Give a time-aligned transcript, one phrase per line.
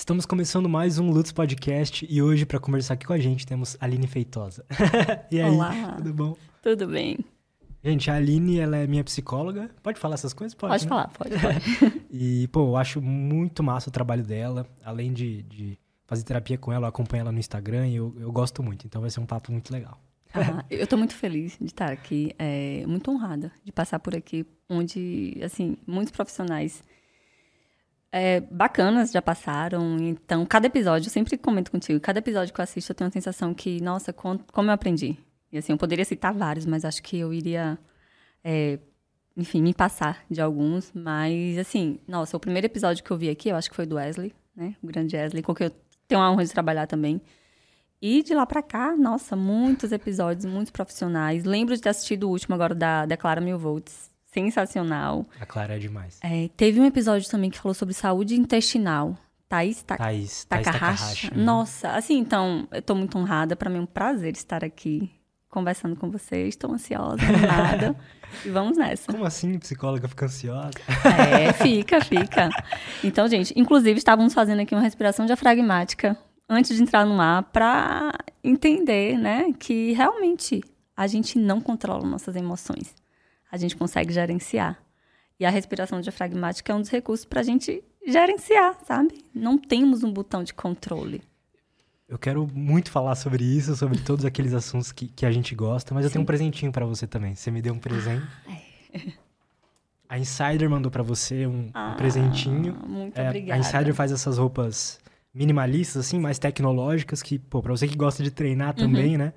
[0.00, 3.76] Estamos começando mais um Lutz Podcast e hoje, para conversar aqui com a gente, temos
[3.78, 4.64] a Aline Feitosa.
[5.30, 5.92] e aí, Olá.
[5.98, 6.36] tudo bom?
[6.62, 7.18] Tudo bem.
[7.84, 9.70] Gente, a Aline, ela é minha psicóloga.
[9.82, 10.54] Pode falar essas coisas?
[10.54, 10.88] Pode, Pode né?
[10.88, 12.02] falar, pode, pode.
[12.10, 14.66] E, pô, eu acho muito massa o trabalho dela.
[14.82, 18.32] Além de, de fazer terapia com ela, eu acompanho ela no Instagram e eu, eu
[18.32, 18.86] gosto muito.
[18.86, 20.00] Então vai ser um papo muito legal.
[20.32, 24.46] Ah, eu tô muito feliz de estar aqui, é, muito honrada de passar por aqui,
[24.66, 26.82] onde, assim, muitos profissionais
[28.12, 29.96] é, bacanas já passaram.
[29.98, 33.12] Então, cada episódio, eu sempre comento contigo, cada episódio que eu assisto, eu tenho a
[33.12, 35.16] sensação que, nossa, com- como eu aprendi.
[35.52, 37.78] E assim, eu poderia citar vários, mas acho que eu iria,
[38.44, 38.78] é,
[39.36, 40.92] enfim, me passar de alguns.
[40.94, 43.96] Mas, assim, nossa, o primeiro episódio que eu vi aqui, eu acho que foi do
[43.96, 44.74] Wesley, né?
[44.82, 45.72] O grande Wesley, com quem eu
[46.06, 47.20] tenho a honra de trabalhar também.
[48.02, 51.44] E de lá pra cá, nossa, muitos episódios, muitos profissionais.
[51.44, 54.09] Lembro de ter assistido o último agora da Declara Mil Volts.
[54.32, 55.26] Sensacional.
[55.40, 56.18] A Clara é demais.
[56.22, 59.16] É, teve um episódio também que falou sobre saúde intestinal.
[59.48, 60.72] Thaís Ta Thaís, Thaís Takahashi.
[60.72, 61.30] Takahashi.
[61.34, 61.44] uhum.
[61.44, 63.56] Nossa, assim, então, eu tô muito honrada.
[63.56, 65.10] Pra mim é um prazer estar aqui
[65.48, 66.50] conversando com vocês.
[66.50, 67.96] Estou ansiosa, animada.
[68.46, 69.10] e vamos nessa.
[69.10, 70.70] Como assim, psicóloga fica ansiosa?
[71.04, 72.48] É, fica, fica.
[73.02, 76.16] Então, gente, inclusive estávamos fazendo aqui uma respiração diafragmática
[76.48, 80.62] antes de entrar no ar para entender, né, que realmente
[80.96, 82.94] a gente não controla nossas emoções.
[83.50, 84.78] A gente consegue gerenciar.
[85.38, 89.24] E a respiração diafragmática é um dos recursos para a gente gerenciar, sabe?
[89.34, 91.22] Não temos um botão de controle.
[92.08, 95.94] Eu quero muito falar sobre isso, sobre todos aqueles assuntos que, que a gente gosta,
[95.94, 97.34] mas eu tenho um presentinho pra você também.
[97.36, 98.26] Você me deu um presente.
[100.08, 102.76] A Insider mandou pra você um, um Ah, presentinho.
[102.84, 103.54] Muito É, obrigada.
[103.54, 104.98] A Insider faz essas roupas
[105.32, 108.74] minimalistas, assim, mais tecnológicas, que, pô, pra você que gosta de treinar Uhum.
[108.86, 109.32] também, né?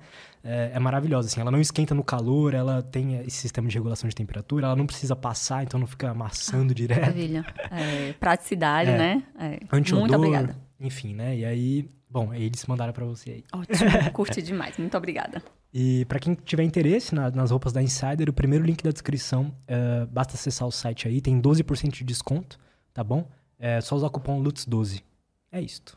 [0.46, 1.40] É, é maravilhosa, assim.
[1.40, 4.86] Ela não esquenta no calor, ela tem esse sistema de regulação de temperatura, ela não
[4.86, 7.00] precisa passar, então não fica amassando direto.
[7.00, 7.44] Maravilha.
[7.70, 8.98] É, praticidade, É.
[8.98, 9.22] né?
[9.38, 9.60] É.
[9.72, 10.56] Antiodor, Muito obrigada.
[10.78, 11.34] enfim, né?
[11.38, 13.44] E aí, bom, eles mandaram pra você aí.
[13.54, 13.78] Ótimo,
[14.12, 14.76] curti demais.
[14.76, 15.42] Muito obrigada.
[15.72, 19.50] E pra quem tiver interesse na- nas roupas da Insider, o primeiro link da descrição,
[19.66, 22.58] é, basta acessar o site aí, tem 12% de desconto,
[22.92, 23.26] tá bom?
[23.58, 25.02] É só usar o cupom LUTS12.
[25.50, 25.96] É isto.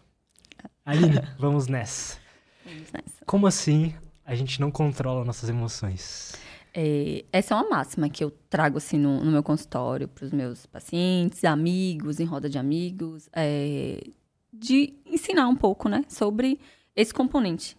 [0.86, 2.18] Aline, vamos nessa.
[2.66, 3.26] Vamos nessa.
[3.26, 3.94] Como assim
[4.28, 6.34] a gente não controla nossas emoções?
[6.74, 10.32] É, essa é uma máxima que eu trago assim no, no meu consultório para os
[10.34, 14.04] meus pacientes, amigos, em roda de amigos, é,
[14.52, 16.60] de ensinar um pouco, né, sobre
[16.94, 17.78] esse componente,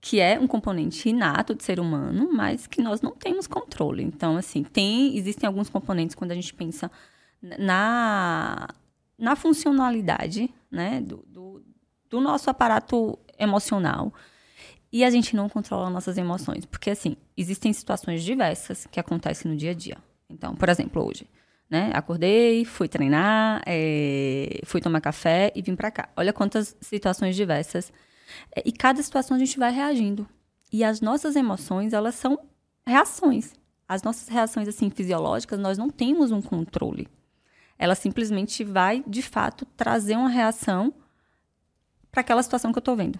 [0.00, 4.02] que é um componente inato do ser humano, mas que nós não temos controle.
[4.02, 6.90] Então, assim, tem, existem alguns componentes quando a gente pensa
[7.58, 8.66] na,
[9.18, 11.62] na funcionalidade, né, do, do,
[12.08, 14.12] do nosso aparato emocional.
[14.92, 16.66] E a gente não controla nossas emoções.
[16.66, 19.96] Porque, assim, existem situações diversas que acontecem no dia a dia.
[20.28, 21.26] Então, por exemplo, hoje,
[21.70, 21.90] né?
[21.94, 26.10] Acordei, fui treinar, eh, fui tomar café e vim pra cá.
[26.14, 27.90] Olha quantas situações diversas.
[28.54, 30.28] Eh, E cada situação a gente vai reagindo.
[30.70, 32.38] E as nossas emoções, elas são
[32.86, 33.54] reações.
[33.88, 37.08] As nossas reações, assim, fisiológicas, nós não temos um controle.
[37.78, 40.94] Ela simplesmente vai, de fato, trazer uma reação
[42.10, 43.18] para aquela situação que eu tô vendo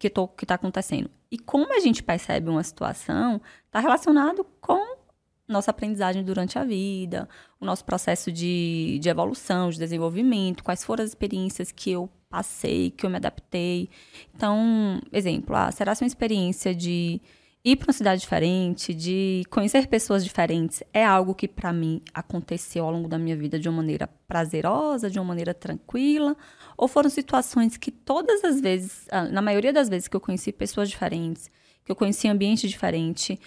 [0.00, 1.10] que que está acontecendo.
[1.30, 4.98] E como a gente percebe uma situação, está relacionado com
[5.46, 7.28] nossa aprendizagem durante a vida,
[7.60, 12.90] o nosso processo de, de evolução, de desenvolvimento, quais foram as experiências que eu passei,
[12.92, 13.90] que eu me adaptei.
[14.34, 17.20] Então, exemplo, ah, será sua experiência de
[17.62, 22.84] ir para uma cidade diferente, de conhecer pessoas diferentes, é algo que para mim aconteceu
[22.84, 26.36] ao longo da minha vida de uma maneira prazerosa, de uma maneira tranquila,
[26.80, 30.50] ou foram situações que todas as vezes, ah, na maioria das vezes que eu conheci
[30.50, 31.50] pessoas diferentes,
[31.84, 33.38] que eu conheci ambiente diferente,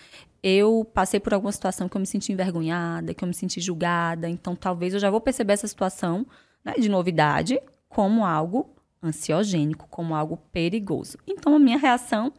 [0.44, 4.30] eu passei por alguma situação que eu me senti envergonhada, que eu me senti julgada,
[4.30, 6.28] então talvez eu já vou perceber essa situação
[6.64, 8.70] né, de novidade como algo
[9.02, 11.18] ansiogênico, como algo perigoso.
[11.26, 12.32] Então a minha reação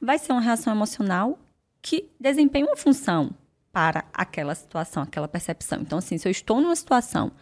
[0.00, 1.40] vai ser uma reação emocional
[1.82, 3.34] que desempenha uma função
[3.72, 5.80] para aquela situação, aquela percepção.
[5.80, 7.32] Então, assim, se eu estou numa situação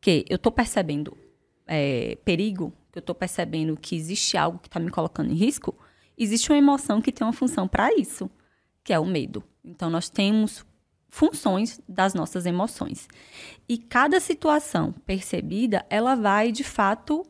[0.00, 1.14] que eu estou percebendo
[1.66, 5.76] é, perigo, que eu estou percebendo que existe algo que está me colocando em risco,
[6.16, 8.30] existe uma emoção que tem uma função para isso,
[8.82, 9.42] que é o medo.
[9.64, 10.64] Então, nós temos
[11.08, 13.08] funções das nossas emoções.
[13.68, 17.24] E cada situação percebida, ela vai, de fato,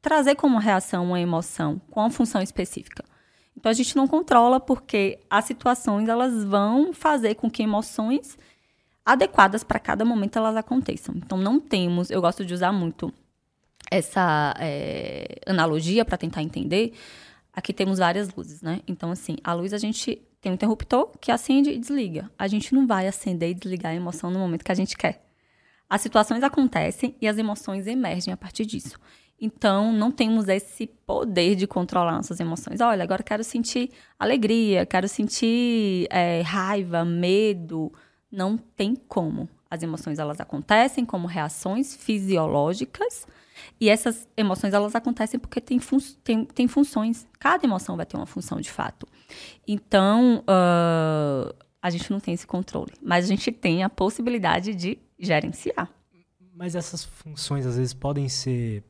[0.00, 3.04] trazer como reação uma emoção com uma função específica.
[3.56, 8.38] Então a gente não controla porque as situações elas vão fazer com que emoções
[9.04, 11.16] adequadas para cada momento elas aconteçam.
[11.16, 13.12] Então não temos, eu gosto de usar muito
[13.90, 16.92] essa é, analogia para tentar entender.
[17.52, 18.80] Aqui temos várias luzes, né?
[18.86, 22.30] Então assim, a luz a gente tem um interruptor que acende e desliga.
[22.38, 25.24] A gente não vai acender e desligar a emoção no momento que a gente quer.
[25.88, 28.98] As situações acontecem e as emoções emergem a partir disso.
[29.40, 32.80] Então, não temos esse poder de controlar nossas emoções.
[32.80, 37.92] Olha, agora quero sentir alegria, quero sentir é, raiva, medo.
[38.32, 39.48] Não tem como.
[39.70, 43.26] As emoções elas acontecem como reações fisiológicas
[43.80, 47.26] e essas emoções elas acontecem porque tem, fun tem, tem funções.
[47.38, 49.06] Cada emoção vai ter uma função de fato.
[49.66, 54.98] Então, uh, a gente não tem esse controle, mas a gente tem a possibilidade de
[55.18, 55.90] gerenciar.
[56.54, 58.82] Mas essas funções às vezes podem ser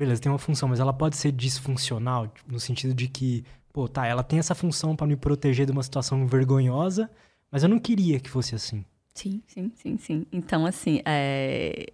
[0.00, 4.06] beleza, tem uma função, mas ela pode ser disfuncional, no sentido de que, pô, tá,
[4.06, 7.10] ela tem essa função para me proteger de uma situação vergonhosa,
[7.52, 8.82] mas eu não queria que fosse assim.
[9.14, 10.26] Sim, sim, sim, sim.
[10.32, 11.92] Então, assim, é...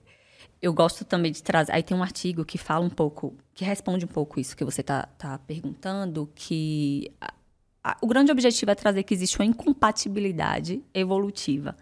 [0.67, 1.73] eu gosto também de trazer.
[1.73, 4.83] Aí tem um artigo que fala um pouco, que responde um pouco isso que você
[4.83, 7.33] tá, tá perguntando, que a,
[7.83, 11.77] a, o grande objetivo é trazer que existe uma incompatibilidade evolutiva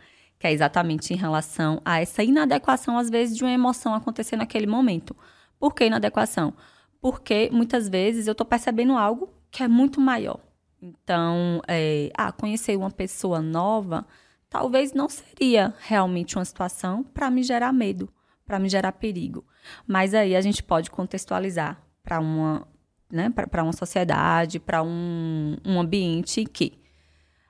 [0.44, 4.66] que é exatamente em relação a essa inadequação, às vezes, de uma emoção acontecer naquele
[4.66, 5.16] momento.
[5.58, 6.52] Por que inadequação?
[7.00, 10.38] Porque muitas vezes eu estou percebendo algo que é muito maior.
[10.82, 14.06] Então, é, ah, conhecer uma pessoa nova
[14.50, 18.08] talvez não seria realmente uma situação para me gerar medo,
[18.46, 19.44] para me gerar perigo.
[19.86, 22.66] Mas aí a gente pode contextualizar para uma,
[23.10, 26.78] né, para uma sociedade, para um, um ambiente que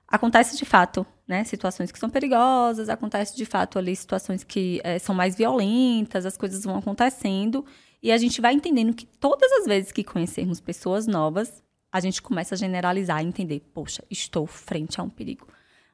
[0.06, 4.99] acontece de fato né, situações que são perigosas, acontece de fato ali situações que é,
[4.99, 7.64] são mais violentas, as coisas vão acontecendo
[8.02, 12.20] e a gente vai entendendo que todas as vezes que conhecermos pessoas novas, a gente
[12.20, 15.49] começa a generalizar e entender, poxa, estou frente a um perigo.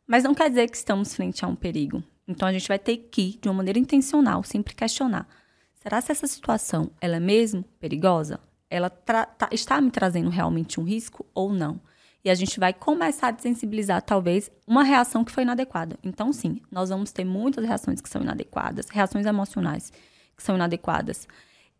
[0.07, 2.03] Mas não quer dizer que estamos frente a um perigo.
[2.31, 5.27] Então a gente vai ter que, de uma maneira intencional, sempre questionar:
[5.75, 8.39] será que essa situação ela é mesmo perigosa?
[8.71, 11.81] Ela tá, está me trazendo realmente um risco ou não?
[12.25, 15.99] E a gente vai começar a desensibilizar, talvez, uma reação que foi inadequada.
[16.05, 19.91] Então, sim, nós vamos ter muitas reações que são inadequadas, reações emocionais
[20.37, 21.27] que são inadequadas.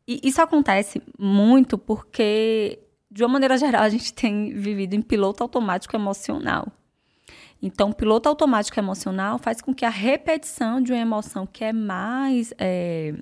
[0.09, 2.81] E isso acontece muito porque,
[3.11, 6.67] de uma maneira geral, a gente tem vivido em piloto automático emocional.
[7.63, 11.73] Então, o piloto automático emocional faz com que a repetição de uma emoção que é
[11.73, 12.53] mais.
[12.59, 13.15] É,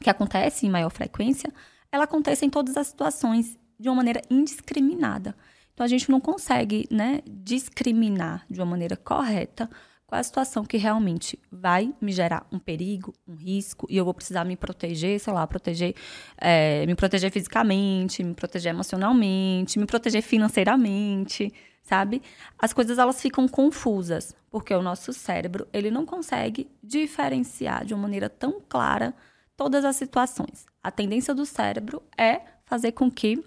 [0.00, 1.52] que acontece em maior frequência,
[1.90, 5.34] ela aconteça em todas as situações de uma maneira indiscriminada.
[5.74, 9.68] Então, a gente não consegue né, discriminar de uma maneira correta
[10.08, 14.06] qual é a situação que realmente vai me gerar um perigo, um risco, e eu
[14.06, 15.94] vou precisar me proteger, sei lá, proteger,
[16.38, 21.52] é, me proteger fisicamente, me proteger emocionalmente, me proteger financeiramente,
[21.88, 22.22] sabe?
[22.58, 28.02] As coisas elas ficam confusas, porque o nosso cérebro ele não consegue diferenciar de uma
[28.02, 29.14] maneira tão clara
[29.56, 30.66] todas as situações.
[30.82, 33.42] A tendência do cérebro é fazer com que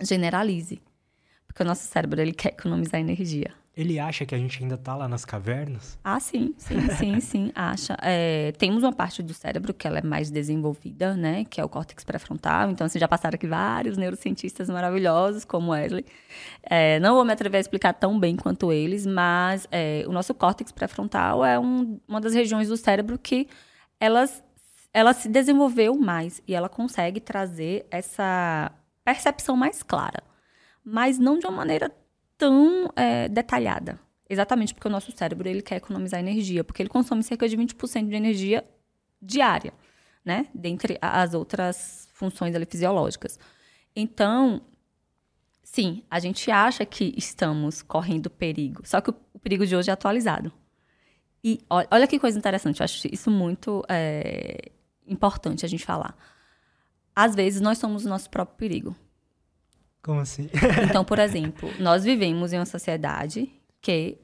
[0.00, 0.80] generalize,
[1.46, 3.52] porque o nosso cérebro ele quer economizar energia.
[3.76, 5.98] Ele acha que a gente ainda está lá nas cavernas?
[6.02, 7.94] Ah, sim, sim, sim, sim, acha.
[8.00, 11.44] É, temos uma parte do cérebro que ela é mais desenvolvida, né?
[11.44, 12.70] Que é o córtex pré-frontal.
[12.70, 16.06] Então, vocês já passaram aqui vários neurocientistas maravilhosos, como Wesley.
[16.62, 20.32] É, não vou me atrever a explicar tão bem quanto eles, mas é, o nosso
[20.32, 23.46] córtex pré-frontal é um, uma das regiões do cérebro que
[24.00, 24.42] elas,
[24.90, 28.72] ela se desenvolveu mais e ela consegue trazer essa
[29.04, 30.22] percepção mais clara.
[30.82, 31.92] Mas não de uma maneira
[32.38, 33.98] tão é, detalhada.
[34.28, 38.08] Exatamente porque o nosso cérebro ele quer economizar energia, porque ele consome cerca de 20%
[38.08, 38.64] de energia
[39.22, 39.72] diária,
[40.24, 40.48] né?
[40.52, 43.38] Dentre as outras funções ali, fisiológicas.
[43.94, 44.62] Então,
[45.62, 49.90] sim, a gente acha que estamos correndo perigo, só que o, o perigo de hoje
[49.90, 50.52] é atualizado.
[51.44, 54.72] E olha, olha, que coisa interessante, eu acho isso muito é,
[55.06, 56.16] importante a gente falar.
[57.14, 58.96] Às vezes, nós somos o nosso próprio perigo.
[60.06, 60.48] Como assim?
[60.88, 64.16] então, por exemplo, nós vivemos em uma sociedade que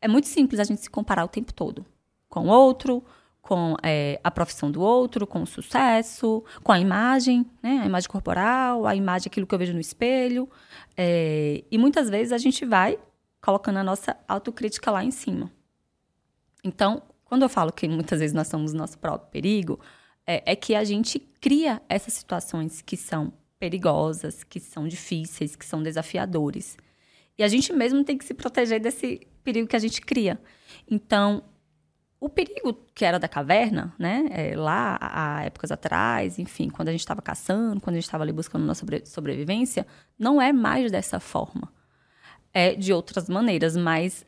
[0.00, 1.84] é muito simples a gente se comparar o tempo todo
[2.28, 3.02] com o outro,
[3.42, 7.80] com é, a profissão do outro, com o sucesso, com a imagem, né?
[7.82, 10.48] a imagem corporal, a imagem, aquilo que eu vejo no espelho.
[10.96, 12.96] É, e muitas vezes a gente vai
[13.40, 15.50] colocando a nossa autocrítica lá em cima.
[16.62, 19.80] Então, quando eu falo que muitas vezes nós somos nosso próprio perigo,
[20.24, 25.64] é, é que a gente cria essas situações que são perigosas, que são difíceis, que
[25.64, 26.76] são desafiadores.
[27.36, 30.40] E a gente mesmo tem que se proteger desse perigo que a gente cria.
[30.90, 31.42] Então,
[32.20, 36.92] o perigo que era da caverna, né, é, lá há épocas atrás, enfim, quando a
[36.92, 39.86] gente estava caçando, quando a gente estava ali buscando nossa sobrevivência,
[40.18, 41.72] não é mais dessa forma.
[42.52, 44.26] É de outras maneiras, mas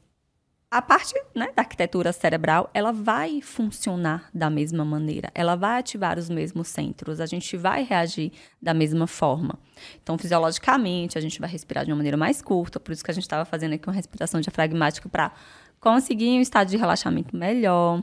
[0.70, 6.16] a parte né, da arquitetura cerebral, ela vai funcionar da mesma maneira, ela vai ativar
[6.16, 9.58] os mesmos centros, a gente vai reagir da mesma forma.
[10.00, 13.14] Então, fisiologicamente, a gente vai respirar de uma maneira mais curta, por isso que a
[13.14, 15.32] gente estava fazendo aqui uma respiração diafragmática para
[15.80, 18.00] conseguir um estado de relaxamento melhor.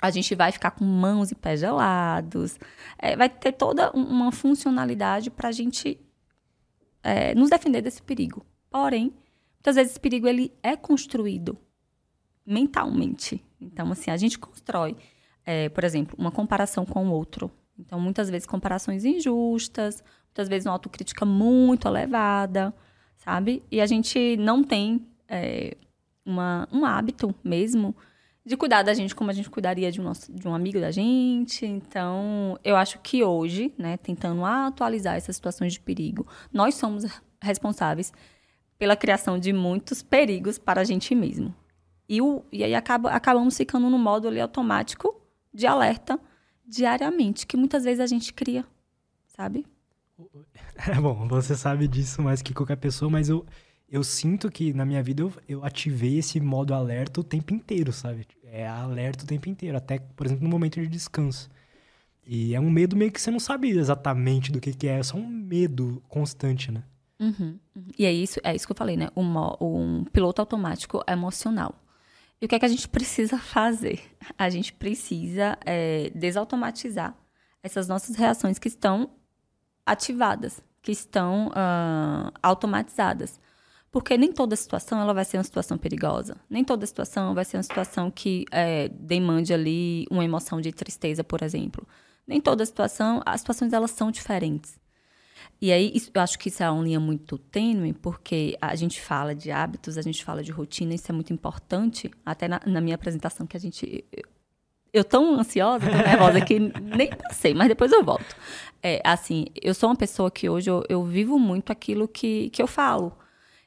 [0.00, 2.58] a gente vai ficar com mãos e pés gelados.
[2.98, 5.98] É, vai ter toda uma funcionalidade para a gente
[7.02, 8.44] é, nos defender desse perigo.
[8.70, 9.12] Porém,
[9.56, 11.58] muitas vezes esse perigo ele é construído
[12.48, 13.44] mentalmente.
[13.60, 14.96] Então, assim, a gente constrói,
[15.44, 17.50] é, por exemplo, uma comparação com o outro.
[17.78, 22.74] Então, muitas vezes comparações injustas, muitas vezes uma autocrítica muito elevada,
[23.16, 23.62] sabe?
[23.70, 25.76] E a gente não tem é,
[26.24, 27.94] uma, um hábito mesmo
[28.44, 30.90] de cuidar da gente como a gente cuidaria de um, nosso, de um amigo da
[30.90, 31.66] gente.
[31.66, 37.04] Então, eu acho que hoje, né, tentando atualizar essas situações de perigo, nós somos
[37.42, 38.12] responsáveis
[38.78, 41.54] pela criação de muitos perigos para a gente mesmo.
[42.08, 45.20] E, o, e aí acaba, acabamos ficando no modo ali automático
[45.52, 46.18] de alerta
[46.66, 48.64] diariamente, que muitas vezes a gente cria,
[49.26, 49.66] sabe?
[50.88, 53.44] É bom, você sabe disso mais que qualquer pessoa, mas eu,
[53.88, 57.92] eu sinto que na minha vida eu, eu ativei esse modo alerta o tempo inteiro,
[57.92, 58.26] sabe?
[58.44, 61.50] É alerta o tempo inteiro, até, por exemplo, no momento de descanso.
[62.24, 65.02] E é um medo meio que você não sabe exatamente do que, que é, é
[65.02, 66.84] só um medo constante, né?
[67.18, 67.88] Uhum, uhum.
[67.98, 69.08] E é isso, é isso que eu falei, né?
[69.16, 69.24] Um,
[69.60, 71.74] um piloto automático emocional.
[72.40, 74.00] E o que é que a gente precisa fazer?
[74.36, 77.16] A gente precisa é, desautomatizar
[77.62, 79.10] essas nossas reações que estão
[79.84, 83.40] ativadas, que estão uh, automatizadas.
[83.90, 86.36] Porque nem toda situação ela vai ser uma situação perigosa.
[86.48, 91.24] Nem toda situação vai ser uma situação que é, demande ali uma emoção de tristeza,
[91.24, 91.86] por exemplo.
[92.26, 94.78] Nem toda situação, as situações elas são diferentes.
[95.60, 99.00] E aí, isso, eu acho que isso é uma linha muito tênue, porque a gente
[99.00, 102.10] fala de hábitos, a gente fala de rotina, isso é muito importante.
[102.24, 104.04] Até na, na minha apresentação que a gente.
[104.92, 108.36] Eu, tão ansiosa, tão nervosa que nem passei, mas depois eu volto.
[108.82, 112.62] É, assim, eu sou uma pessoa que hoje eu, eu vivo muito aquilo que, que
[112.62, 113.12] eu falo.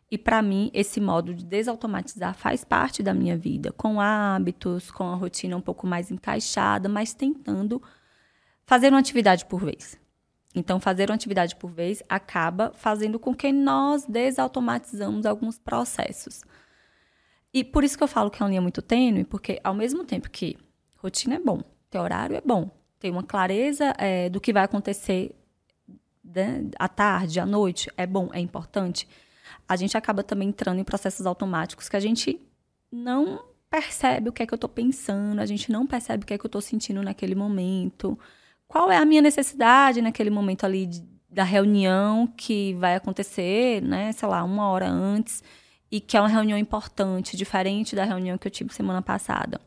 [0.09, 5.05] E para mim, esse modo de desautomatizar faz parte da minha vida, com hábitos, com
[5.05, 7.81] a rotina um pouco mais encaixada, mas tentando
[8.65, 10.00] fazer uma atividade por vez.
[10.53, 16.41] Então, fazer uma atividade por vez acaba fazendo com que nós desautomatizamos alguns processos.
[17.53, 20.03] E por isso que eu falo que é uma linha muito tênue, porque ao mesmo
[20.03, 20.57] tempo que
[20.97, 25.35] rotina é bom, ter horário é bom, ter uma clareza é, do que vai acontecer
[26.23, 29.07] né, à tarde, à noite, é bom, é importante,
[29.67, 32.39] a gente acaba também entrando em processos automáticos que a gente
[32.91, 36.33] não percebe o que é que eu estou pensando, a gente não percebe o que
[36.33, 38.19] é que eu estou sentindo naquele momento
[38.71, 44.13] qual é a minha necessidade naquele momento ali de, da reunião que vai acontecer, né,
[44.13, 45.43] sei lá, uma hora antes,
[45.91, 49.59] e que é uma reunião importante, diferente da reunião que eu tive semana passada.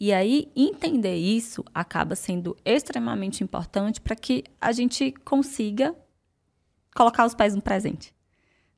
[0.00, 5.94] E aí, entender isso acaba sendo extremamente importante para que a gente consiga
[6.96, 8.12] colocar os pés no presente.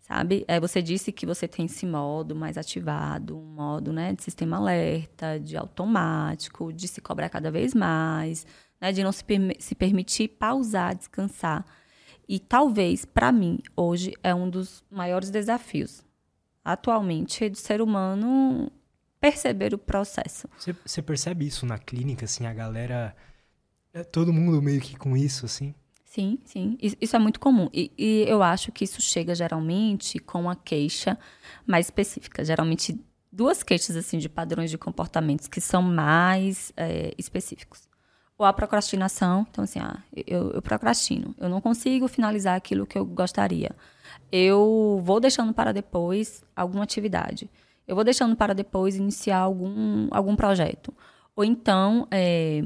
[0.01, 0.45] Sabe?
[0.49, 4.59] É, você disse que você tem esse modo mais ativado, um modo né, de sistema
[4.59, 8.45] alerta, de automático, de se cobrar cada vez mais,
[8.81, 9.25] né, de não se,
[9.59, 11.65] se permitir pausar, descansar.
[12.29, 16.03] E talvez, para mim, hoje é um dos maiores desafios
[16.65, 18.71] atualmente do ser humano
[19.21, 20.49] perceber o processo.
[20.85, 23.15] Você percebe isso na clínica, assim, a galera.
[23.93, 25.75] É todo mundo meio que com isso, assim?
[26.05, 26.79] Sim, sim.
[26.81, 27.69] Isso é muito comum.
[27.73, 31.19] E, e, eu acho que isso chega geralmente com uma queixa
[31.67, 32.45] mais específica.
[32.45, 32.99] Geralmente,
[33.31, 37.90] duas queixas assim de padrões de comportamentos que são mais é, específicos
[38.41, 39.47] ou a procrastinação.
[39.51, 41.35] Então, assim, ah, eu, eu procrastino.
[41.39, 43.71] Eu não consigo finalizar aquilo que eu gostaria.
[44.33, 47.51] Eu vou deixando para depois alguma atividade.
[47.87, 50.91] Eu vou deixando para depois iniciar algum, algum projeto.
[51.37, 52.65] Ou então, é,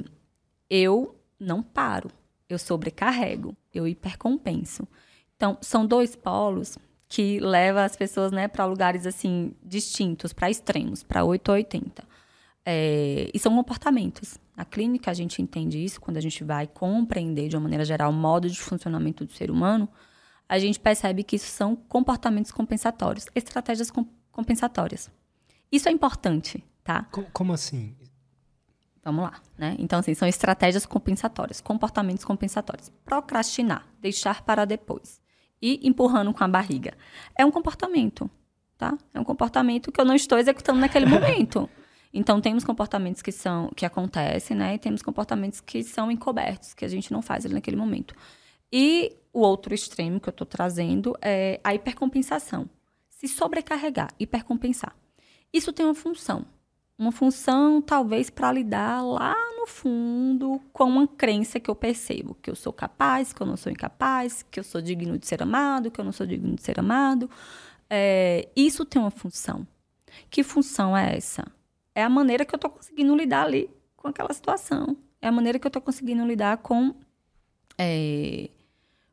[0.71, 2.09] eu não paro.
[2.49, 3.57] Eu sobrecarrego.
[3.73, 4.87] Eu hipercompenso.
[5.35, 6.79] Então, são dois polos
[7.09, 12.05] que levam as pessoas né, para lugares assim distintos, para extremos, para 8 ou 80.
[12.65, 14.39] É, e são comportamentos.
[14.57, 18.11] Na clínica, a gente entende isso quando a gente vai compreender, de uma maneira geral,
[18.11, 19.89] o modo de funcionamento do ser humano.
[20.49, 23.91] A gente percebe que isso são comportamentos compensatórios, estratégias
[24.31, 25.11] compensatórias.
[25.73, 27.09] Isso é importante, tá?
[27.33, 27.97] Como assim?
[29.03, 29.77] Vamos lá, né?
[29.79, 32.91] Então, assim, são estratégias compensatórias, comportamentos compensatórios.
[33.05, 35.21] Procrastinar, deixar para depois.
[35.61, 36.97] E empurrando com a barriga.
[37.37, 38.31] É um comportamento,
[38.79, 38.97] tá?
[39.13, 41.69] É um comportamento que eu não estou executando naquele momento.
[42.17, 44.77] Então temos comportamentos que são que acontecem, né?
[44.77, 48.15] E temos comportamentos que são encobertos, que a gente não faz ali naquele momento.
[48.73, 52.71] E o outro extremo que eu estou trazendo é a hipercompensação.
[53.09, 54.95] Se sobrecarregar, hipercompensar.
[55.53, 56.47] Isso tem uma função.
[56.97, 62.49] Uma função, talvez, para lidar lá no fundo com uma crença que eu percebo: que
[62.49, 65.91] eu sou capaz, que eu não sou incapaz, que eu sou digno de ser amado,
[65.91, 67.29] que eu não sou digno de ser amado.
[67.91, 69.67] É, isso tem uma função.
[70.31, 71.45] Que função é essa?
[71.95, 74.97] É a maneira que eu estou conseguindo lidar ali com aquela situação.
[75.21, 76.95] É a maneira que eu estou conseguindo lidar com,
[77.79, 78.51] é,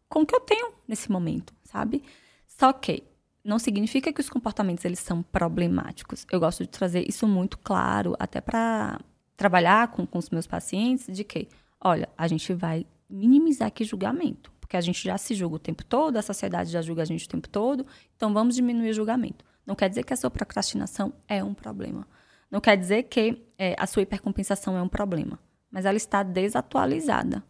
[0.10, 2.04] com o que eu tenho nesse momento, sabe?
[2.48, 3.04] Só que
[3.44, 6.26] não significa que os comportamentos eles são problemáticos.
[6.32, 9.00] Eu gosto de trazer isso muito claro, até para
[9.38, 11.48] trabalhar com, com os meus pacientes, de que,
[11.80, 15.84] olha, a gente vai minimizar aqui julgamento, porque a gente já se julga o tempo
[15.84, 17.86] todo, a sociedade já julga a gente o tempo todo,
[18.16, 19.44] então vamos diminuir o julgamento.
[19.66, 22.08] Não quer dizer que a sua procrastinação é um problema.
[22.52, 25.40] Não quer dizer que é, a sua hipercompensação é um problema,
[25.72, 27.42] mas ela está desatualizada.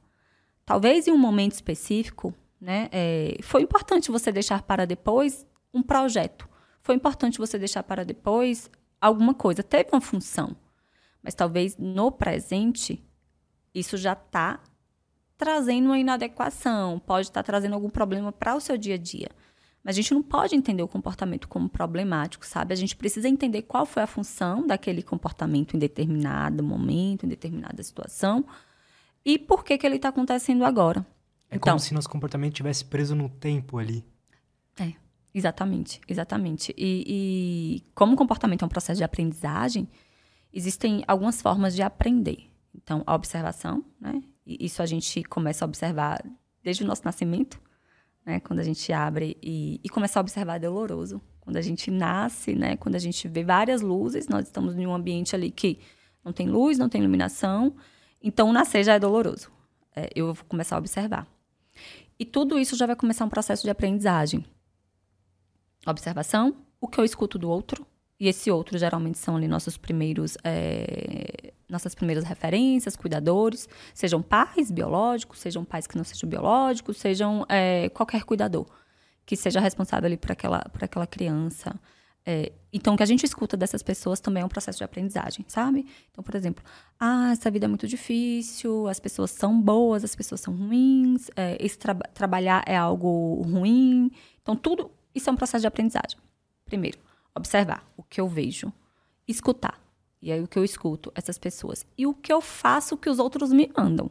[0.64, 6.48] Talvez em um momento específico, né, é, foi importante você deixar para depois um projeto.
[6.84, 9.64] Foi importante você deixar para depois alguma coisa.
[9.64, 10.56] Teve uma função.
[11.24, 13.04] Mas talvez no presente,
[13.74, 14.60] isso já está
[15.38, 19.30] trazendo uma inadequação, pode estar tá trazendo algum problema para o seu dia a dia.
[19.84, 22.74] Mas a gente não pode entender o comportamento como problemático, sabe?
[22.74, 27.82] A gente precisa entender qual foi a função daquele comportamento em determinado momento, em determinada
[27.82, 28.46] situação,
[29.26, 31.06] e por que, que ele está acontecendo agora.
[31.50, 34.06] É então, como se nosso comportamento tivesse preso no tempo ali.
[34.80, 34.94] É,
[35.34, 36.74] exatamente, exatamente.
[36.78, 39.90] E, e como o comportamento é um processo de aprendizagem,
[40.54, 42.50] existem algumas formas de aprender.
[42.74, 44.22] Então, a observação, né?
[44.46, 46.24] Isso a gente começa a observar
[46.64, 47.60] desde o nosso nascimento,
[48.26, 48.40] né?
[48.40, 51.22] Quando a gente abre e, e começar a observar é doloroso.
[51.40, 52.78] Quando a gente nasce, né?
[52.78, 55.80] Quando a gente vê várias luzes, nós estamos em um ambiente ali que
[56.24, 57.76] não tem luz, não tem iluminação.
[58.22, 59.52] Então, nascer já é doloroso.
[59.96, 61.28] É, eu vou começar a observar.
[62.20, 64.46] E tudo isso já vai começar um processo de aprendizagem.
[65.86, 67.86] Observação, o que eu escuto do outro,
[68.22, 74.70] e esse outro geralmente são ali nossos primeiros, é, nossas primeiras referências, cuidadores, sejam pais
[74.70, 78.68] biológicos, sejam pais que não sejam biológicos, sejam é, qualquer cuidador
[79.26, 81.74] que seja responsável ali por aquela, por aquela criança.
[82.24, 85.44] É, então, o que a gente escuta dessas pessoas também é um processo de aprendizagem,
[85.48, 85.88] sabe?
[86.12, 86.64] Então, por exemplo,
[87.00, 91.58] ah, essa vida é muito difícil, as pessoas são boas, as pessoas são ruins, é,
[91.60, 94.12] esse tra trabalhar é algo ruim.
[94.44, 96.20] Então, tudo isso é um processo de aprendizagem.
[96.66, 97.00] Primeiro
[97.36, 98.72] observar o que eu vejo,
[99.28, 99.80] escutar.
[100.22, 101.86] E aí o que eu escuto, essas pessoas.
[101.98, 104.10] E o que eu faço que os outros me mandam.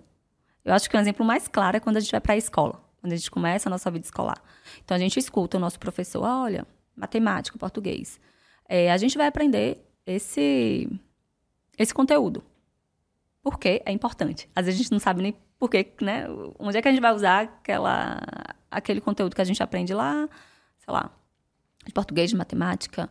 [0.64, 2.82] Eu acho que um exemplo mais claro é quando a gente vai para a escola,
[3.00, 4.42] quando a gente começa a nossa vida escolar.
[4.84, 8.20] Então a gente escuta o nosso professor, olha, matemática, português.
[8.68, 10.88] É, a gente vai aprender esse
[11.78, 12.44] esse conteúdo.
[13.42, 13.82] Por quê?
[13.86, 14.50] É importante.
[14.54, 16.26] Às vezes a gente não sabe nem por quê, né?
[16.58, 18.20] Onde é que a gente vai usar aquela,
[18.70, 20.28] aquele conteúdo que a gente aprende lá,
[20.78, 21.10] sei lá,
[21.90, 23.10] de português, de matemática,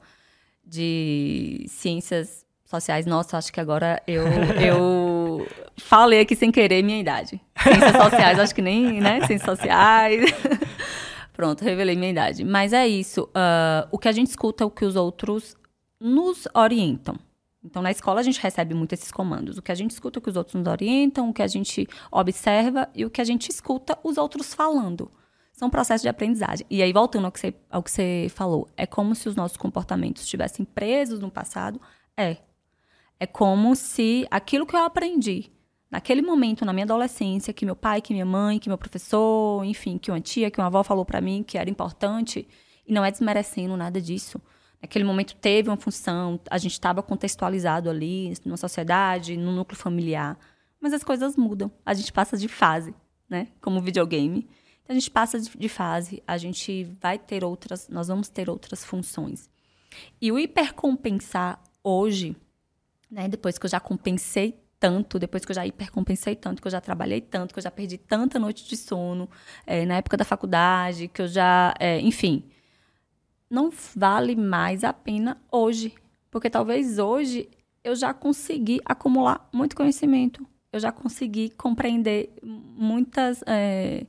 [0.66, 3.06] de ciências sociais.
[3.06, 4.26] Nossa, acho que agora eu,
[4.66, 7.40] eu falei aqui sem querer minha idade.
[7.62, 9.26] Ciências sociais, acho que nem, né?
[9.28, 10.32] Ciências sociais.
[11.34, 12.44] Pronto, revelei minha idade.
[12.44, 13.24] Mas é isso.
[13.24, 15.56] Uh, o que a gente escuta é o que os outros
[16.00, 17.18] nos orientam.
[17.64, 19.58] Então, na escola, a gente recebe muito esses comandos.
[19.58, 21.48] O que a gente escuta é o que os outros nos orientam, o que a
[21.48, 25.12] gente observa e o que a gente escuta os outros falando
[25.60, 26.66] são processos de aprendizagem.
[26.70, 29.58] E aí, voltando ao que, você, ao que você falou, é como se os nossos
[29.58, 31.82] comportamentos estivessem presos no passado?
[32.16, 32.38] É.
[33.20, 35.52] É como se aquilo que eu aprendi
[35.92, 39.98] naquele momento, na minha adolescência, que meu pai, que minha mãe, que meu professor, enfim,
[39.98, 42.48] que uma tia, que uma avó falou para mim que era importante,
[42.88, 44.42] e não é desmerecendo nada disso.
[44.82, 50.40] Naquele momento teve uma função, a gente estava contextualizado ali, numa sociedade, no núcleo familiar.
[50.80, 52.96] Mas as coisas mudam, a gente passa de fase,
[53.30, 53.50] né?
[53.60, 54.48] Como videogame
[54.90, 59.48] a gente passa de fase, a gente vai ter outras, nós vamos ter outras funções.
[60.20, 62.36] E o hipercompensar hoje,
[63.10, 66.72] né, depois que eu já compensei tanto, depois que eu já hipercompensei tanto, que eu
[66.72, 69.30] já trabalhei tanto, que eu já perdi tanta noite de sono,
[69.68, 72.44] é, na época da faculdade, que eu já, é, enfim,
[73.48, 75.94] não vale mais a pena hoje.
[76.32, 77.48] Porque talvez hoje
[77.84, 83.44] eu já consegui acumular muito conhecimento, eu já consegui compreender muitas.
[83.46, 84.08] É,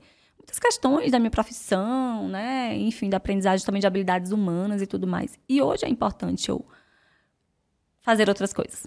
[0.50, 2.76] muitas questões da minha profissão, né?
[2.76, 5.38] Enfim, da aprendizagem também de habilidades humanas e tudo mais.
[5.48, 6.66] E hoje é importante eu
[8.00, 8.86] fazer outras coisas.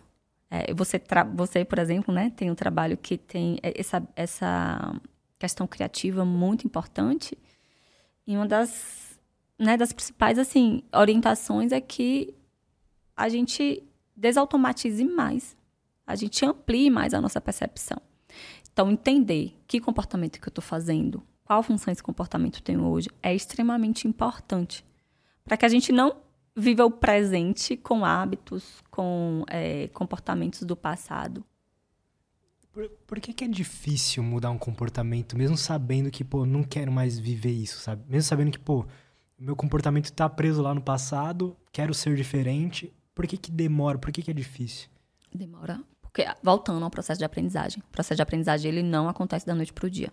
[0.51, 1.01] É, você,
[1.33, 4.93] você, por exemplo, né, tem um trabalho que tem essa, essa
[5.39, 7.37] questão criativa muito importante.
[8.27, 9.17] E uma das,
[9.57, 12.35] né, das principais assim, orientações é que
[13.15, 13.83] a gente
[14.15, 15.55] desautomatize mais,
[16.05, 18.01] a gente amplie mais a nossa percepção.
[18.71, 23.33] Então, entender que comportamento que eu estou fazendo, qual função esse comportamento tem hoje, é
[23.33, 24.85] extremamente importante.
[25.43, 26.15] Para que a gente não
[26.55, 31.43] viva o presente com hábitos, com é, comportamentos do passado.
[32.71, 36.91] Por, por, que, que é difícil mudar um comportamento, mesmo sabendo que, pô, não quero
[36.91, 38.03] mais viver isso, sabe?
[38.07, 38.85] Mesmo sabendo que, pô,
[39.37, 42.91] meu comportamento está preso lá no passado, quero ser diferente.
[43.13, 43.97] Por que, que demora?
[43.97, 44.89] Por que, que é difícil?
[45.33, 47.83] Demora Porque, voltando ao processo de aprendizagem.
[47.87, 50.11] O processo de aprendizagem, ele não acontece da noite para o dia.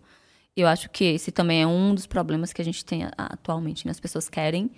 [0.56, 3.86] Eu acho que esse também é um dos problemas que a gente tem atualmente.
[3.86, 3.90] Né?
[3.90, 4.70] As pessoas querem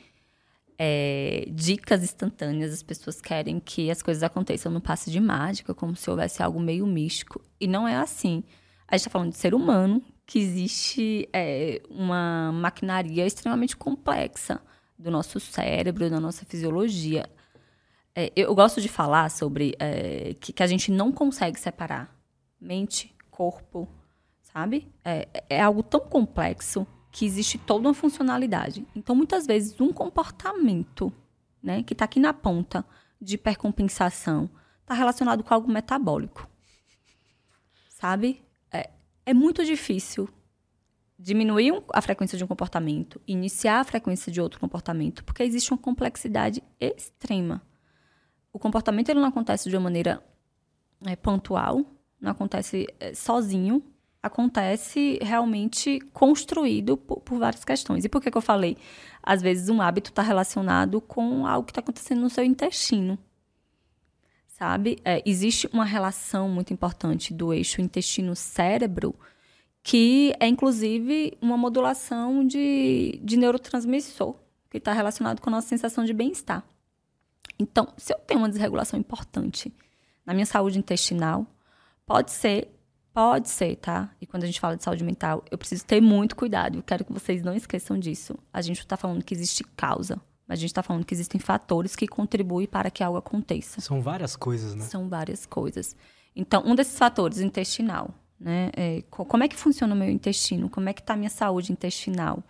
[0.78, 5.96] é, dicas instantâneas, as pessoas querem que as coisas aconteçam no passe de mágica, como
[5.96, 7.40] se houvesse algo meio místico.
[7.61, 8.44] E não é assim.
[8.87, 14.61] A gente está falando de ser humano, que existe é, uma maquinaria extremamente complexa
[14.98, 17.28] do nosso cérebro, da nossa fisiologia.
[18.14, 22.14] É, eu gosto de falar sobre é, que, que, a gente não consegue separar
[22.61, 23.88] mente, corpo,
[24.53, 24.93] sabe?
[25.05, 28.87] É, é algo tão complexo que existe toda uma funcionalidade.
[28.95, 31.12] Então, muitas vezes, um comportamento
[31.62, 32.85] né, que está aqui na ponta
[33.21, 36.49] de hipercompensação está relacionado com algo metabólico.
[37.88, 38.43] Sabe?
[38.71, 38.91] É,
[39.27, 40.29] é muito difícil
[41.19, 45.79] diminuir a frequência de um comportamento, iniciar a frequência de outro comportamento, porque existe uma
[45.79, 47.62] complexidade extrema
[48.53, 50.23] o comportamento ele não acontece de uma maneira
[51.07, 51.85] é, pontual,
[52.21, 53.83] não acontece é, sozinho,
[54.22, 58.04] acontece realmente construído por, por, várias questões.
[58.04, 58.76] E por que, que eu falei?
[59.22, 63.18] Às vezes um hábito está relacionado com algo que está acontecendo no seu intestino.
[64.46, 64.98] Sabe?
[65.04, 69.14] É, existe uma relação muito importante do eixo intestino-cérebro,
[69.82, 74.37] que é inclusive uma modulação de, de neurotransmissor,
[74.70, 76.64] que está relacionado com a nossa sensação de bem-estar.
[77.58, 79.72] Então, se eu tenho uma desregulação importante
[80.24, 81.46] na minha saúde intestinal,
[82.06, 82.68] pode ser,
[83.12, 84.11] pode ser, tá?
[84.20, 86.79] E quando a gente fala de saúde mental, eu preciso ter muito cuidado.
[86.79, 88.38] Eu quero que vocês não esqueçam disso.
[88.53, 91.94] A gente está falando que existe causa, mas a gente está falando que existem fatores
[91.94, 93.81] que contribuem para que algo aconteça.
[93.81, 94.85] São várias coisas, né?
[94.85, 95.96] São várias coisas.
[96.35, 98.70] Então, um desses fatores, intestinal, né?
[98.77, 100.68] É, como é que funciona o meu intestino?
[100.68, 102.42] Como é que está a minha saúde intestinal?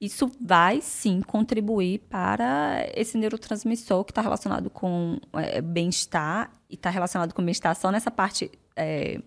[0.00, 6.90] isso vai sim contribuir para esse neurotransmissor que está relacionado com é, bem-estar e está
[6.90, 9.20] relacionado com bem-estar só nessa parte é,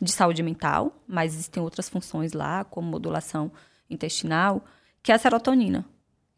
[0.00, 3.50] de saúde mental, mas existem outras funções lá, como modulação
[3.88, 4.64] intestinal,
[5.02, 5.86] que é a serotonina.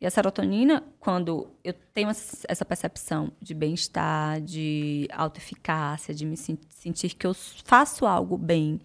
[0.00, 7.14] E a serotonina, quando eu tenho essa percepção de bem-estar, de autoeficácia, de me sentir
[7.14, 7.32] que eu
[7.64, 8.80] faço algo bem,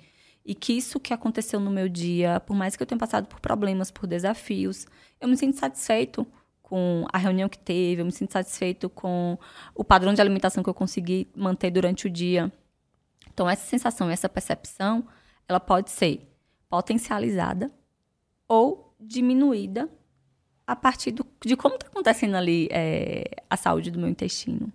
[0.46, 3.40] e que isso que aconteceu no meu dia, por mais que eu tenha passado por
[3.40, 4.88] problemas, por desafios,
[5.20, 6.26] eu me sinto satisfeito
[6.64, 9.38] com a reunião que teve, eu me sinto satisfeito com
[9.76, 12.52] o padrão de alimentação que eu consegui manter durante o dia.
[13.40, 15.08] Então, essa sensação, essa percepção,
[15.48, 16.30] ela pode ser
[16.68, 17.72] potencializada
[18.50, 19.90] ou diminuída
[20.68, 24.74] a partir do, de como está acontecendo ali é, a saúde do meu intestino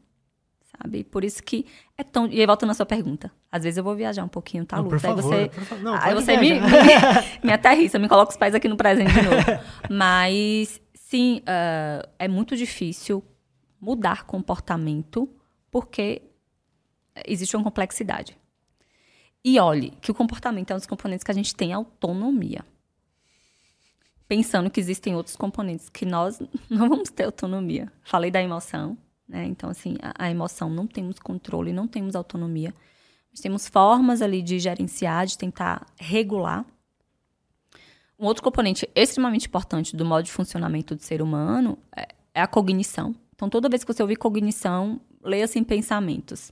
[0.65, 1.05] sabe?
[1.05, 2.27] Por isso que é tão.
[2.27, 3.31] E aí, voltando à sua pergunta.
[3.53, 5.05] Às vezes eu vou viajar um pouquinho, tá, Lucas?
[5.05, 5.51] Aí você,
[5.83, 6.61] não, aí você me, me,
[7.45, 9.45] me aterrissa, me coloca os pés aqui no presente de novo.
[9.91, 13.23] Mas, sim, uh, é muito difícil
[13.79, 15.29] mudar comportamento
[15.71, 16.23] porque
[17.27, 18.37] existe uma complexidade.
[19.45, 22.65] E olhe que o comportamento é um dos componentes que a gente tem autonomia.
[24.27, 27.93] Pensando que existem outros componentes que nós não vamos ter autonomia.
[28.03, 28.97] Falei da emoção,
[29.29, 29.45] né?
[29.45, 32.75] Então, assim, a, a emoção não temos controle, não temos autonomia.
[33.31, 36.65] Mas temos formas ali de gerenciar, de tentar regular.
[38.19, 42.47] Um outro componente extremamente importante do modo de funcionamento do ser humano é, é a
[42.47, 43.15] cognição.
[43.35, 46.51] Então, toda vez que você ouvir cognição, leia-se em pensamentos.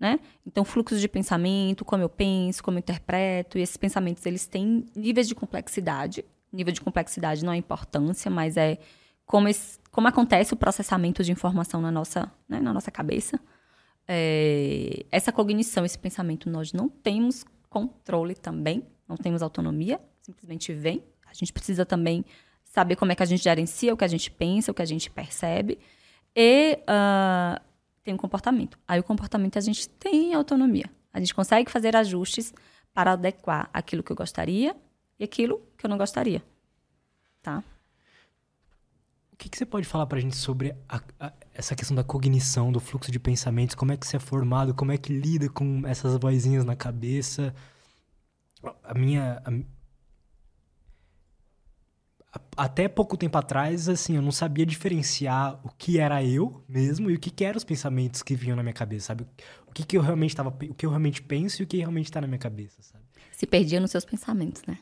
[0.00, 0.18] Né?
[0.46, 4.86] Então, fluxo de pensamento, como eu penso, como eu interpreto, e esses pensamentos eles têm
[4.96, 6.24] níveis de complexidade.
[6.50, 8.78] Nível de complexidade não é importância, mas é
[9.26, 13.38] como, esse, como acontece o processamento de informação na nossa, né, na nossa cabeça.
[14.08, 21.04] É, essa cognição, esse pensamento, nós não temos controle também, não temos autonomia, simplesmente vem.
[21.26, 22.24] A gente precisa também
[22.64, 24.86] saber como é que a gente gerencia o que a gente pensa, o que a
[24.86, 25.78] gente percebe.
[26.34, 27.69] E uh,
[28.02, 28.78] tem um comportamento.
[28.86, 30.90] Aí o comportamento a gente tem autonomia.
[31.12, 32.52] A gente consegue fazer ajustes
[32.94, 34.76] para adequar aquilo que eu gostaria
[35.18, 36.42] e aquilo que eu não gostaria.
[37.42, 37.62] Tá?
[39.40, 42.70] que, que você pode falar para a gente sobre a, a, essa questão da cognição,
[42.70, 43.74] do fluxo de pensamentos?
[43.74, 44.74] Como é que você é formado?
[44.74, 47.54] Como é que lida com essas vozinhas na cabeça?
[48.84, 49.42] A minha.
[52.56, 57.14] Até pouco tempo atrás, assim, eu não sabia diferenciar o que era eu mesmo e
[57.14, 59.26] o que, que eram os pensamentos que vinham na minha cabeça, sabe?
[59.66, 62.06] O que, que eu realmente estava, o que eu realmente penso e o que realmente
[62.06, 63.04] está na minha cabeça, sabe?
[63.32, 64.78] Se perdia nos seus pensamentos, né?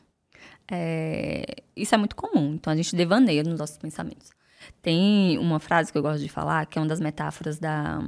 [0.71, 2.53] É, isso é muito comum.
[2.53, 4.29] Então a gente devaneia nos nossos pensamentos.
[4.81, 7.99] Tem uma frase que eu gosto de falar, que é uma das metáforas da,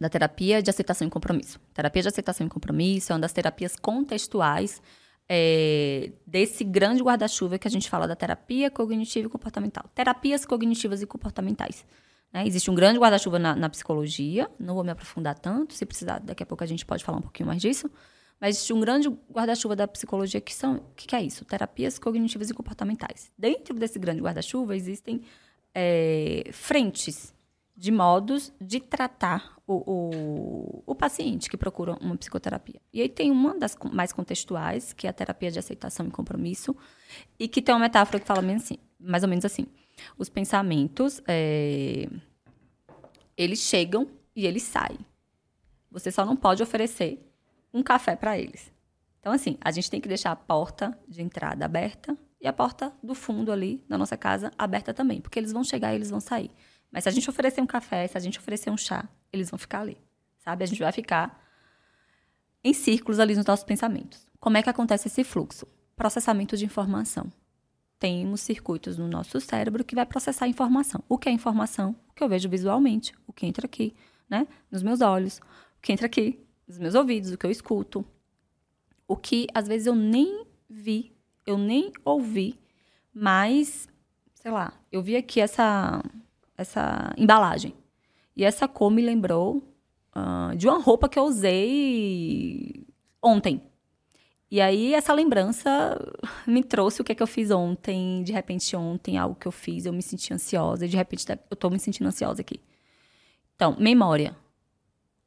[0.00, 1.60] da terapia de aceitação e compromisso.
[1.72, 4.82] Terapia de aceitação e compromisso é uma das terapias contextuais
[5.28, 9.84] é, desse grande guarda-chuva que a gente fala da terapia cognitiva e comportamental.
[9.94, 11.84] Terapias cognitivas e comportamentais.
[12.32, 12.46] Né?
[12.46, 16.42] Existe um grande guarda-chuva na, na, psicologia, não vou me aprofundar tanto, se precisar, daqui
[16.42, 17.90] a pouco a gente pode falar um pouquinho mais disso.
[18.40, 20.76] Mas existe um grande guarda-chuva da psicologia que são.
[20.76, 21.44] O que, que, é isso?
[21.44, 23.32] Terapias cognitivas e comportamentais.
[23.36, 25.22] Dentro desse grande guarda-chuva existem
[25.74, 27.34] é, frentes
[27.76, 32.80] de modos de tratar o, o, o, paciente que procura uma psicoterapia.
[32.92, 36.74] E aí tem uma das mais contextuais, que é a terapia de aceitação e compromisso,
[37.38, 39.66] e que tem uma metáfora que fala assim, mais ou menos assim.
[40.16, 42.08] Os pensamentos, é,
[43.36, 44.98] eles chegam e eles saem.
[45.90, 47.30] Você só não pode oferecer
[47.74, 48.72] um café para eles.
[49.20, 52.92] Então, assim, a gente tem que deixar a porta de entrada aberta e a porta
[53.02, 56.20] do fundo ali da nossa casa aberta também, porque eles vão chegar e eles vão
[56.20, 56.50] sair.
[56.96, 59.58] Mas se a gente oferecer um café, se a gente oferecer um chá, eles vão
[59.58, 59.98] ficar ali,
[60.38, 60.64] sabe?
[60.64, 61.46] A gente vai ficar
[62.64, 64.26] em círculos ali nos nossos pensamentos.
[64.40, 65.68] Como é que acontece esse fluxo?
[65.94, 67.30] Processamento de informação.
[67.98, 71.04] Temos circuitos no nosso cérebro que vai processar informação.
[71.06, 71.94] O que é informação?
[72.08, 73.94] O que eu vejo visualmente, o que entra aqui,
[74.26, 74.48] né?
[74.70, 75.36] Nos meus olhos,
[75.76, 78.06] o que entra aqui, nos meus ouvidos, o que eu escuto.
[79.06, 82.58] O que às vezes eu nem vi, eu nem ouvi,
[83.12, 83.86] mas,
[84.32, 86.02] sei lá, eu vi aqui essa
[86.56, 87.74] essa embalagem.
[88.36, 89.62] E essa cor me lembrou
[90.14, 92.86] uh, de uma roupa que eu usei
[93.22, 93.62] ontem.
[94.50, 95.70] E aí essa lembrança
[96.46, 99.52] me trouxe o que é que eu fiz ontem, de repente ontem, algo que eu
[99.52, 102.60] fiz, eu me senti ansiosa, de repente eu tô me sentindo ansiosa aqui.
[103.54, 104.36] Então, memória.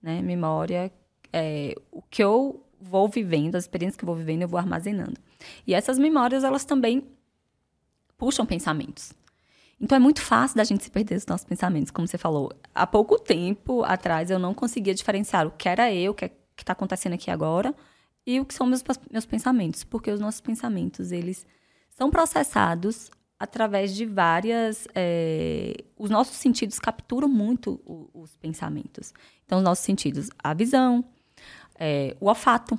[0.02, 0.22] Né?
[0.22, 0.92] Memória
[1.34, 5.20] é o que eu vou vivendo, as experiências que eu vou vivendo, eu vou armazenando.
[5.68, 7.04] E essas memórias, elas também
[8.18, 9.14] puxam pensamentos.
[9.82, 12.52] Então é muito fácil da gente se perder os nossos pensamentos, como você falou.
[12.76, 16.32] Há pouco tempo atrás eu não conseguia diferenciar o que era eu, o que é,
[16.58, 17.74] está acontecendo aqui agora,
[18.26, 19.84] e o que são meus, meus pensamentos.
[19.86, 21.48] Porque os nossos pensamentos, eles
[21.90, 24.86] são processados através de várias.
[24.94, 29.14] É, os nossos sentidos capturam muito o, os pensamentos.
[29.46, 31.06] Então, os nossos sentidos, a visão,
[31.80, 32.78] é, o olfato.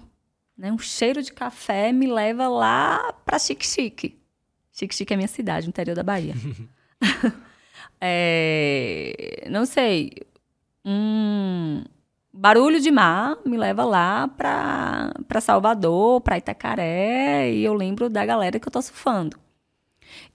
[0.57, 0.71] Né?
[0.71, 4.21] Um cheiro de café me leva lá para Chique-Chique.
[4.71, 6.35] Chique-Chique é minha cidade, interior da Bahia.
[8.01, 10.13] é, não sei,
[10.85, 11.85] um
[12.33, 18.59] barulho de mar me leva lá para Salvador, para Itacaré, e eu lembro da galera
[18.59, 19.39] que eu tô surfando.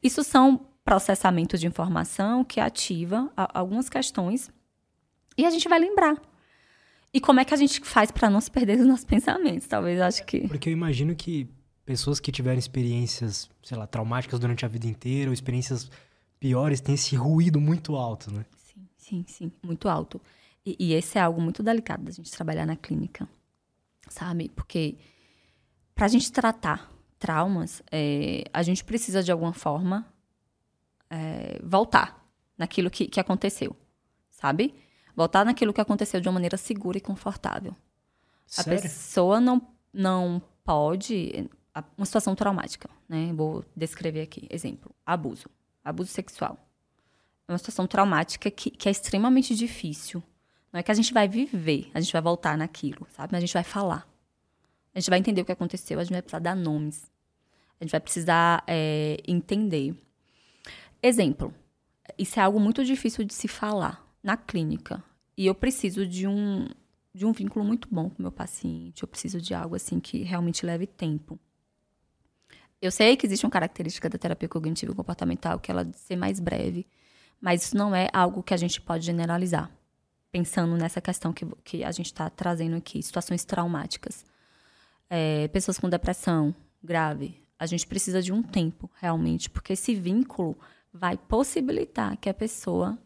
[0.01, 4.51] Isso são processamentos de informação que ativa algumas questões
[5.37, 6.15] e a gente vai lembrar.
[7.13, 9.67] E como é que a gente faz para não se perder nos nossos pensamentos?
[9.67, 10.47] Talvez acho que.
[10.47, 11.49] Porque eu imagino que
[11.85, 15.89] pessoas que tiveram experiências, sei lá, traumáticas durante a vida inteira, ou experiências
[16.39, 18.45] piores têm esse ruído muito alto, né?
[18.57, 20.21] Sim, sim, sim, muito alto.
[20.65, 23.27] E, e esse é algo muito delicado da gente trabalhar na clínica,
[24.09, 24.49] sabe?
[24.49, 24.97] Porque
[25.93, 30.05] para a gente tratar traumas, é, a gente precisa de alguma forma
[31.09, 32.25] é, voltar
[32.57, 33.75] naquilo que, que aconteceu,
[34.29, 34.73] sabe?
[35.15, 37.75] Voltar naquilo que aconteceu de uma maneira segura e confortável.
[38.45, 38.77] Sério?
[38.77, 39.61] A pessoa não,
[39.93, 41.49] não pode.
[41.97, 43.31] Uma situação traumática, né?
[43.33, 44.47] Vou descrever aqui.
[44.49, 45.49] Exemplo: abuso
[45.85, 46.59] abuso sexual.
[47.47, 50.21] É uma situação traumática que, que é extremamente difícil.
[50.73, 53.31] Não é que a gente vai viver, a gente vai voltar naquilo, sabe?
[53.31, 54.05] Mas a gente vai falar.
[54.93, 57.09] A gente vai entender o que aconteceu, a gente vai precisar dar nomes.
[57.79, 59.95] A gente vai precisar é, entender.
[61.01, 61.53] Exemplo.
[62.17, 65.03] Isso é algo muito difícil de se falar na clínica.
[65.37, 66.67] E eu preciso de um,
[67.13, 69.03] de um vínculo muito bom com o meu paciente.
[69.03, 71.39] Eu preciso de algo assim que realmente leve tempo.
[72.85, 76.15] Eu sei que existe uma característica da terapia cognitiva e comportamental que ela de ser
[76.15, 76.85] mais breve,
[77.41, 79.71] mas isso não é algo que a gente pode generalizar.
[80.31, 84.23] Pensando nessa questão que, que a gente está trazendo aqui, situações traumáticas.
[85.09, 90.55] É, pessoas com depressão grave, a gente precisa de um tempo, realmente, porque esse vínculo
[90.93, 92.97] vai possibilitar que a pessoa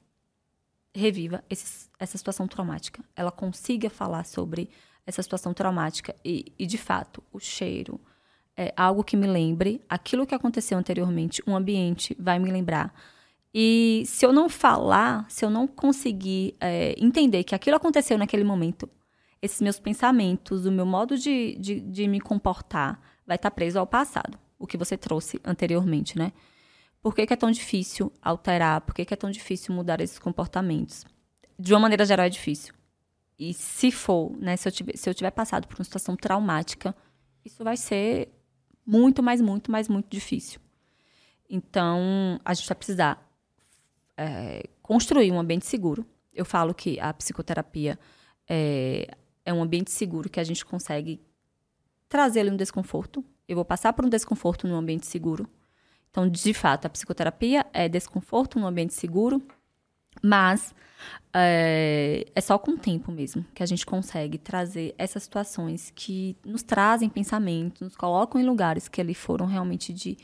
[0.94, 3.02] reviva esse, essa situação traumática.
[3.16, 4.70] Ela consiga falar sobre
[5.06, 8.00] essa situação traumática e, e de fato, o cheiro,
[8.60, 12.94] é, algo que me lembre aquilo que aconteceu anteriormente, um ambiente vai me lembrar.
[13.54, 18.44] E se eu não falar, se eu não conseguir é, entender que aquilo aconteceu naquele
[18.44, 18.90] momento,
[19.42, 23.88] esses meus pensamentos, o meu modo de, de, de me comportar vai estar preso ao
[23.88, 26.34] passado, o que você trouxe anteriormente, né?
[27.02, 28.82] Por que, que é tão difícil alterar?
[28.82, 31.06] Por que, que é tão difícil mudar esses comportamentos?
[31.58, 32.74] De uma maneira geral, é difícil.
[33.38, 36.94] E se for, né, se eu tiver, se eu tiver passado por uma situação traumática,
[37.46, 38.30] isso vai ser
[38.90, 40.60] muito, mas muito, mas muito difícil.
[41.48, 43.32] Então, a gente vai precisar
[44.18, 46.04] é, construir um ambiente seguro.
[46.34, 48.00] Eu falo que a psicoterapia
[48.48, 49.08] é,
[49.46, 51.22] é um ambiente seguro que a gente consegue
[52.08, 53.24] trazer ele um desconforto.
[53.48, 55.48] Eu vou passar por um desconforto num ambiente seguro.
[56.10, 59.40] Então, de fato, a psicoterapia é desconforto num ambiente seguro.
[60.22, 60.74] Mas
[61.34, 66.36] é, é, só com o tempo mesmo que a gente consegue trazer essas situações que
[66.44, 70.18] nos trazem pensamentos, nos colocam em lugares que ali foram realmente de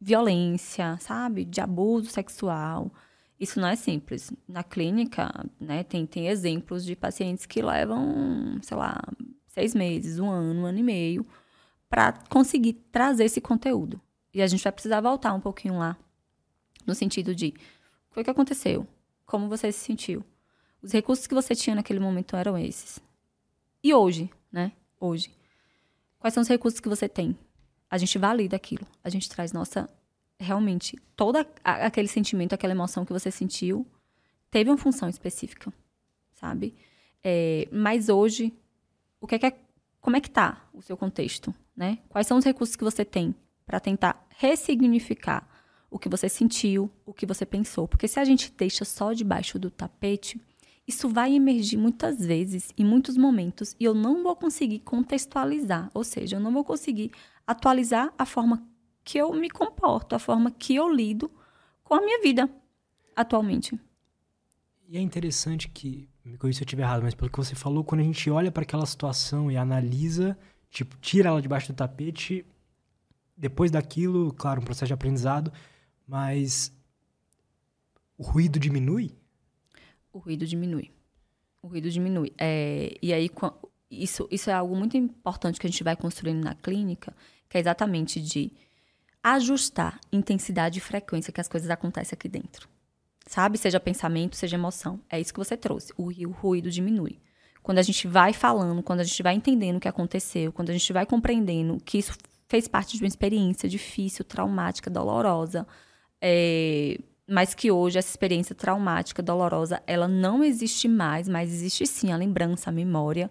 [0.00, 1.44] violência, sabe?
[1.44, 2.90] De abuso sexual.
[3.38, 4.32] Isso não é simples.
[4.48, 9.00] Na clínica, né, tem, tem exemplos de pacientes que levam, sei lá,
[9.46, 11.26] seis meses, um ano, um ano e meio,
[11.88, 14.00] para conseguir trazer esse conteúdo.
[14.32, 15.96] E a gente vai precisar voltar um pouquinho lá,
[16.86, 17.54] no sentido de
[18.10, 18.86] o que, que aconteceu?
[19.30, 20.24] Como você se sentiu?
[20.82, 22.98] Os recursos que você tinha naquele momento eram esses.
[23.80, 24.72] E hoje, né?
[24.98, 25.30] Hoje.
[26.18, 27.38] Quais são os recursos que você tem?
[27.88, 28.84] A gente valida aquilo.
[29.04, 29.88] A gente traz nossa.
[30.36, 33.86] Realmente, todo aquele sentimento, aquela emoção que você sentiu,
[34.50, 35.72] teve uma função específica,
[36.32, 36.74] sabe?
[37.22, 38.52] É, mas hoje,
[39.20, 39.56] o que é que é,
[40.00, 41.98] como é que tá o seu contexto, né?
[42.08, 43.32] Quais são os recursos que você tem
[43.64, 45.48] para tentar ressignificar
[45.90, 47.88] o que você sentiu, o que você pensou.
[47.88, 50.40] Porque se a gente deixa só debaixo do tapete,
[50.86, 56.04] isso vai emergir muitas vezes, em muitos momentos, e eu não vou conseguir contextualizar, ou
[56.04, 57.12] seja, eu não vou conseguir
[57.46, 58.66] atualizar a forma
[59.04, 61.30] que eu me comporto, a forma que eu lido
[61.82, 62.48] com a minha vida
[63.14, 63.78] atualmente.
[64.88, 67.84] E é interessante que, me corrija se eu estiver errado, mas pelo que você falou,
[67.84, 70.36] quando a gente olha para aquela situação e analisa,
[70.70, 72.44] tipo, tira ela debaixo do tapete,
[73.36, 75.52] depois daquilo, claro, um processo de aprendizado,
[76.10, 76.72] mas
[78.18, 79.12] o ruído diminui?
[80.12, 80.90] O ruído diminui.
[81.62, 82.32] O ruído diminui.
[82.36, 83.30] É, e aí,
[83.88, 87.14] isso, isso é algo muito importante que a gente vai construindo na clínica,
[87.48, 88.52] que é exatamente de
[89.22, 92.68] ajustar intensidade e frequência que as coisas acontecem aqui dentro.
[93.28, 93.56] Sabe?
[93.56, 95.00] Seja pensamento, seja emoção.
[95.08, 95.92] É isso que você trouxe.
[95.96, 97.20] O, o ruído diminui.
[97.62, 100.72] Quando a gente vai falando, quando a gente vai entendendo o que aconteceu, quando a
[100.72, 102.18] gente vai compreendendo que isso
[102.48, 105.64] fez parte de uma experiência difícil, traumática, dolorosa,
[106.20, 112.12] é, mas que hoje essa experiência traumática, dolorosa, ela não existe mais, mas existe sim
[112.12, 113.30] a lembrança, a memória.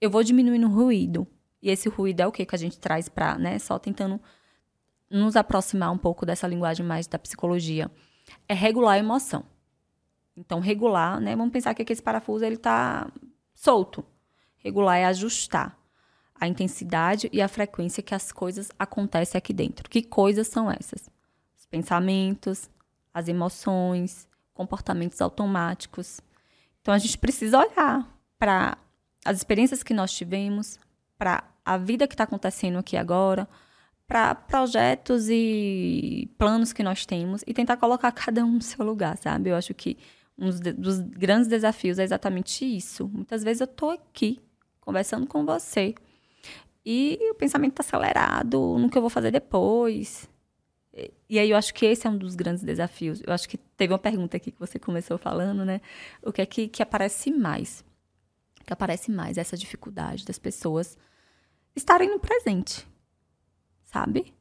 [0.00, 1.26] Eu vou diminuindo o ruído.
[1.62, 4.20] E esse ruído é o que que a gente traz para, né, só tentando
[5.08, 7.90] nos aproximar um pouco dessa linguagem mais da psicologia.
[8.48, 9.44] É regular a emoção.
[10.36, 13.10] Então, regular, né, vamos pensar que esse parafuso ele tá
[13.54, 14.04] solto.
[14.58, 15.78] Regular é ajustar
[16.34, 19.88] a intensidade e a frequência que as coisas acontecem aqui dentro.
[19.88, 21.08] Que coisas são essas?
[21.66, 22.70] Os pensamentos,
[23.12, 26.20] as emoções, comportamentos automáticos.
[26.80, 28.78] Então a gente precisa olhar para
[29.24, 30.78] as experiências que nós tivemos,
[31.18, 33.48] para a vida que está acontecendo aqui agora,
[34.06, 39.16] para projetos e planos que nós temos e tentar colocar cada um no seu lugar,
[39.18, 39.50] sabe?
[39.50, 39.98] Eu acho que
[40.38, 43.08] um dos grandes desafios é exatamente isso.
[43.08, 44.40] Muitas vezes eu estou aqui
[44.80, 45.94] conversando com você
[46.84, 50.28] e o pensamento está acelerado no que eu vou fazer depois.
[51.28, 53.20] E aí eu acho que esse é um dos grandes desafios.
[53.26, 55.80] Eu acho que teve uma pergunta aqui que você começou falando, né?
[56.22, 57.84] O que é que, que aparece mais?
[58.64, 59.36] Que aparece mais?
[59.36, 60.96] Essa dificuldade das pessoas
[61.74, 62.88] estarem no presente,
[63.84, 64.32] sabe?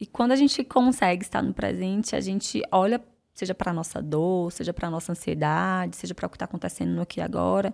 [0.00, 3.00] E quando a gente consegue estar no presente, a gente olha,
[3.32, 7.20] seja para nossa dor, seja para nossa ansiedade, seja para o que está acontecendo aqui
[7.20, 7.72] e agora,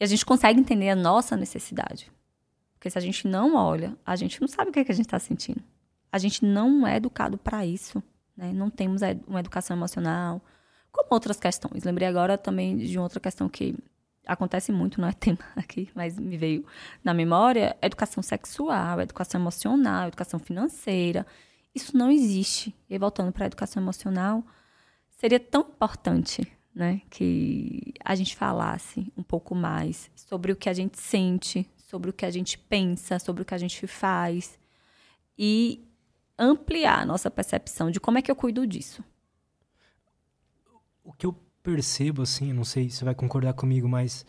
[0.00, 2.10] e a gente consegue entender a nossa necessidade.
[2.74, 4.94] Porque se a gente não olha, a gente não sabe o que, é que a
[4.94, 5.62] gente está sentindo
[6.10, 8.02] a gente não é educado para isso,
[8.36, 8.52] né?
[8.52, 10.40] Não temos uma educação emocional,
[10.90, 11.84] como outras questões.
[11.84, 13.74] Lembrei agora também de outra questão que
[14.26, 16.64] acontece muito, não é tema aqui, mas me veio
[17.02, 21.26] na memória, educação sexual, educação emocional, educação financeira.
[21.74, 22.74] Isso não existe.
[22.88, 24.44] E voltando para a educação emocional,
[25.10, 30.72] seria tão importante, né, que a gente falasse um pouco mais sobre o que a
[30.72, 34.58] gente sente, sobre o que a gente pensa, sobre o que a gente faz.
[35.36, 35.87] E
[36.38, 39.02] ampliar a nossa percepção de como é que eu cuido disso.
[41.02, 44.24] O que eu percebo, assim, não sei se você vai concordar comigo, mas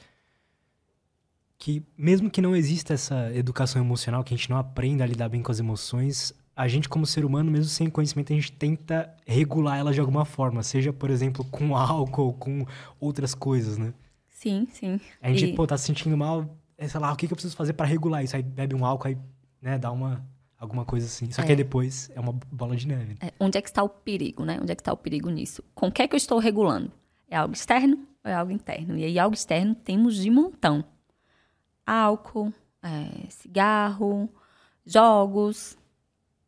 [1.58, 5.30] que mesmo que não exista essa educação emocional, que a gente não aprenda a lidar
[5.30, 9.14] bem com as emoções, a gente como ser humano, mesmo sem conhecimento, a gente tenta
[9.26, 12.66] regular ela de alguma forma, seja, por exemplo, com álcool, com
[13.00, 13.94] outras coisas, né?
[14.28, 15.00] Sim, sim.
[15.22, 15.56] A gente, e...
[15.56, 17.86] pô, tá se sentindo mal, é, sei lá, o que, que eu preciso fazer para
[17.86, 18.36] regular isso?
[18.38, 19.18] Aí bebe um álcool, aí,
[19.62, 20.26] né, dá uma
[20.60, 21.32] Alguma coisa assim.
[21.32, 21.46] Só é.
[21.46, 23.16] que aí depois é uma bola de neve.
[23.22, 23.32] É.
[23.40, 24.60] Onde é que está o perigo, né?
[24.62, 25.64] Onde é que está o perigo nisso?
[25.74, 26.92] Com o que é que eu estou regulando?
[27.30, 28.98] É algo externo ou é algo interno?
[28.98, 30.84] E aí, algo externo temos de montão.
[31.86, 32.54] Álcool,
[32.84, 34.30] é, cigarro,
[34.86, 35.78] jogos,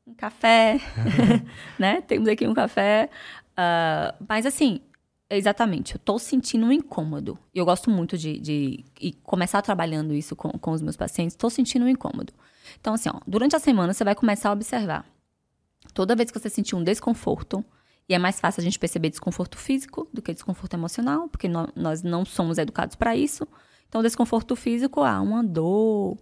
[0.06, 0.80] um café,
[1.80, 2.02] né?
[2.02, 3.10] Temos aqui um café.
[3.52, 4.82] Uh, mas assim,
[5.30, 7.40] exatamente, eu estou sentindo um incômodo.
[7.54, 11.34] E eu gosto muito de, de, de começar trabalhando isso com, com os meus pacientes.
[11.34, 12.34] Estou sentindo um incômodo.
[12.80, 15.06] Então, assim, ó, durante a semana você vai começar a observar.
[15.94, 17.64] Toda vez que você sentir um desconforto,
[18.10, 21.70] E é mais fácil a gente perceber desconforto físico do que desconforto emocional, porque no,
[21.76, 23.48] nós não somos educados para isso.
[23.88, 26.18] Então, desconforto físico, ah, uma dor,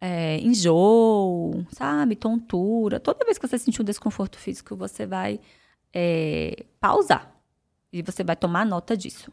[0.00, 2.16] é, enjoo, sabe?
[2.16, 3.00] Tontura.
[3.00, 5.40] Toda vez que você sentir um desconforto físico, você vai
[5.92, 7.34] é, pausar.
[7.92, 9.30] E você vai tomar nota disso.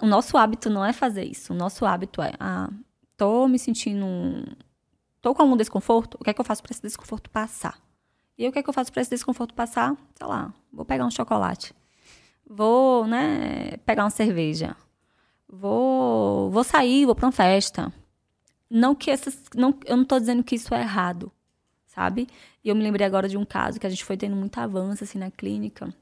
[0.00, 1.52] O nosso hábito não é fazer isso.
[1.52, 2.70] O nosso hábito é, ah,
[3.16, 4.06] tô me sentindo.
[5.22, 7.80] Tô com algum desconforto, o que é que eu faço para esse desconforto passar?
[8.36, 9.96] E o que é que eu faço para esse desconforto passar?
[10.14, 11.72] Sei lá, vou pegar um chocolate.
[12.46, 14.76] Vou, né, pegar uma cerveja.
[15.48, 17.92] Vou, vou sair, vou para uma festa
[18.72, 19.38] não que essas.
[19.54, 21.30] Não, eu não estou dizendo que isso é errado,
[21.86, 22.26] sabe?
[22.64, 25.04] E eu me lembrei agora de um caso que a gente foi tendo muito avanço
[25.04, 25.94] assim na clínica,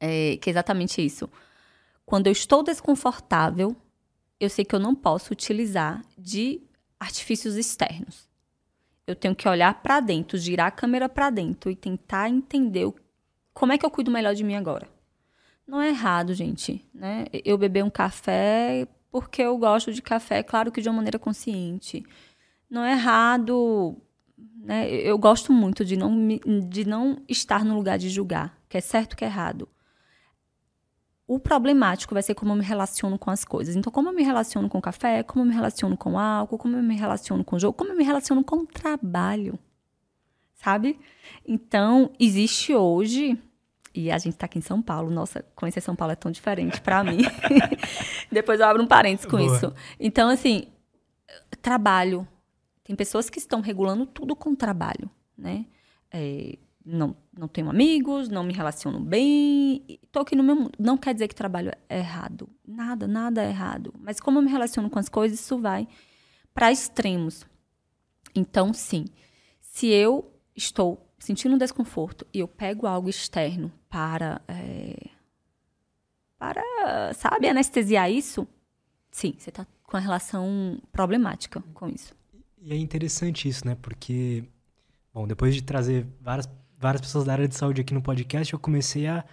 [0.00, 1.28] é, que é exatamente isso.
[2.06, 3.76] Quando eu estou desconfortável,
[4.40, 6.62] eu sei que eu não posso utilizar de
[6.98, 8.29] artifícios externos.
[9.10, 12.92] Eu tenho que olhar para dentro, girar a câmera para dentro e tentar entender
[13.52, 14.88] como é que eu cuido melhor de mim agora.
[15.66, 17.26] Não é errado, gente, né?
[17.44, 22.04] Eu beber um café porque eu gosto de café, claro que de uma maneira consciente.
[22.68, 23.96] Não é errado,
[24.56, 24.88] né?
[24.88, 26.28] Eu gosto muito de não,
[26.68, 29.68] de não estar no lugar de julgar, que é certo que é errado.
[31.32, 33.76] O problemático vai ser como eu me relaciono com as coisas.
[33.76, 36.76] Então, como eu me relaciono com o café, como eu me relaciono com álcool, como
[36.76, 39.56] eu me relaciono com o jogo, como eu me relaciono com o trabalho.
[40.56, 40.98] Sabe?
[41.46, 43.38] Então, existe hoje
[43.94, 45.08] e a gente está aqui em São Paulo.
[45.08, 47.18] Nossa, conhecer São Paulo é tão diferente para mim.
[48.32, 49.54] Depois eu abro um parênteses com Boa.
[49.54, 49.72] isso.
[50.00, 50.66] Então, assim,
[51.62, 52.26] trabalho.
[52.82, 55.08] Tem pessoas que estão regulando tudo com trabalho,
[55.38, 55.64] né?
[56.10, 60.72] É, não, não tenho amigos, não me relaciono bem, estou aqui no meu mundo.
[60.78, 62.46] Não quer dizer que trabalho é errado.
[62.68, 63.94] Nada, nada é errado.
[63.98, 65.88] Mas como eu me relaciono com as coisas, isso vai
[66.52, 67.46] para extremos.
[68.34, 69.06] Então, sim,
[69.58, 75.08] se eu estou sentindo um desconforto e eu pego algo externo para, é,
[76.38, 76.62] para,
[77.14, 78.46] sabe, anestesiar isso,
[79.10, 82.14] sim, você está com uma relação problemática com isso.
[82.60, 83.76] E é interessante isso, né?
[83.80, 84.44] Porque,
[85.14, 86.46] bom, depois de trazer várias,
[86.80, 89.24] várias pessoas da área de saúde aqui no podcast, eu comecei a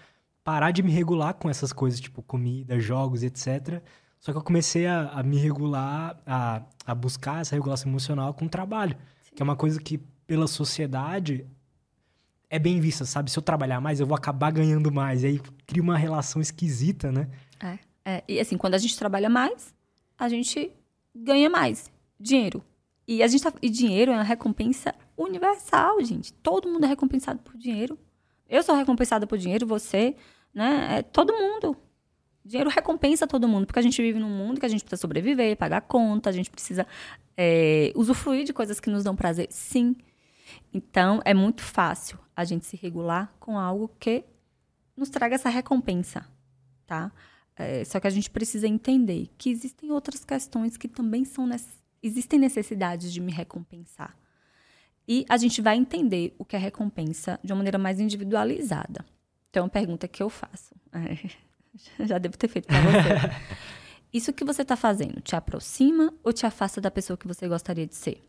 [0.44, 3.82] parar de me regular com essas coisas, tipo comida, jogos, etc.
[4.20, 8.46] Só que eu comecei a, a me regular, a, a buscar essa regulação emocional com
[8.46, 9.36] o trabalho, Sim.
[9.36, 11.46] que é uma coisa que, pela sociedade,
[12.50, 13.32] é bem vista, sabe?
[13.32, 15.24] Se eu trabalhar mais, eu vou acabar ganhando mais.
[15.24, 17.30] E aí cria uma relação esquisita, né?
[17.62, 18.24] É, é.
[18.28, 19.74] E assim, quando a gente trabalha mais,
[20.18, 20.72] a gente
[21.16, 21.90] ganha mais
[22.20, 22.62] dinheiro.
[23.08, 26.32] E a gente tá, e dinheiro é uma recompensa universal, gente.
[26.34, 27.98] Todo mundo é recompensado por dinheiro.
[28.48, 30.16] Eu sou recompensada por dinheiro, você,
[30.54, 31.00] né?
[31.00, 31.76] É todo mundo.
[32.46, 35.58] Dinheiro recompensa todo mundo, porque a gente vive num mundo que a gente precisa sobreviver,
[35.58, 36.88] pagar conta, a gente precisa
[37.36, 39.48] é, usufruir de coisas que nos dão prazer.
[39.50, 39.96] Sim.
[40.74, 44.24] Então, é muito fácil a gente se regular com algo que
[44.96, 46.26] nos traga essa recompensa,
[46.86, 47.12] tá?
[47.56, 51.50] É, só que a gente precisa entender que existem outras questões que também são
[52.02, 54.16] existem necessidades de me recompensar.
[55.08, 59.06] E a gente vai entender o que é recompensa de uma maneira mais individualizada.
[59.50, 60.76] Então, é uma pergunta que eu faço.
[60.92, 61.30] É,
[62.06, 63.58] já devo ter feito para você.
[64.12, 67.86] Isso que você está fazendo te aproxima ou te afasta da pessoa que você gostaria
[67.86, 68.28] de ser?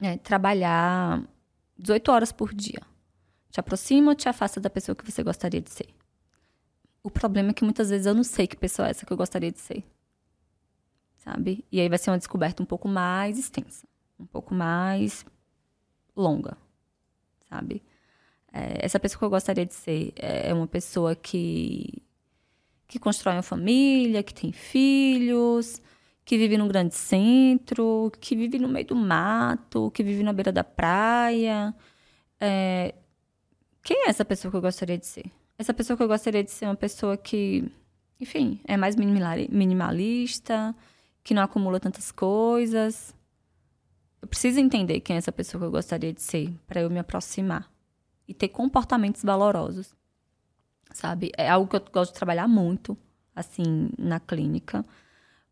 [0.00, 1.22] é, trabalhar
[1.78, 2.80] 18 horas por dia.
[3.50, 5.88] Te aproxima ou te afasta da pessoa que você gostaria de ser?
[7.02, 9.16] O problema é que muitas vezes eu não sei que pessoa é essa que eu
[9.16, 9.84] gostaria de ser.
[11.16, 11.64] Sabe?
[11.70, 13.86] E aí vai ser uma descoberta um pouco mais extensa,
[14.18, 15.24] um pouco mais
[16.16, 16.56] longa,
[17.48, 17.82] sabe?
[18.52, 22.02] É, essa pessoa que eu gostaria de ser é uma pessoa que
[22.88, 25.80] que constrói uma família, que tem filhos,
[26.24, 30.52] que vive num grande centro, que vive no meio do mato, que vive na beira
[30.52, 31.74] da praia.
[32.40, 32.94] É...
[33.82, 35.26] Quem é essa pessoa que eu gostaria de ser?
[35.58, 37.70] Essa pessoa que eu gostaria de ser é uma pessoa que,
[38.20, 40.74] enfim, é mais minimalista,
[41.22, 43.14] que não acumula tantas coisas.
[44.26, 46.98] Eu preciso entender quem é essa pessoa que eu gostaria de ser para eu me
[46.98, 47.70] aproximar
[48.26, 49.94] e ter comportamentos valorosos.
[50.92, 51.30] Sabe?
[51.38, 52.98] É algo que eu gosto de trabalhar muito,
[53.34, 54.84] assim, na clínica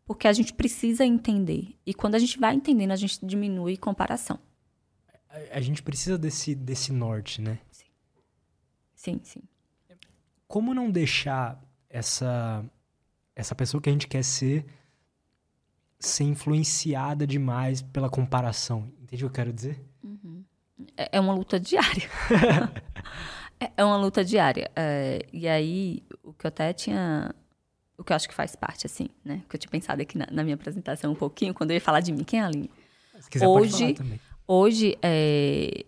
[0.05, 1.75] porque a gente precisa entender.
[1.85, 4.39] E quando a gente vai entendendo, a gente diminui comparação.
[5.29, 7.59] A, a gente precisa desse, desse norte, né?
[7.71, 7.85] Sim.
[8.93, 9.41] Sim, sim.
[10.47, 12.63] Como não deixar essa,
[13.33, 14.65] essa pessoa que a gente quer ser
[15.99, 18.91] ser influenciada demais pela comparação?
[19.01, 19.83] Entende o que eu quero dizer?
[20.03, 20.43] Uhum.
[20.97, 22.09] É, é uma luta diária.
[23.57, 24.69] É, é uma luta diária.
[24.75, 27.33] É, e aí, o que eu até tinha
[27.97, 29.41] o que eu acho que faz parte, assim, né?
[29.49, 32.01] Que eu tinha pensado aqui na, na, minha apresentação um pouquiinho, quando eu ia falar
[32.01, 32.23] de mim.
[32.23, 32.69] Quem é a Aline?
[33.19, 33.95] Se quiser, hoje.
[34.47, 35.85] Hoje, é,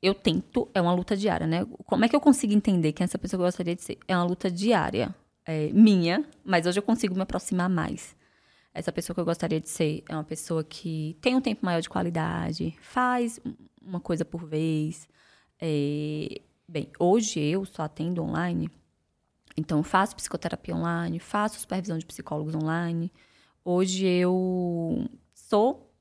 [0.00, 1.66] eu tento, é uma luta diária, né?
[1.84, 3.98] Como é que eu consigo entender quem essa pessoa gostaria de ser?
[4.06, 8.14] É uma luta diária, é, minha, mas hoje eu consigo me aproximar mais.
[8.78, 11.80] Essa pessoa que eu gostaria de ser é uma pessoa que tem um tempo maior
[11.80, 13.40] de qualidade, faz
[13.82, 15.08] uma coisa por vez.
[15.60, 18.70] É, bem, hoje eu só atendo online,
[19.56, 23.12] então faço psicoterapia online, faço supervisão de psicólogos online.
[23.64, 25.92] Hoje eu sou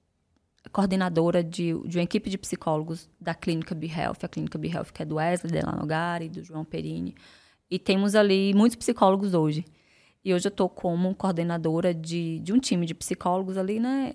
[0.71, 5.05] coordenadora de, de uma equipe de psicólogos da Clínica BeHealth, a Clínica BeHealth que é
[5.05, 7.15] do Wesley Delanogari, do João Perini.
[7.71, 9.65] E temos ali muitos psicólogos hoje.
[10.28, 14.13] E hoje eu estou como coordenadora de, de um time de psicólogos ali, né?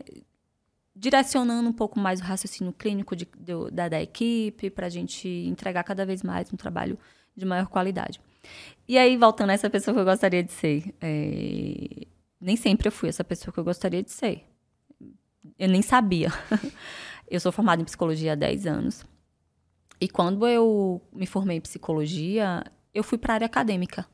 [0.95, 5.27] Direcionando um pouco mais o raciocínio clínico de, de, da, da equipe para a gente
[5.27, 6.99] entregar cada vez mais um trabalho
[7.35, 8.21] de maior qualidade.
[8.87, 12.07] E aí, voltando a essa pessoa que eu gostaria de ser, é...
[12.39, 14.45] nem sempre eu fui essa pessoa que eu gostaria de ser
[15.59, 16.29] eu nem sabia.
[17.31, 19.05] eu sou formada em psicologia há 10 anos.
[20.01, 24.07] E quando eu me formei em psicologia, eu fui para a área acadêmica.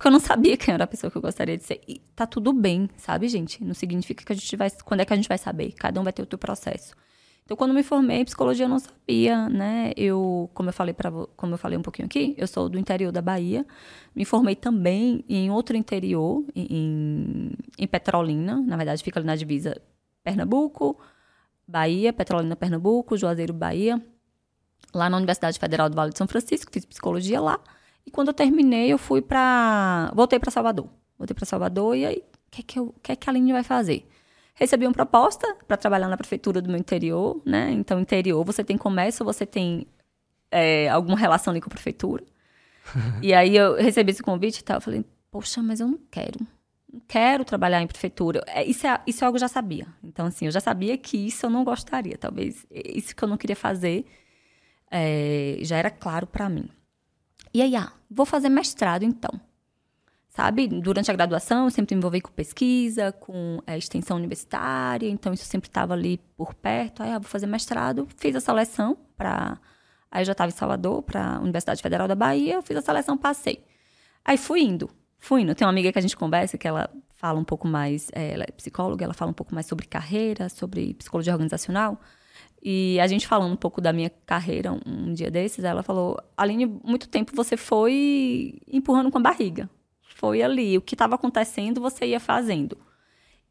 [0.00, 1.78] Porque eu não sabia quem era a pessoa que eu gostaria de ser.
[1.86, 3.62] E tá tudo bem, sabe, gente?
[3.62, 4.70] Não significa que a gente vai.
[4.82, 5.72] Quando é que a gente vai saber?
[5.72, 6.94] Cada um vai ter o seu processo.
[7.44, 9.92] Então, quando me formei em psicologia, eu não sabia, né?
[9.98, 13.12] Eu, como eu falei para, como eu falei um pouquinho aqui, eu sou do interior
[13.12, 13.66] da Bahia.
[14.16, 18.58] Me formei também em outro interior, em, em Petrolina.
[18.58, 19.78] Na verdade, fica ali na divisa
[20.24, 20.98] Pernambuco,
[21.68, 24.02] Bahia, Petrolina, Pernambuco, Juazeiro, Bahia.
[24.94, 27.60] Lá na Universidade Federal do Vale de São Francisco, fiz psicologia lá.
[28.10, 30.10] E quando eu terminei, eu fui para.
[30.14, 30.88] Voltei para Salvador.
[31.16, 33.52] Voltei para Salvador e aí, o que, é que, eu, que, é que a Aline
[33.52, 34.08] vai fazer?
[34.54, 37.70] Recebi uma proposta para trabalhar na prefeitura do meu interior, né?
[37.70, 39.86] Então, interior, você tem comércio, você tem
[40.50, 42.24] é, alguma relação ali com a prefeitura.
[43.22, 44.78] e aí eu recebi esse convite e tal.
[44.78, 46.40] Eu falei, poxa, mas eu não quero
[47.06, 48.42] quero trabalhar em prefeitura.
[48.48, 49.86] É, isso é, isso é algo que eu já sabia.
[50.02, 52.18] Então, assim, eu já sabia que isso eu não gostaria.
[52.18, 54.04] Talvez isso que eu não queria fazer
[54.90, 56.68] é, já era claro para mim.
[57.52, 59.30] E aí, ah, vou fazer mestrado então.
[60.28, 65.32] Sabe, durante a graduação eu sempre me envolvi com pesquisa, com é, extensão universitária, então
[65.32, 67.02] isso sempre estava ali por perto.
[67.02, 69.58] Aí, ah, vou fazer mestrado, fiz a seleção para.
[70.10, 73.16] Aí eu já estava em Salvador, para a Universidade Federal da Bahia, fiz a seleção,
[73.18, 73.64] passei.
[74.24, 74.90] Aí fui indo
[75.20, 75.54] fui indo.
[75.54, 78.44] Tem uma amiga que a gente conversa que ela fala um pouco mais, é, ela
[78.44, 82.00] é psicóloga, ela fala um pouco mais sobre carreira, sobre psicologia organizacional.
[82.62, 86.66] E a gente falando um pouco da minha carreira um, dia desses, ela falou: Aline,
[86.66, 89.68] muito tempo você foi empurrando com a barriga.
[90.16, 90.76] Foi ali.
[90.76, 92.76] O que estava acontecendo, você ia fazendo.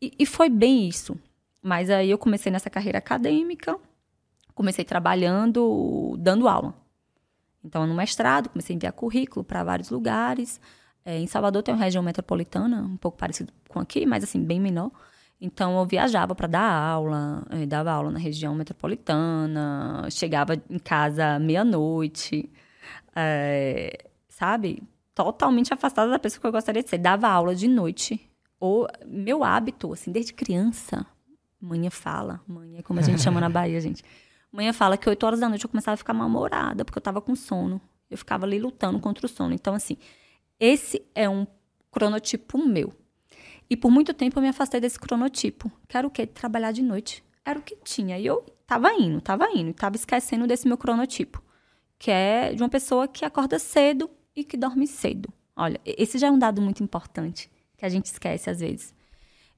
[0.01, 1.17] E, e foi bem isso.
[1.61, 3.77] Mas aí eu comecei nessa carreira acadêmica,
[4.53, 6.75] comecei trabalhando, dando aula.
[7.63, 10.61] Então, no mestrado, comecei a enviar currículo para vários lugares.
[11.03, 14.59] É, em Salvador tem uma região metropolitana, um pouco parecido com aqui, mas assim, bem
[14.59, 14.91] menor.
[15.41, 21.39] Então eu viajava para dar aula, é, dava aula na região metropolitana, chegava em casa
[21.39, 22.49] meia-noite,
[23.15, 24.83] é, sabe?
[25.15, 26.97] Totalmente afastada da pessoa que eu gostaria de ser.
[26.97, 28.19] Dava aula de noite.
[28.59, 31.05] Ou meu hábito, assim, desde criança,
[31.61, 34.03] manhã fala, manhã, como a gente chama na Bahia, gente.
[34.51, 37.21] Manhã fala que 8 horas da noite eu começava a ficar mal-humorada, porque eu tava
[37.21, 37.79] com sono.
[38.09, 39.53] Eu ficava ali lutando contra o sono.
[39.53, 39.95] Então, assim,
[40.59, 41.47] esse é um
[41.91, 42.93] cronotipo meu.
[43.69, 45.71] E por muito tempo eu me afastei desse cronotipo.
[45.87, 46.25] Que era o quê?
[46.25, 47.23] Trabalhar de noite.
[47.45, 48.17] Era o que tinha.
[48.17, 49.73] E eu tava indo, tava indo.
[49.73, 51.41] Tava esquecendo desse meu cronotipo.
[51.97, 55.31] Que é de uma pessoa que acorda cedo e que dorme cedo.
[55.55, 57.49] Olha, esse já é um dado muito importante.
[57.77, 58.93] Que a gente esquece às vezes.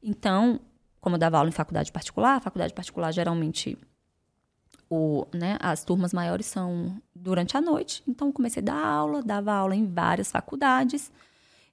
[0.04, 0.60] Então,
[1.00, 3.78] como eu dava aula em faculdade particular, faculdade particular geralmente
[4.90, 9.54] o, né, as turmas maiores são durante a noite, então comecei a dar aula, dava
[9.54, 11.10] aula em várias faculdades.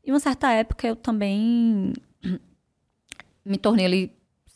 [0.04, 1.92] E uma certa época eu também
[3.44, 4.12] me tornei ali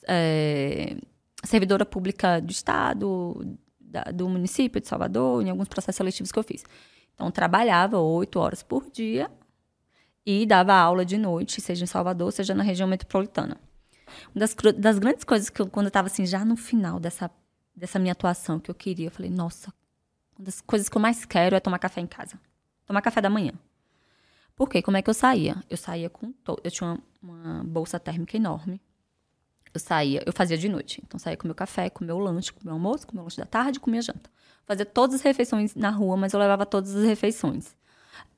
[0.07, 0.97] é,
[1.45, 6.43] servidora pública do estado, da, do município de Salvador, em alguns processos seletivos que eu
[6.43, 6.65] fiz.
[7.15, 9.31] Então trabalhava oito horas por dia
[10.25, 13.61] e dava aula de noite, seja em Salvador, seja na região metropolitana.
[14.35, 17.31] Uma das, das grandes coisas que eu, quando eu estava assim, já no final dessa
[17.75, 19.07] dessa minha atuação que eu queria.
[19.07, 19.73] Eu falei, nossa,
[20.39, 22.39] uma das coisas que eu mais quero é tomar café em casa.
[22.87, 23.53] Tomar café da manhã.
[24.55, 24.83] Por quê?
[24.83, 25.63] Como é que eu saía?
[25.69, 26.33] Eu saía com.
[26.45, 26.59] To...
[26.63, 28.81] Eu tinha uma, uma, bolsa térmica enorme.
[29.73, 31.03] Eu saía, eu fazia de noite.
[31.05, 33.47] Então, saía com meu café, com meu lanche, com meu almoço, com meu lanche da
[33.47, 34.31] tarde, com minha janta.
[34.67, 37.75] Fazia todas as refeições na rua, mas eu levava todas as refeições.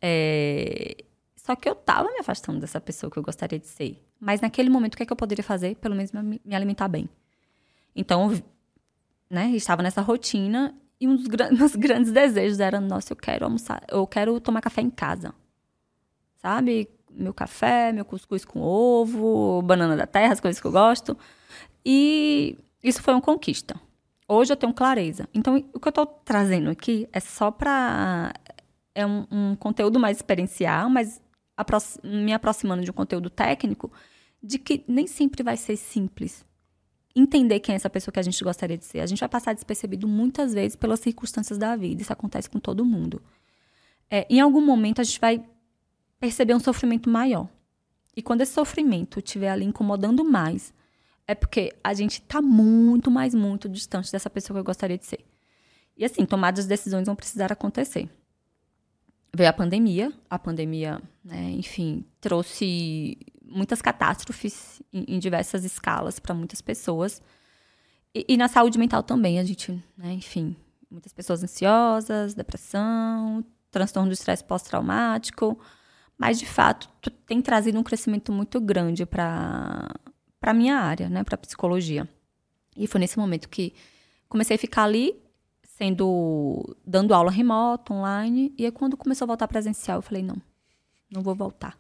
[0.01, 1.05] É...
[1.37, 4.03] Só que eu tava me afastando dessa pessoa que eu gostaria de ser.
[4.19, 5.75] Mas naquele momento, o que, é que eu poderia fazer?
[5.77, 7.09] Pelo menos me, me alimentar bem.
[7.95, 8.31] Então,
[9.29, 13.83] né, estava nessa rotina e um dos meus grandes desejos era, nossa, eu quero almoçar,
[13.91, 15.35] eu quero tomar café em casa.
[16.45, 16.91] Sabe?
[17.11, 21.17] Meu café, meu cuscuz com ovo, banana da terra, as coisas que eu gosto.
[21.83, 23.81] E isso foi uma conquista.
[24.29, 25.27] Hoje eu tenho clareza.
[25.33, 28.35] Então, o que eu estou trazendo aqui é só para.
[28.95, 31.19] É um, um, conteúdo mais experiencial, mas
[31.57, 33.91] aprox me aproximando de um conteúdo técnico,
[34.43, 36.45] de que nem sempre vai ser simples
[37.17, 39.01] entender quem é essa pessoa que a gente gostaria de ser.
[39.01, 42.03] A gente vai passar despercebido muitas vezes pelas circunstâncias da vida.
[42.03, 43.23] Isso acontece com todo mundo.
[44.11, 45.43] É, em algum momento, a gente vai
[46.21, 47.49] perceber um sofrimento maior.
[48.17, 50.73] E quando esse sofrimento estiver ali incomodando mais,
[51.27, 55.07] é porque a gente está muito, mais muito distante dessa pessoa que eu gostaria de
[55.07, 55.25] ser.
[55.97, 58.09] E assim, tomadas de decisões vão precisar acontecer.
[59.35, 66.35] Veio a pandemia, a pandemia, né, enfim, trouxe muitas catástrofes em, em diversas escalas para
[66.35, 67.23] muitas pessoas.
[68.15, 70.57] E, e, na saúde mental também, a gente, né, enfim,
[70.89, 75.59] muitas pessoas ansiosas, depressão, transtorno do estresse pós-traumático.
[76.17, 76.89] Mas, de fato,
[77.27, 79.91] tem trazido um crescimento muito grande para
[80.41, 82.07] para minha área, né, para psicologia.
[82.77, 83.73] E foi nesse momento que
[84.29, 85.17] comecei a ficar ali
[85.63, 90.37] sendo dando aula remota, online, e aí quando começou a voltar presencial, eu falei, não,
[91.11, 91.79] não vou voltar.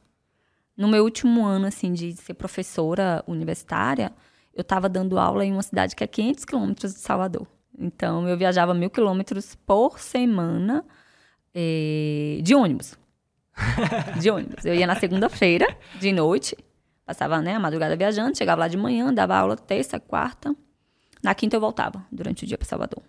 [0.74, 4.12] No meu último ano assim de ser professora universitária,
[4.54, 7.46] eu estava dando aula em uma cidade que é 500 quilômetros de Salvador.
[7.78, 10.84] Então, eu viajava mil quilômetros por semana
[11.54, 12.96] eh, de ônibus.
[14.20, 14.64] de ônibus.
[14.64, 15.66] Eu ia na segunda-feira,
[16.00, 16.56] de noite,
[17.04, 20.56] Passava né, a madrugada viajando, chegava lá de manhã, dava aula terça, quarta.
[21.22, 23.02] Na quinta eu voltava durante o dia para Salvador.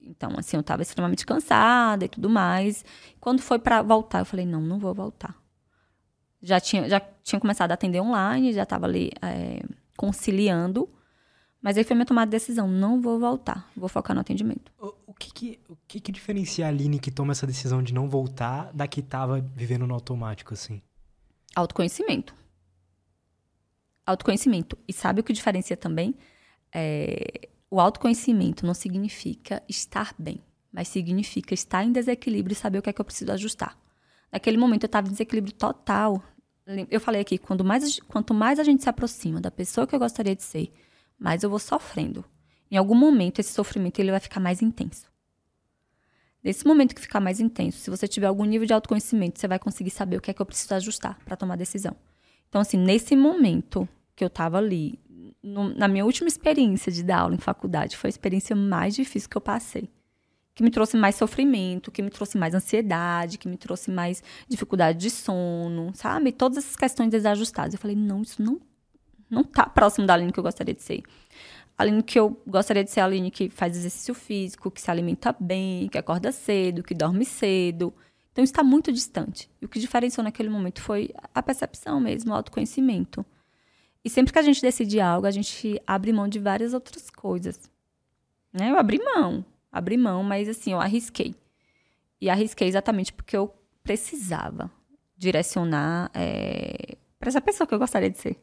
[0.00, 2.84] Então, assim, eu estava extremamente cansada e tudo mais.
[3.18, 5.34] Quando foi para voltar, eu falei: não, não vou voltar.
[6.42, 9.62] Já tinha, já tinha começado a atender online, já estava ali é,
[9.96, 10.86] conciliando.
[11.62, 14.70] Mas aí foi minha tomada de decisão: não vou voltar, vou focar no atendimento.
[15.14, 18.08] O, que, que, o que, que diferencia a Aline que toma essa decisão de não
[18.08, 20.82] voltar da que estava vivendo no automático, assim?
[21.54, 22.34] Autoconhecimento
[24.06, 24.76] autoconhecimento.
[24.86, 26.14] E sabe o que diferencia também?
[26.72, 30.40] É, o autoconhecimento não significa estar bem,
[30.72, 33.78] mas significa estar em desequilíbrio e saber o que é que eu preciso ajustar.
[34.30, 36.22] Naquele momento eu estava em desequilíbrio total.
[36.90, 39.98] Eu falei aqui, quanto mais, quanto mais a gente se aproxima da pessoa que eu
[39.98, 40.72] gostaria de ser,
[41.18, 42.24] mais eu vou sofrendo.
[42.74, 45.06] Em algum momento esse sofrimento ele vai ficar mais intenso.
[46.42, 49.60] Nesse momento que ficar mais intenso, se você tiver algum nível de autoconhecimento, você vai
[49.60, 51.94] conseguir saber o que é que eu preciso ajustar para tomar decisão.
[52.48, 54.98] Então, assim, nesse momento que eu estava ali,
[55.40, 59.30] no, na minha última experiência de dar aula em faculdade, foi a experiência mais difícil
[59.30, 59.88] que eu passei.
[60.52, 64.98] Que me trouxe mais sofrimento, que me trouxe mais ansiedade, que me trouxe mais dificuldade
[64.98, 66.32] de sono, sabe?
[66.32, 67.72] Todas essas questões desajustadas.
[67.72, 68.60] Eu falei, não, isso não,
[69.30, 71.04] não tá próximo da Aline que eu gostaria de ser.
[71.76, 75.34] Aline que eu gostaria de ser a Aline que faz exercício físico, que se alimenta
[75.38, 77.92] bem, que acorda cedo, que dorme cedo.
[78.32, 79.50] Então está muito distante.
[79.60, 83.24] E o que diferenciou naquele momento foi a percepção mesmo, o autoconhecimento.
[84.04, 87.70] E sempre que a gente decide algo, a gente abre mão de várias outras coisas.
[88.52, 88.70] Né?
[88.70, 91.34] Eu abri mão, abri mão, mas assim, eu arrisquei.
[92.20, 93.52] E arrisquei exatamente porque eu
[93.82, 94.70] precisava
[95.16, 98.38] direcionar é, para essa pessoa que eu gostaria de ser.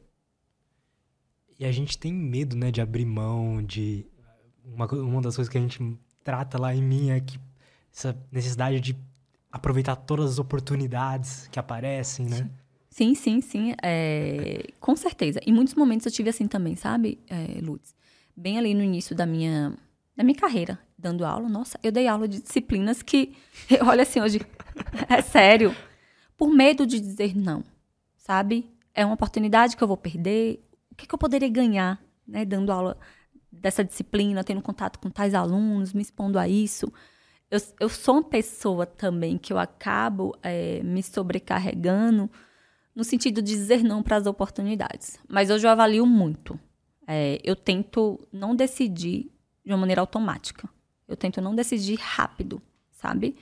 [1.62, 4.03] E a gente tem medo, né, de abrir mão, de...
[4.66, 7.39] Uma, uma das coisas que a gente trata lá em mim é que
[7.93, 8.97] essa necessidade de
[9.51, 12.49] aproveitar todas as oportunidades que aparecem, né?
[12.89, 13.76] Sim, sim, sim.
[13.84, 15.39] É, com certeza.
[15.45, 17.93] Em muitos momentos eu tive assim também, sabe, é, Lutz?
[18.36, 19.78] Bem ali no início da minha,
[20.18, 21.47] da minha carreira, dando aula.
[21.47, 23.36] Nossa, eu dei aula de disciplinas que,
[23.86, 24.41] olha assim, hoje,
[25.07, 25.76] é sério.
[26.36, 27.64] Por medo de dizer não,
[28.18, 28.68] sabe?
[28.95, 30.59] É uma oportunidade que eu vou perder.
[31.02, 32.97] Que, que eu poderia ganhar, né, dando aula
[33.52, 36.91] dessa disciplina, tendo contato com tais alunos, me expondo a isso?
[37.52, 42.32] eu, eu sou uma pessoa também que eu acabo é, me sobrecarregando
[42.95, 45.20] no sentido de dizer não para as oportunidades.
[45.28, 46.58] Mas hoje eu avalio muito.
[47.06, 49.30] É, eu tento não decidir
[49.66, 50.70] de uma maneira automática.
[51.06, 53.36] Eu tento não decidir rápido, sabe?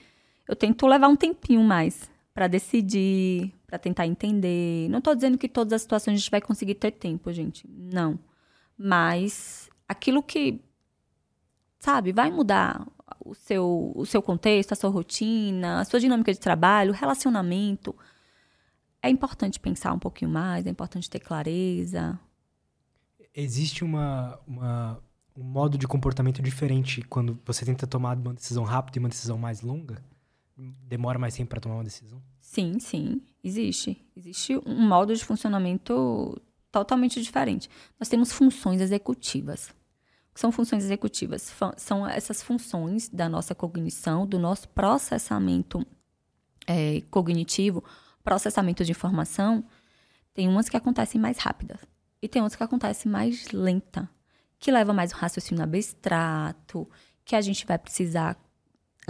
[0.46, 4.88] Eu tento levar um tempinho mais para decidir, para tentar entender.
[4.88, 7.64] Não estou dizendo que todas as situações a gente vai conseguir ter tempo, gente.
[7.68, 8.18] Não.
[8.76, 10.60] Mas aquilo que,
[11.78, 12.84] sabe, vai mudar
[13.24, 17.94] o seu, o seu contexto, a sua rotina, a sua dinâmica de trabalho, relacionamento.
[19.00, 22.18] É importante pensar um pouquinho mais, é importante ter clareza.
[23.32, 25.00] Existe uma, uma,
[25.36, 29.38] um modo de comportamento diferente quando você tenta tomar uma decisão rápida e uma decisão
[29.38, 30.02] mais longa?
[30.86, 32.22] Demora mais tempo para tomar uma decisão?
[32.40, 34.04] Sim, sim, existe.
[34.16, 36.40] Existe um modo de funcionamento
[36.70, 37.68] totalmente diferente.
[37.98, 39.72] Nós temos funções executivas
[40.40, 41.54] são funções executivas?
[41.76, 45.86] São essas funções da nossa cognição, do nosso processamento
[46.66, 47.84] é, cognitivo,
[48.24, 49.62] processamento de informação.
[50.32, 51.78] Tem umas que acontecem mais rápidas
[52.22, 54.08] e tem outras que acontecem mais lenta.
[54.58, 56.88] que leva mais um raciocínio abstrato,
[57.24, 58.36] que a gente vai precisar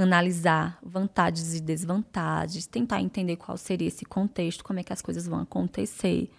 [0.03, 5.27] analisar vantagens e desvantagens, tentar entender qual seria esse contexto, como é que as coisas
[5.27, 6.31] vão acontecer.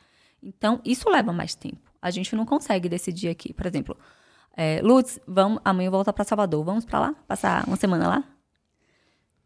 [0.42, 1.92] Então, isso leva mais tempo.
[2.02, 3.54] A gente não consegue decidir aqui.
[3.54, 3.98] Por exemplo,
[4.56, 6.64] é, Lutz, vamos, amanhã eu volto para Salvador.
[6.64, 7.14] Vamos para lá?
[7.28, 8.24] Passar uma semana lá?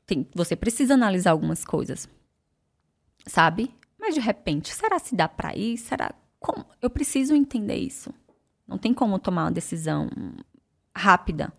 [0.06, 2.08] Tem, você precisa analisar algumas coisas.
[3.28, 3.74] Sabe?
[4.00, 5.78] Mas de repente, será se dá para ir?
[5.78, 6.66] Será como?
[6.82, 8.14] Eu preciso entender isso.
[8.68, 10.10] Não tem como tomar uma decisão
[10.96, 11.52] rápida.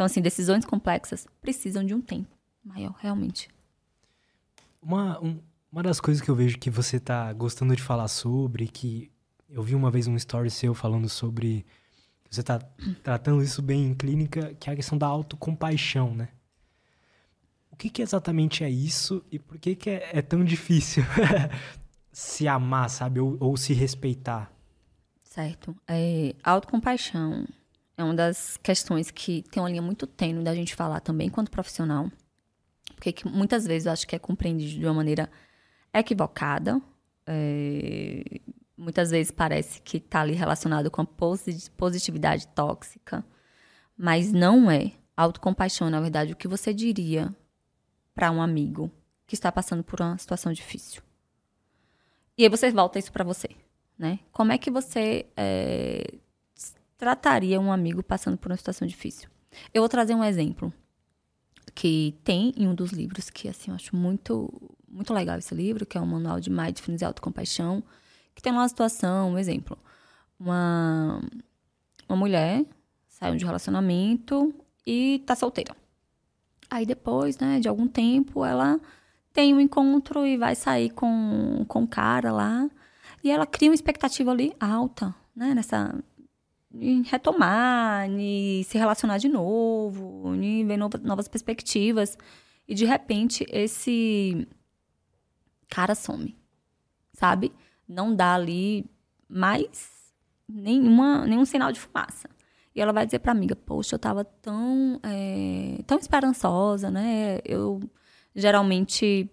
[0.00, 2.34] Então, assim, decisões complexas precisam de um tempo
[2.64, 3.50] maior, realmente.
[4.80, 5.38] Uma, um,
[5.70, 9.10] uma das coisas que eu vejo que você tá gostando de falar sobre, que
[9.46, 11.66] eu vi uma vez um story seu falando sobre.
[12.30, 12.58] Você tá
[13.04, 16.30] tratando isso bem em clínica, que é a questão da autocompaixão, né?
[17.70, 21.04] O que, que exatamente é isso e por que, que é, é tão difícil
[22.10, 23.20] se amar, sabe?
[23.20, 24.50] Ou, ou se respeitar?
[25.22, 25.76] Certo.
[25.86, 27.46] É, autocompaixão
[28.00, 31.50] é uma das questões que tem uma linha muito tênue da gente falar também enquanto
[31.50, 32.10] profissional.
[32.94, 35.30] Porque que muitas vezes eu acho que é compreendido de uma maneira
[35.92, 36.80] equivocada.
[37.26, 38.40] É,
[38.76, 41.06] muitas vezes parece que está ali relacionado com a
[41.76, 43.24] positividade tóxica,
[43.96, 44.92] mas não é.
[45.16, 47.34] Autocompaixão, na verdade, o que você diria
[48.14, 48.90] para um amigo
[49.26, 51.02] que está passando por uma situação difícil.
[52.36, 53.48] E aí você volta isso para você,
[53.98, 54.18] né?
[54.32, 56.14] Como é que você é,
[57.00, 59.30] trataria um amigo passando por uma situação difícil?
[59.72, 60.72] Eu vou trazer um exemplo
[61.74, 64.52] que tem em um dos livros que assim eu acho muito
[64.86, 67.82] muito legal esse livro, que é o Manual de Mindfulness e Autocompaixão,
[68.34, 69.78] que tem uma situação, um exemplo.
[70.38, 71.22] Uma,
[72.08, 72.66] uma mulher
[73.08, 74.52] saiu de relacionamento
[74.84, 75.74] e tá solteira.
[76.68, 78.80] Aí depois, né, de algum tempo, ela
[79.32, 82.68] tem um encontro e vai sair com, com um cara lá.
[83.22, 85.94] E ela cria uma expectativa ali alta, né, nessa,
[86.72, 92.16] em retomar, em se relacionar de novo, em ver novas perspectivas.
[92.68, 94.46] E de repente esse
[95.68, 96.36] cara some,
[97.12, 97.52] sabe?
[97.88, 98.84] Não dá ali
[99.28, 100.12] mais
[100.48, 102.28] nenhuma, nenhum sinal de fumaça.
[102.74, 107.38] E ela vai dizer pra amiga, poxa, eu tava tão, é, tão esperançosa, né?
[107.44, 107.80] Eu
[108.34, 109.28] geralmente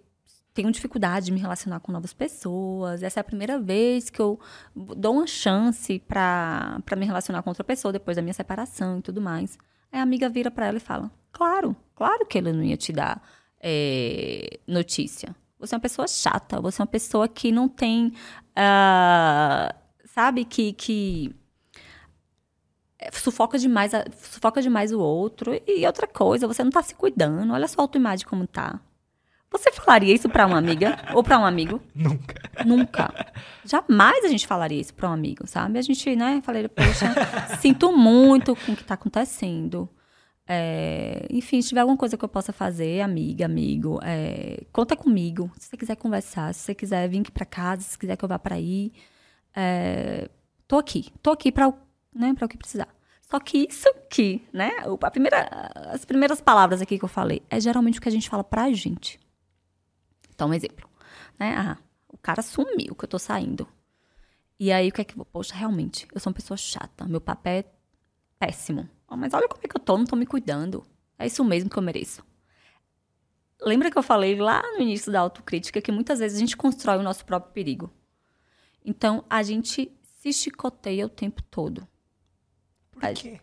[0.58, 3.04] tenho dificuldade de me relacionar com novas pessoas.
[3.04, 4.40] Essa é a primeira vez que eu
[4.74, 9.20] dou uma chance para me relacionar com outra pessoa depois da minha separação e tudo
[9.20, 9.56] mais.
[9.92, 12.92] Aí a amiga vira para ela e fala: Claro, claro que ele não ia te
[12.92, 13.22] dar
[13.60, 15.32] é, notícia.
[15.60, 18.08] Você é uma pessoa chata, você é uma pessoa que não tem.
[18.08, 19.72] Uh,
[20.06, 20.72] sabe, que.
[20.72, 21.32] que
[23.12, 25.52] sufoca demais, sufoca demais o outro.
[25.64, 27.52] E outra coisa, você não tá se cuidando.
[27.52, 28.80] Olha só a autoimagem como tá.
[29.50, 31.80] Você falaria isso para uma amiga ou para um amigo?
[31.94, 32.34] Nunca.
[32.64, 33.32] Nunca.
[33.64, 35.78] Jamais a gente falaria isso para um amigo, sabe?
[35.78, 37.14] A gente, né, falaria, poxa,
[37.58, 39.88] sinto muito com o que tá acontecendo.
[40.46, 45.50] É, enfim, se tiver alguma coisa que eu possa fazer, amiga, amigo, é, conta comigo.
[45.58, 48.28] Se você quiser conversar, se você quiser vir aqui para casa, se quiser que eu
[48.28, 48.92] vá para aí,
[49.54, 50.28] é,
[50.66, 51.72] tô aqui, tô aqui para
[52.14, 52.88] né, para o que precisar.
[53.30, 54.70] Só que isso aqui, né,
[55.02, 58.28] a primeira, as primeiras palavras aqui que eu falei é geralmente o que a gente
[58.28, 59.20] fala pra gente.
[60.38, 60.88] Então, um exemplo,
[61.36, 61.52] né?
[61.58, 63.66] Ah, o cara sumiu que eu tô saindo.
[64.56, 65.24] E aí o que é que eu vou?
[65.24, 67.64] Poxa, realmente, eu sou uma pessoa chata, meu papel é
[68.38, 70.86] péssimo Oh, mas olha como é que eu tô, não tô me cuidando.
[71.18, 72.24] É isso mesmo que eu mereço.
[73.60, 76.98] Lembra que eu falei lá no início da autocrítica que muitas vezes a gente constrói
[76.98, 77.90] o nosso próprio perigo.
[78.84, 81.88] Então, a gente se chicoteia o tempo todo.
[82.92, 83.40] Por quê?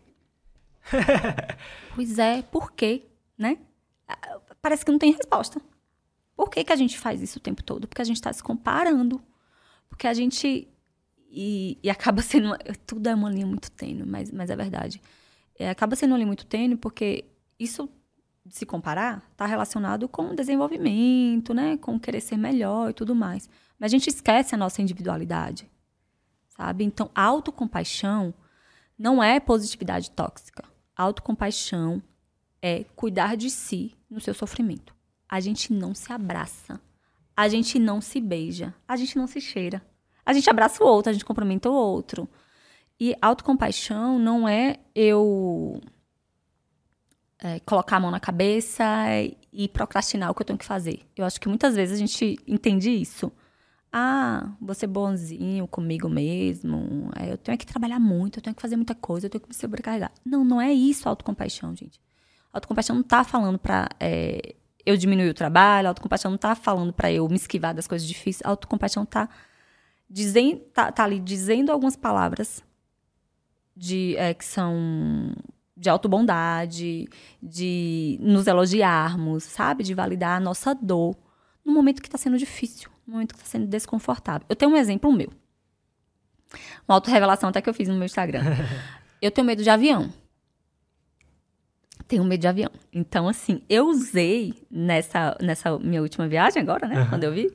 [1.94, 3.04] pois é, por quê,
[3.36, 3.58] né?
[4.62, 5.60] Parece que não tem resposta.
[6.36, 7.88] Por que, que a gente faz isso o tempo todo?
[7.88, 9.20] Porque a gente está se comparando.
[9.88, 10.68] Porque a gente.
[11.30, 12.56] E, e acaba sendo.
[12.86, 15.00] Tudo é uma linha muito tênue, mas, mas é verdade
[15.58, 17.24] é, acaba sendo ali muito tênue, porque
[17.58, 17.88] isso,
[18.48, 21.76] se comparar, está relacionado com o desenvolvimento, né?
[21.78, 23.48] Com querer ser melhor e tudo mais.
[23.78, 25.70] Mas a gente esquece a nossa individualidade,
[26.56, 26.84] sabe?
[26.84, 28.32] Então, autocompaixão
[28.98, 30.64] não é positividade tóxica.
[30.96, 32.02] Autocompaixão
[32.62, 34.94] é cuidar de si no seu sofrimento.
[35.28, 36.80] A gente não se abraça.
[37.36, 38.74] A gente não se beija.
[38.86, 39.82] A gente não se cheira.
[40.24, 42.28] A gente abraça o outro, a gente cumprimenta o outro.
[42.98, 45.80] E autocompaixão não é eu
[47.38, 48.84] é, colocar a mão na cabeça
[49.52, 51.00] e procrastinar o que eu tenho que fazer.
[51.14, 53.30] Eu acho que muitas vezes a gente entende isso.
[53.92, 57.10] Ah, vou ser bonzinho comigo mesmo.
[57.16, 59.48] É, eu tenho que trabalhar muito, eu tenho que fazer muita coisa, eu tenho que
[59.48, 60.12] me sobrecarregar.
[60.24, 62.00] Não, não é isso autocompaixão, gente.
[62.52, 64.56] Autocompaixão não tá falando pra é,
[64.86, 68.46] eu diminuir o trabalho, autocompaixão não tá falando para eu me esquivar das coisas difíceis.
[68.46, 69.28] Autocompaixão tá,
[70.08, 72.62] dizendo, tá, tá ali dizendo algumas palavras
[73.76, 75.34] de é, que são
[75.76, 77.06] de autobondade,
[77.42, 79.82] de nos elogiarmos, sabe?
[79.82, 81.16] De validar a nossa dor
[81.64, 84.46] no momento que está sendo difícil, no momento que está sendo desconfortável.
[84.48, 85.30] Eu tenho um exemplo meu.
[86.88, 88.42] Uma autorrevelação até que eu fiz no meu Instagram.
[89.20, 90.10] eu tenho medo de avião.
[92.08, 92.70] Tenho medo de avião.
[92.92, 97.00] Então, assim, eu usei nessa, nessa minha última viagem agora, né?
[97.00, 97.08] Uhum.
[97.08, 97.52] Quando eu vi,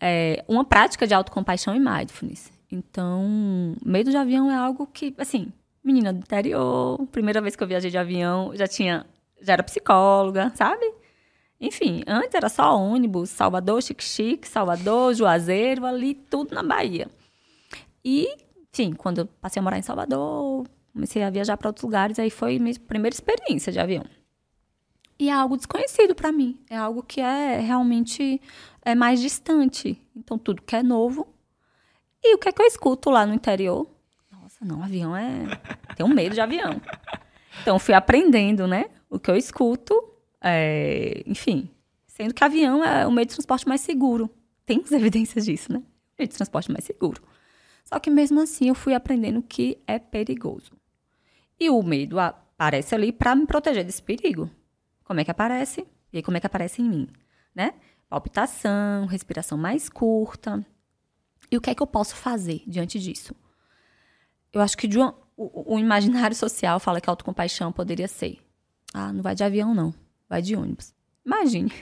[0.00, 2.52] é, uma prática de autocompaixão e mindfulness.
[2.70, 7.66] Então, medo de avião é algo que, assim, menina do interior, primeira vez que eu
[7.66, 9.06] viajei de avião, já tinha,
[9.40, 10.84] já era psicóloga, sabe?
[11.60, 17.08] Enfim, antes era só ônibus, Salvador, Chique-Chique, Salvador, Juazeiro, ali, tudo na Bahia.
[18.04, 18.28] E,
[18.72, 20.66] enfim, quando eu passei a morar em Salvador,
[20.98, 24.04] comecei a viajar para outros lugares, aí foi minha primeira experiência de avião.
[25.16, 28.40] E é algo desconhecido para mim, é algo que é realmente
[28.82, 30.00] é mais distante.
[30.14, 31.28] Então, tudo que é novo.
[32.22, 33.88] E o que é que eu escuto lá no interior?
[34.30, 35.44] Nossa, não, avião é.
[35.96, 36.80] Tenho medo de avião.
[37.62, 38.86] Então, fui aprendendo, né?
[39.08, 39.94] O que eu escuto.
[40.40, 41.22] É...
[41.26, 41.70] Enfim,
[42.06, 44.30] sendo que avião é o meio de transporte mais seguro.
[44.66, 45.82] Temos evidências disso, né?
[46.18, 47.22] Meio de transporte mais seguro.
[47.84, 50.78] Só que mesmo assim, eu fui aprendendo que é perigoso.
[51.58, 54.50] E o medo aparece ali para me proteger desse perigo.
[55.04, 55.86] Como é que aparece?
[56.12, 57.08] E aí, como é que aparece em mim?
[57.54, 57.74] Né?
[58.08, 60.64] Palpitação, respiração mais curta.
[61.50, 63.34] E o que é que eu posso fazer diante disso?
[64.52, 68.38] eu acho que uma, o, o, imaginário social fala que a autocompaixão poderia ser:
[68.92, 69.94] ah, não vai de avião, não,
[70.28, 70.94] vai de ônibus.
[71.24, 71.72] Imagine.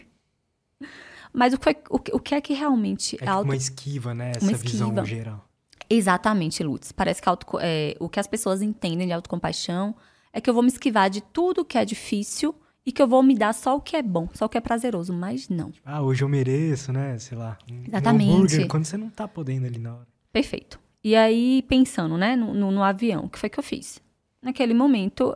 [1.32, 3.16] Mas o que, o, o que é que realmente.
[3.16, 3.44] É tipo auto...
[3.44, 4.30] uma esquiva, né?
[4.30, 5.04] Essa visão esquiva.
[5.04, 5.48] geral.
[5.88, 6.92] Exatamente, Lutz.
[6.92, 9.94] Parece que auto, é, o que as pessoas entendem de autocompaixão
[10.32, 13.22] é que eu vou me esquivar de tudo que é difícil e que eu vou
[13.22, 15.72] me dar só o que é bom, só o que é prazeroso, mas não.
[15.84, 17.18] Ah, hoje eu mereço, né?
[17.18, 17.58] Sei lá.
[17.70, 18.32] Um Exatamente.
[18.32, 20.06] Hambúrguer, quando você não tá podendo ali na hora.
[20.32, 20.78] Perfeito.
[21.02, 24.00] E aí, pensando, né, no, no, no avião, o que foi que eu fiz?
[24.42, 25.34] Naquele momento,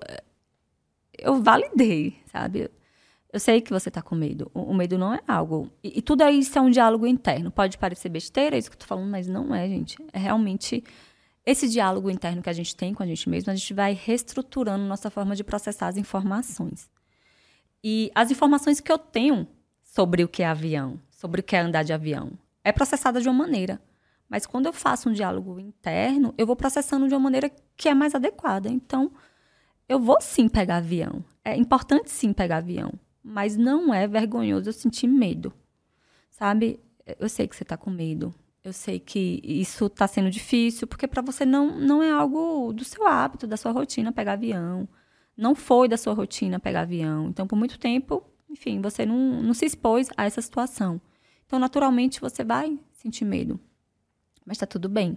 [1.18, 2.70] eu validei, sabe?
[3.32, 4.50] Eu sei que você está com medo.
[4.52, 5.70] O, o, medo não é algo.
[5.82, 7.50] E, e, tudo isso é um diálogo interno.
[7.50, 9.96] Pode parecer besteira, é isso que eu tô falando, mas não é, gente.
[10.12, 10.82] É realmente
[11.46, 14.84] esse diálogo interno que a gente tem com a gente mesmo, a gente vai reestruturando
[14.84, 16.90] nossa forma de processar as informações.
[17.82, 19.46] E as informações que eu tenho
[19.82, 22.32] sobre o que é avião, sobre o que é andar de avião,
[22.64, 23.80] é processada de uma maneira.
[24.28, 27.94] Mas quando eu faço um diálogo interno, eu vou processando de uma maneira que é
[27.94, 28.68] mais adequada.
[28.68, 29.10] Então,
[29.88, 31.24] eu vou sim pegar avião.
[31.44, 32.92] É importante sim pegar avião.
[33.22, 35.52] Mas não é vergonhoso eu sentir medo.
[36.30, 36.80] Sabe?
[37.18, 38.34] Eu sei que você está com medo.
[38.62, 42.84] Eu sei que isso está sendo difícil, porque para você não, não é algo do
[42.84, 44.88] seu hábito, da sua rotina pegar avião.
[45.36, 47.28] Não foi da sua rotina pegar avião.
[47.28, 51.00] Então, por muito tempo, enfim, você não, não se expôs a essa situação.
[51.46, 53.58] Então, naturalmente, você vai sentir medo
[54.50, 55.16] mas tá tudo bem.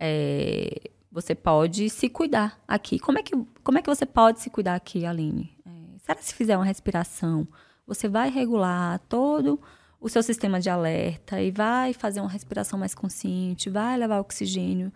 [0.00, 2.98] É, você pode se cuidar aqui.
[2.98, 3.32] Como é que,
[3.62, 5.54] como é que você pode se cuidar aqui, Aline?
[5.66, 5.70] É,
[6.04, 7.48] será que se fizer uma respiração,
[7.86, 9.60] você vai regular todo
[9.98, 14.92] o seu sistema de alerta e vai fazer uma respiração mais consciente, vai levar oxigênio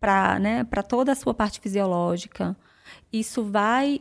[0.00, 2.56] para né, toda a sua parte fisiológica.
[3.12, 4.00] Isso vai.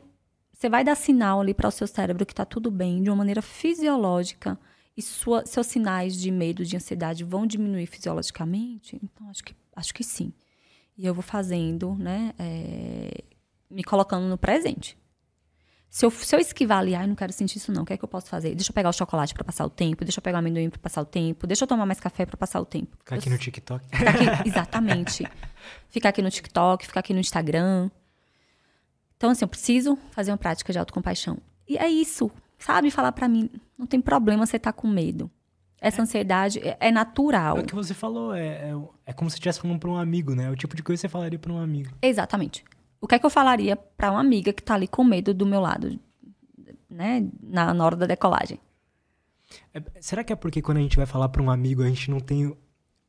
[0.54, 3.18] Você vai dar sinal ali para o seu cérebro que está tudo bem, de uma
[3.18, 4.58] maneira fisiológica
[4.96, 8.98] e sua, seus sinais de medo, de ansiedade vão diminuir fisiologicamente?
[9.04, 10.34] Então, acho que, acho que sim.
[10.98, 12.34] E eu vou fazendo, né?
[12.40, 13.24] É,
[13.70, 14.98] me colocando no presente.
[15.90, 17.98] Se eu, se eu esquivar ali, ai, não quero sentir isso não, o que é
[17.98, 18.54] que eu posso fazer?
[18.54, 20.80] Deixa eu pegar o chocolate para passar o tempo, deixa eu pegar o amendoim para
[20.80, 22.96] passar o tempo, deixa eu tomar mais café para passar o tempo.
[23.00, 23.86] Ficar aqui eu, no TikTok.
[23.92, 25.28] Aqui, exatamente.
[25.90, 27.90] ficar aqui no TikTok, ficar aqui no Instagram.
[29.18, 31.40] Então, assim, eu preciso fazer uma prática de autocompaixão.
[31.68, 35.32] E é isso sabe, falar para mim, não tem problema você estar tá com medo.
[35.82, 36.04] Essa é.
[36.04, 37.58] ansiedade é, é, natural.
[37.58, 38.74] É o que você falou, é, é,
[39.06, 40.46] é como se estivesse falando para um amigo, né?
[40.46, 41.92] É o tipo de coisa que você falaria para um amigo.
[42.02, 42.66] Exatamente.
[43.02, 45.45] O que é que eu falaria para uma amiga que tá ali com medo do
[45.45, 46.00] meu lado,
[46.89, 47.28] né?
[47.41, 48.60] Na, na hora da decolagem.
[49.74, 52.12] É, será que é porque quando a gente vai falar para um amigo, a gente
[52.12, 52.56] não tem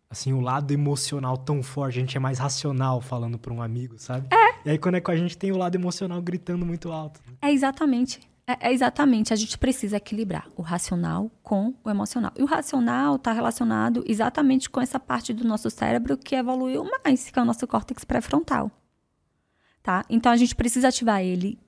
[0.08, 3.96] assim o lado emocional tão forte, a gente é mais racional falando para um amigo,
[3.98, 4.26] sabe?
[4.32, 4.68] É.
[4.68, 7.20] E aí quando é com a gente tem o lado emocional gritando muito alto.
[7.26, 7.34] Né?
[7.42, 8.20] É exatamente.
[8.46, 12.32] É, é, exatamente, a gente precisa equilibrar o racional com o emocional.
[12.36, 17.30] E o racional está relacionado exatamente com essa parte do nosso cérebro que evoluiu mais,
[17.30, 18.70] que é o nosso córtex pré-frontal.
[19.82, 20.04] Tá?
[20.08, 21.58] Então a gente precisa ativar ele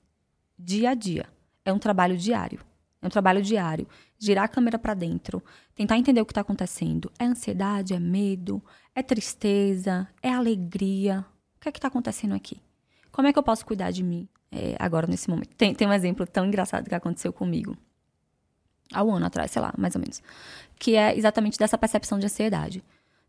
[0.57, 1.25] dia a dia.
[1.65, 2.59] É um trabalho diário.
[3.01, 3.87] É um trabalho diário.
[4.17, 5.43] Girar a câmera para dentro,
[5.75, 7.11] tentar entender o que está acontecendo.
[7.19, 8.63] É ansiedade, é medo,
[8.95, 11.25] é tristeza, é alegria.
[11.57, 12.61] O que é que está acontecendo aqui?
[13.11, 14.27] Como é que eu posso cuidar de mim?
[14.53, 15.55] é, agora nesse momento.
[15.55, 17.75] Tem, tem um exemplo tão engraçado que aconteceu comigo.
[18.93, 20.21] Há um ano atrás, sei lá, mais ou menos.
[20.77, 22.83] Que é exatamente dessa percepção de ansiedade.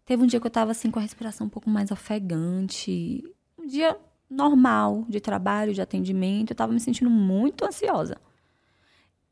[0.05, 3.25] Teve um dia que eu tava assim com a respiração um pouco mais ofegante.
[3.59, 3.97] Um dia
[4.35, 8.17] normal de trabalho, de atendimento, eu estava me sentindo muito ansiosa.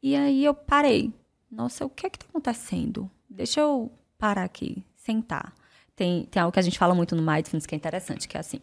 [0.03, 1.12] E aí eu parei.
[1.50, 3.11] Nossa, o que é que está acontecendo?
[3.28, 5.55] Deixa eu parar aqui, sentar.
[5.94, 8.40] Tem, tem algo que a gente fala muito no Mindfulness que é interessante, que é
[8.40, 8.61] assim: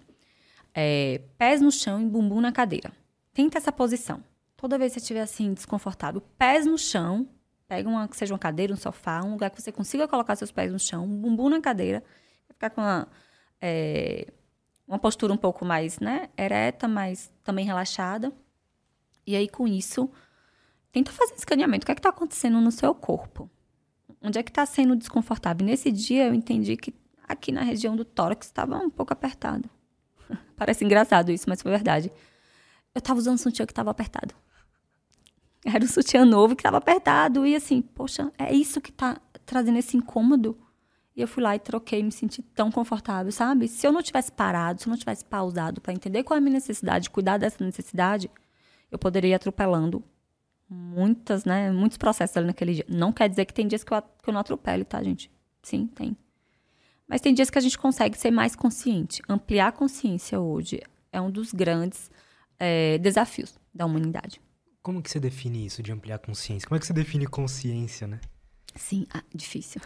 [0.73, 2.91] é, pés no chão e bumbum na cadeira.
[3.33, 4.23] Tenta essa posição.
[4.57, 7.27] Toda vez que você estiver assim, desconfortável, pés no chão,
[7.67, 10.51] pega uma, que seja uma cadeira, um sofá, um lugar que você consiga colocar seus
[10.51, 12.03] pés no chão, bumbum na cadeira,
[12.49, 13.07] ficar com uma,
[13.61, 14.27] é,
[14.89, 18.33] uma postura um pouco mais né, ereta, mas também relaxada.
[19.25, 20.09] E aí, com isso,
[20.91, 21.83] tenta fazer um escaneamento.
[21.83, 23.47] O que é está acontecendo no seu corpo?
[24.19, 25.63] Onde é que está sendo desconfortável?
[25.65, 26.91] E nesse dia, eu entendi que
[27.27, 29.69] aqui na região do tórax estava um pouco apertado.
[30.57, 32.11] Parece engraçado isso, mas foi verdade.
[32.95, 34.33] Eu estava usando um sutiã que estava apertado.
[35.63, 37.45] Era um sutiã novo que estava apertado.
[37.45, 40.57] E assim, poxa, é isso que está trazendo esse incômodo?
[41.19, 43.67] E eu fui lá e troquei, me senti tão confortável, sabe?
[43.67, 46.41] Se eu não tivesse parado, se eu não tivesse pausado para entender qual é a
[46.41, 48.31] minha necessidade, cuidar dessa necessidade,
[48.89, 50.01] eu poderia ir atropelando
[50.69, 52.85] muitas, né, muitos processos ali naquele dia.
[52.87, 55.29] Não quer dizer que tem dias que eu, que eu não atropele, tá, gente?
[55.61, 56.15] Sim, tem.
[57.05, 59.21] Mas tem dias que a gente consegue ser mais consciente.
[59.27, 60.79] Ampliar a consciência hoje
[61.11, 62.09] é um dos grandes
[62.57, 64.39] é, desafios da humanidade.
[64.81, 66.65] Como que você define isso de ampliar a consciência?
[66.65, 68.21] Como é que você define consciência, né?
[68.79, 69.81] Sim, ah, difícil.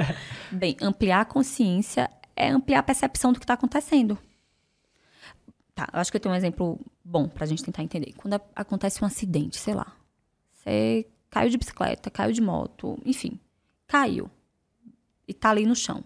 [0.50, 4.18] Bem, ampliar a consciência é ampliar a percepção do que está acontecendo.
[5.74, 8.14] Tá, eu acho que eu tenho um exemplo bom para a gente tentar entender.
[8.16, 9.94] Quando acontece um acidente, sei lá,
[10.50, 13.38] você caiu de bicicleta, caiu de moto, enfim,
[13.86, 14.30] caiu
[15.28, 16.02] e tá ali no chão.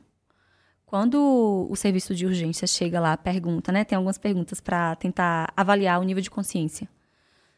[0.84, 3.84] Quando o serviço de urgência chega lá, pergunta, né?
[3.84, 6.88] Tem algumas perguntas para tentar avaliar o nível de consciência.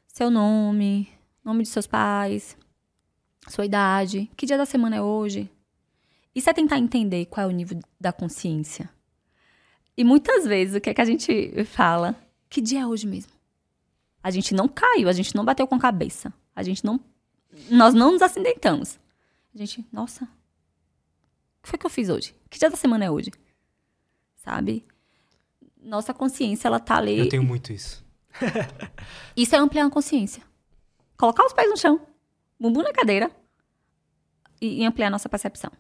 [0.07, 1.09] Seu nome,
[1.43, 2.57] nome de seus pais,
[3.49, 5.51] sua idade, que dia da semana é hoje.
[6.35, 8.91] Isso é tentar entender qual é o nível da consciência.
[9.97, 12.17] E muitas vezes o que é que a gente fala?
[12.51, 13.33] Que dia é hoje mesmo?
[14.23, 16.33] A gente não caiu, a gente não bateu com a cabeça.
[16.57, 16.99] A gente não.
[17.71, 18.99] Nós não nos acidentamos.
[19.55, 20.27] A gente, nossa,
[21.63, 22.35] que foi que eu fiz hoje?
[22.51, 23.31] Que dia da semana é hoje?
[24.37, 24.85] Sabe?
[25.81, 27.19] Nossa consciência, ela tá ali.
[27.19, 28.05] Eu tenho muito isso.
[29.37, 30.43] isso é ampliar a consciência.
[31.17, 32.01] Colocar os pés no chão,
[32.59, 33.31] bumbum na cadeira
[34.61, 35.71] e, e ampliar nossa percepção.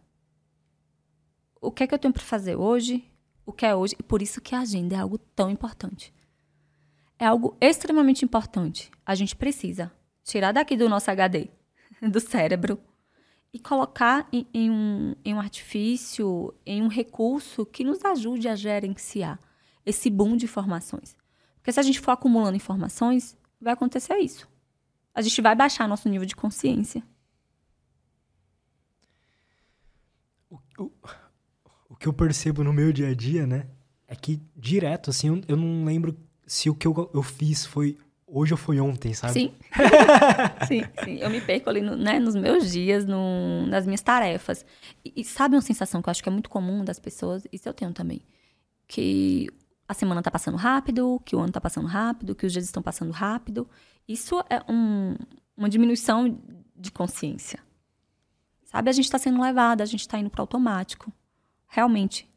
[1.61, 3.11] O que é que eu tenho para fazer hoje?
[3.47, 3.97] O que é hoje?
[3.99, 6.13] E por isso que a agenda é algo tão importante.
[7.19, 8.91] É algo extremamente importante.
[9.05, 11.49] A gente precisa tirar daqui do nosso HD,
[12.03, 12.79] do cérebro,
[13.53, 18.57] e colocar em, em, um, em um artifício, em um recurso que nos ajude a
[18.57, 19.39] gerenciar
[19.87, 21.17] esse boom de informações.
[21.57, 24.49] Porque se a gente for acumulando informações, vai acontecer isso.
[25.15, 27.03] A gente vai baixar nosso nível de consciência.
[30.51, 30.93] O, o,
[31.91, 33.69] o que eu percebo no meu dia a dia, né?
[34.09, 37.97] É que direto, assim, eu, eu não lembro se o que eu, eu fiz foi
[38.27, 39.33] hoje ou foi ontem, sabe?
[39.33, 39.55] Sim.
[40.67, 41.19] sim, sim.
[41.19, 44.67] Eu me perco ali no, né, nos meus dias, no, nas minhas tarefas.
[45.05, 47.47] E, e, sabe uma sensação que eu acho que é muito comum das pessoas?
[47.53, 48.21] Isso eu tenho também.
[48.89, 49.49] Que
[49.89, 52.83] a semana tá passando rápido, que o ano tá passando rápido, que os dias estão
[52.83, 53.69] passando rápido.
[54.09, 55.17] Isso é um,
[55.57, 56.39] uma diminuição
[56.77, 57.61] de consciência.
[58.65, 58.91] Sabe?
[58.91, 61.13] A gente está sendo levada, a gente está indo para automático.
[61.69, 62.29] Realmente.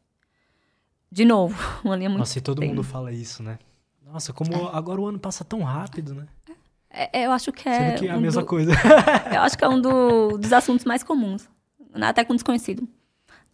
[1.10, 2.20] De novo, uma linha muito.
[2.20, 2.68] Nossa, e todo bem...
[2.70, 3.58] mundo fala isso, né?
[4.04, 4.70] Nossa, como é.
[4.72, 6.26] agora o ano passa tão rápido, né?
[6.90, 7.90] É, é eu acho que é.
[7.90, 8.46] Sendo que é a um mesma do...
[8.46, 8.72] coisa.
[9.34, 11.48] eu acho que é um do, dos assuntos mais comuns.
[11.94, 12.86] Até com desconhecido.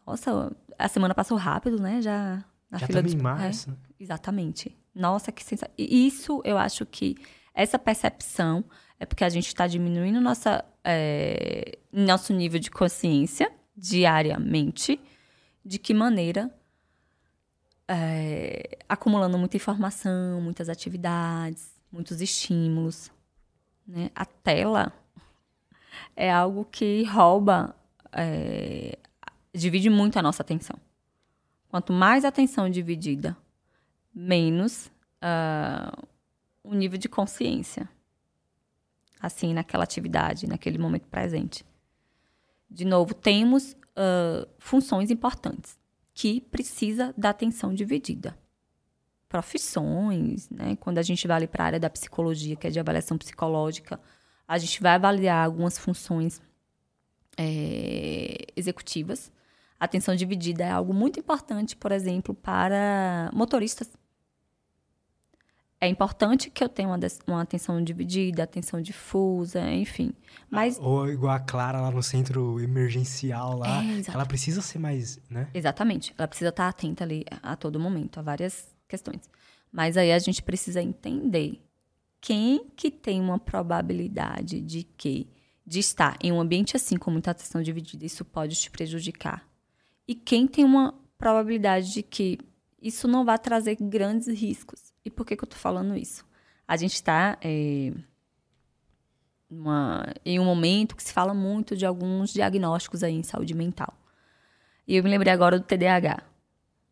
[0.06, 2.02] Nossa, a semana passou rápido, né?
[2.02, 2.44] Já
[2.74, 3.14] na Já fila dos...
[3.14, 3.70] em março.
[3.70, 4.76] É, exatamente.
[4.92, 5.72] Nossa, que sensação.
[5.78, 7.16] Isso eu acho que
[7.54, 8.64] essa percepção
[8.98, 15.00] é porque a gente está diminuindo nossa, é, nosso nível de consciência diariamente.
[15.64, 16.52] De que maneira
[17.88, 23.10] é, acumulando muita informação, muitas atividades, muitos estímulos.
[23.86, 24.10] Né?
[24.14, 24.92] A tela
[26.16, 27.74] é algo que rouba,
[28.12, 28.98] é,
[29.54, 30.76] divide muito a nossa atenção.
[31.74, 33.36] Quanto mais atenção dividida,
[34.14, 36.06] menos uh,
[36.62, 37.88] o nível de consciência,
[39.20, 41.66] assim, naquela atividade, naquele momento presente.
[42.70, 45.76] De novo, temos uh, funções importantes
[46.14, 48.38] que precisa da atenção dividida.
[49.28, 50.76] Profissões, né?
[50.76, 53.98] Quando a gente vai para a área da psicologia, que é de avaliação psicológica,
[54.46, 56.40] a gente vai avaliar algumas funções
[57.36, 59.32] é, executivas.
[59.84, 63.86] A atenção dividida é algo muito importante, por exemplo, para motoristas
[65.78, 70.14] é importante que eu tenha uma, uma atenção dividida, atenção difusa, enfim.
[70.48, 70.78] Mas...
[70.80, 73.84] Ou igual a Clara lá no centro emergencial lá.
[73.84, 75.50] É, ela precisa ser mais, né?
[75.52, 76.14] Exatamente.
[76.16, 79.28] Ela precisa estar atenta ali a todo momento, a várias questões.
[79.70, 81.62] Mas aí a gente precisa entender
[82.18, 85.28] quem que tem uma probabilidade de que
[85.66, 89.46] de estar em um ambiente assim com muita atenção dividida, isso pode te prejudicar.
[90.06, 92.38] E quem tem uma probabilidade de que
[92.80, 94.92] isso não vai trazer grandes riscos.
[95.04, 96.24] E por que, que eu estou falando isso?
[96.68, 97.92] A gente está é,
[100.24, 103.94] em um momento que se fala muito de alguns diagnósticos aí em saúde mental.
[104.86, 106.22] E eu me lembrei agora do TDAH,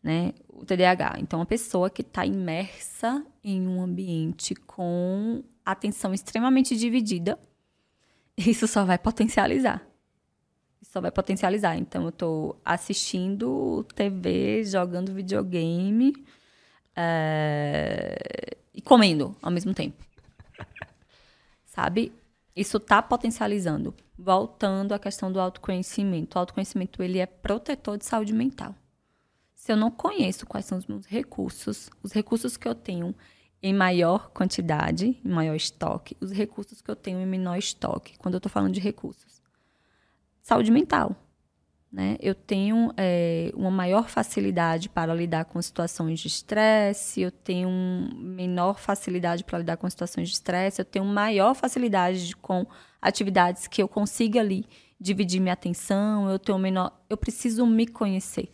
[0.03, 0.33] né?
[0.49, 1.17] O TDAH.
[1.19, 7.39] Então, uma pessoa que está imersa em um ambiente com atenção extremamente dividida,
[8.37, 9.87] isso só vai potencializar.
[10.83, 11.77] Isso só vai potencializar.
[11.77, 16.13] Então, eu estou assistindo TV, jogando videogame
[16.97, 18.19] é...
[18.75, 20.05] e comendo ao mesmo tempo.
[21.65, 22.13] Sabe?
[22.55, 23.95] Isso está potencializando.
[24.19, 26.37] Voltando à questão do autoconhecimento.
[26.37, 28.75] O autoconhecimento ele é protetor de saúde mental.
[29.55, 33.15] Se eu não conheço quais são os meus recursos, os recursos que eu tenho
[33.63, 38.35] em maior quantidade, em maior estoque, os recursos que eu tenho em menor estoque, quando
[38.35, 39.32] eu estou falando de recursos.
[40.43, 41.17] Saúde mental.
[41.93, 42.17] Né?
[42.21, 47.69] Eu tenho é, uma maior facilidade para lidar com situações de estresse, eu tenho
[48.17, 52.67] menor facilidade para lidar com situações de estresse, eu tenho maior facilidade de, com
[53.01, 54.65] atividades que eu consiga ali
[54.99, 58.51] dividir minha atenção, eu tenho menor, eu preciso me conhecer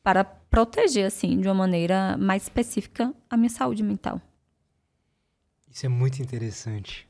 [0.00, 4.20] para proteger assim de uma maneira mais específica a minha saúde mental.
[5.68, 7.08] Isso é muito interessante.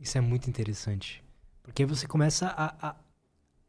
[0.00, 1.22] Isso é muito interessante.
[1.62, 2.96] Porque você começa a, a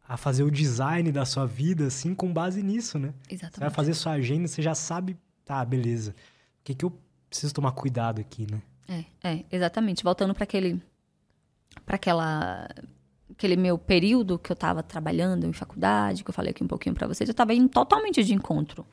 [0.08, 3.14] a fazer o design da sua vida, assim, com base nisso, né?
[3.30, 3.56] Exatamente.
[3.56, 6.12] Você vai fazer sua agenda, você já sabe, tá, beleza.
[6.12, 6.94] O que, que eu
[7.30, 8.62] preciso tomar cuidado aqui, né?
[8.88, 10.04] É, é, exatamente.
[10.04, 10.82] Voltando para aquele.
[11.86, 12.68] para aquela.
[13.32, 16.94] aquele meu período que eu estava trabalhando em faculdade, que eu falei aqui um pouquinho
[16.94, 18.86] para vocês, eu estava indo totalmente de encontro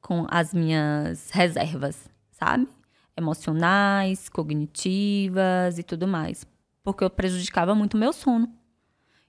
[0.00, 2.68] com as minhas reservas, sabe?
[3.16, 6.46] Emocionais, cognitivas e tudo mais.
[6.82, 8.52] Porque eu prejudicava muito o meu sono.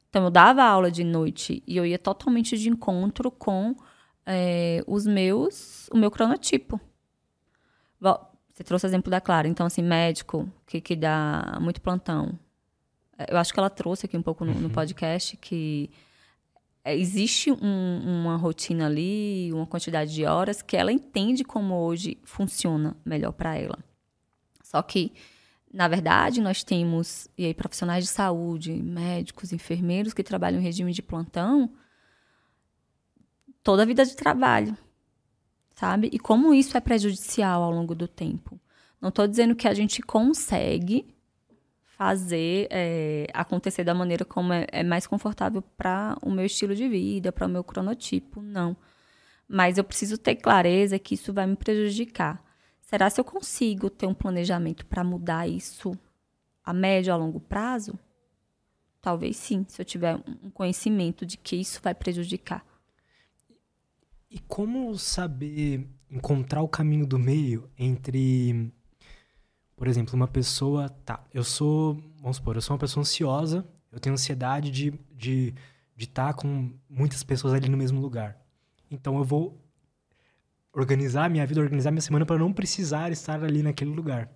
[0.10, 3.76] Então, eu dava aula de noite e eu ia totalmente de encontro com
[4.26, 6.80] é, os meus, o meu cronotipo.
[8.60, 9.48] Você trouxe o exemplo da Clara.
[9.48, 12.38] Então, assim, médico que, que dá muito plantão.
[13.30, 14.70] Eu acho que ela trouxe aqui um pouco no, no uhum.
[14.70, 15.90] podcast que
[16.84, 22.18] é, existe um, uma rotina ali, uma quantidade de horas que ela entende como hoje
[22.26, 23.80] funciona melhor para ela.
[24.62, 25.14] Só que
[25.72, 30.92] na verdade, nós temos e aí, profissionais de saúde, médicos, enfermeiros que trabalham em regime
[30.92, 31.72] de plantão
[33.64, 34.76] toda a vida de trabalho,
[35.76, 36.10] sabe?
[36.12, 38.60] E como isso é prejudicial ao longo do tempo.
[39.00, 41.14] Não estou dizendo que a gente consegue
[41.84, 46.88] fazer é, acontecer da maneira como é, é mais confortável para o meu estilo de
[46.88, 48.76] vida, para o meu cronotipo, não.
[49.48, 52.44] Mas eu preciso ter clareza que isso vai me prejudicar.
[52.90, 55.96] Será se eu consigo ter um planejamento para mudar isso
[56.64, 57.94] a médio a longo prazo?
[59.00, 62.66] Talvez sim, se eu tiver um conhecimento de que isso vai prejudicar.
[64.28, 68.74] E como saber encontrar o caminho do meio entre,
[69.76, 74.00] por exemplo, uma pessoa, tá, eu sou, vamos supor, eu sou uma pessoa ansiosa, eu
[74.00, 75.54] tenho ansiedade de estar de,
[75.96, 78.36] de tá com muitas pessoas ali no mesmo lugar.
[78.90, 79.56] Então eu vou
[80.74, 84.30] organizar minha vida, organizar minha semana para não precisar estar ali naquele lugar.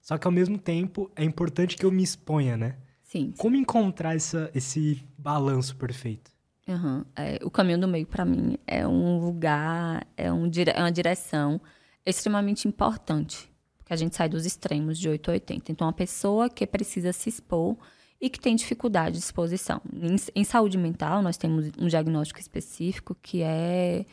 [0.00, 2.76] Só que ao mesmo tempo é importante que eu me exponha, né?
[3.02, 3.32] Sim.
[3.38, 6.30] Como encontrar essa, esse balanço perfeito?
[6.68, 7.04] Uhum.
[7.14, 11.60] É, o caminho do meio para mim é um lugar, é, um, é uma direção
[12.04, 15.72] extremamente importante, porque a gente sai dos extremos de 8 a 80.
[15.72, 17.76] Então, uma pessoa que precisa se expor
[18.20, 19.80] e que tem dificuldade de exposição.
[19.92, 24.04] Em, em saúde mental, nós temos um diagnóstico específico que é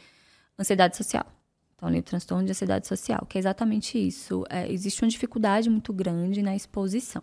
[0.60, 1.26] ansiedade social.
[1.84, 4.46] Então, ali, o transtorno de ansiedade social, que é exatamente isso.
[4.50, 7.22] É, existe uma dificuldade muito grande na exposição.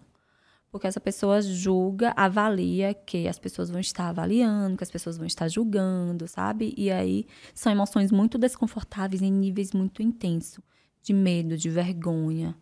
[0.70, 5.27] Porque essa pessoa julga, avalia que as pessoas vão estar avaliando, que as pessoas vão
[5.27, 6.74] estar julgando, sabe?
[6.77, 10.62] E aí são emoções muito desconfortáveis em níveis muito intensos
[11.03, 12.55] de medo, de vergonha.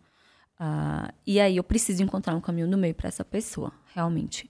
[0.57, 4.49] Uh, e aí eu preciso encontrar um caminho no meio para essa pessoa, realmente.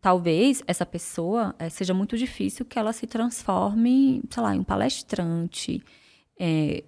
[0.00, 4.64] Talvez essa pessoa é, seja muito difícil que ela se transforme, sei lá, em um
[4.64, 5.80] palestrante,
[6.38, 6.84] é,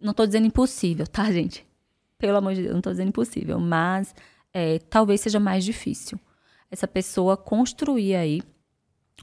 [0.00, 1.66] não estou dizendo impossível, tá, gente?
[2.18, 4.14] Pelo amor de Deus, não estou dizendo impossível, mas
[4.52, 6.18] é, talvez seja mais difícil
[6.70, 8.42] essa pessoa construir aí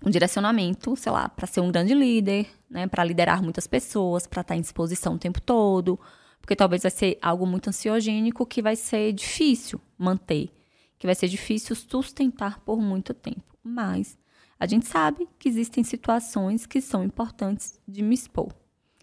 [0.05, 4.41] um direcionamento, sei lá, para ser um grande líder, né, para liderar muitas pessoas, para
[4.41, 5.99] estar tá em exposição o tempo todo,
[6.39, 10.49] porque talvez vai ser algo muito ansiogênico que vai ser difícil manter,
[10.97, 13.43] que vai ser difícil sustentar por muito tempo.
[13.63, 14.17] Mas
[14.59, 18.53] a gente sabe que existem situações que são importantes de me expor.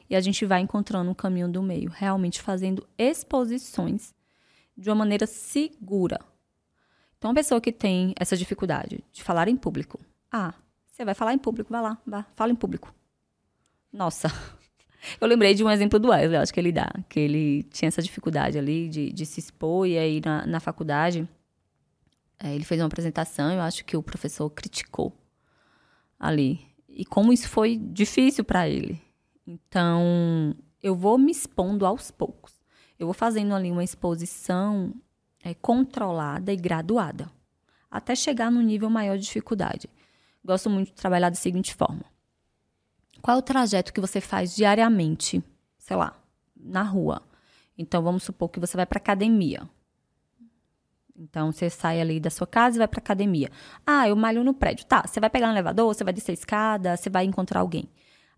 [0.08, 4.14] E a gente vai encontrando um caminho do meio, realmente fazendo exposições
[4.76, 6.20] de uma maneira segura.
[7.18, 9.98] Então, uma pessoa que tem essa dificuldade de falar em público,
[10.30, 10.54] ah,
[10.86, 12.94] você vai falar em público, vai lá, vá, fala em público.
[13.92, 14.28] Nossa,
[15.20, 18.02] eu lembrei de um exemplo do Wesley, acho que ele dá, que ele tinha essa
[18.02, 21.28] dificuldade ali de, de se expor, e aí na, na faculdade
[22.38, 25.12] é, ele fez uma apresentação, eu acho que o professor criticou
[26.18, 26.60] ali.
[26.88, 29.05] E como isso foi difícil para ele.
[29.46, 32.52] Então, eu vou me expondo aos poucos.
[32.98, 34.92] Eu vou fazendo ali uma exposição
[35.44, 37.30] é, controlada e graduada,
[37.90, 39.88] até chegar no nível maior de dificuldade.
[40.44, 42.04] Gosto muito de trabalhar da seguinte forma:
[43.22, 45.42] qual é o trajeto que você faz diariamente,
[45.78, 46.16] sei lá,
[46.56, 47.22] na rua?
[47.78, 49.68] Então, vamos supor que você vai para academia.
[51.14, 53.50] Então, você sai ali da sua casa e vai para academia.
[53.86, 54.86] Ah, eu malho no prédio.
[54.86, 57.88] Tá, você vai pegar um elevador, você vai descer a escada, você vai encontrar alguém.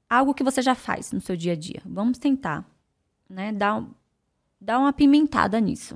[0.09, 1.83] Algo que você já faz no seu dia a dia.
[1.85, 2.65] Vamos tentar,
[3.29, 3.85] né, dar,
[4.61, 5.95] dar uma pimentada nisso.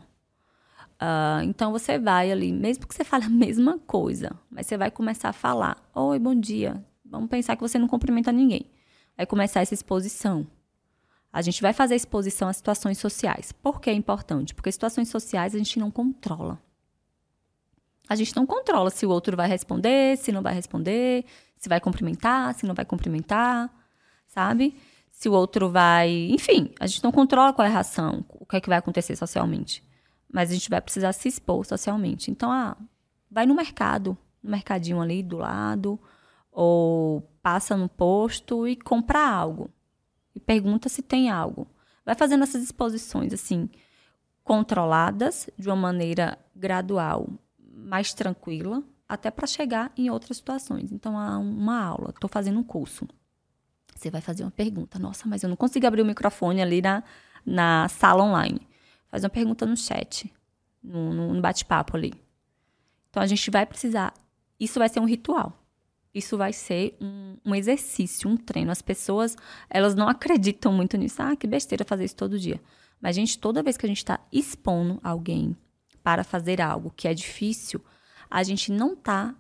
[1.01, 4.91] Uh, então, você vai ali, mesmo que você fale a mesma coisa, mas você vai
[4.91, 5.77] começar a falar.
[5.95, 6.85] Oi, bom dia.
[7.05, 8.71] Vamos pensar que você não cumprimenta ninguém.
[9.17, 10.47] Vai começar essa exposição.
[11.33, 13.53] A gente vai fazer exposição a situações sociais.
[13.53, 14.55] Por que é importante?
[14.55, 16.63] Porque situações sociais a gente não controla.
[18.09, 21.25] A gente não controla se o outro vai responder, se não vai responder,
[21.57, 23.71] se vai cumprimentar, se não vai cumprimentar,
[24.33, 24.75] sabe?
[25.11, 26.11] Se o outro vai.
[26.31, 29.15] Enfim, a gente não controla qual é a reação, o que é que vai acontecer
[29.15, 29.85] socialmente.
[30.33, 32.31] Mas a gente vai precisar se expor socialmente.
[32.31, 32.77] Então, ah,
[33.31, 36.01] vai no mercado, no mercadinho ali do lado,
[36.51, 39.71] ou passa no posto e compra algo.
[40.35, 41.67] E pergunta se tem algo.
[42.05, 43.69] Vai fazendo essas exposições, assim,
[44.43, 47.29] controladas, de uma maneira gradual,
[47.75, 50.91] mais tranquila, até para chegar em outras situações.
[50.91, 53.07] Então, há uma aula, estou fazendo um curso.
[54.03, 54.99] Você vai fazer uma pergunta.
[54.99, 57.05] Nossa, mas eu não consigo abrir o microfone ali na,
[57.47, 58.67] na sala online.
[59.09, 60.33] Faz uma pergunta no chat,
[60.83, 62.13] no, no bate-papo ali.
[63.09, 64.13] Então, a gente vai precisar.
[64.59, 65.57] Isso vai ser um ritual.
[66.13, 68.73] Isso vai ser um, um, exercício, um treino.
[68.73, 69.37] As pessoas,
[69.71, 71.23] elas não acreditam muito nisso.
[71.23, 72.61] Ah, que besteira fazer isso todo dia.
[73.01, 75.57] Mas, gente, toda vez que a gente está expondo alguém
[76.03, 77.81] para fazer algo que é difícil,
[78.29, 79.33] a gente não tá.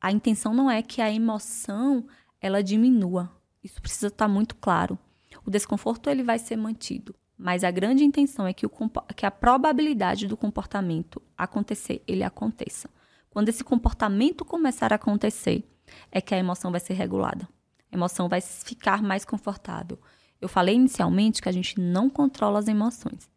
[0.00, 2.06] A intenção não é que a emoção
[2.40, 3.30] ela diminua.
[3.62, 4.98] Isso precisa estar tá muito claro.
[5.44, 8.70] O desconforto ele vai ser mantido, mas a grande intenção é que, o,
[9.16, 12.90] que a probabilidade do comportamento acontecer, ele aconteça.
[13.30, 15.64] Quando esse comportamento começar a acontecer,
[16.10, 17.48] é que a emoção vai ser regulada.
[17.90, 19.98] A emoção vai ficar mais confortável.
[20.40, 23.30] Eu falei inicialmente que a gente não controla as emoções,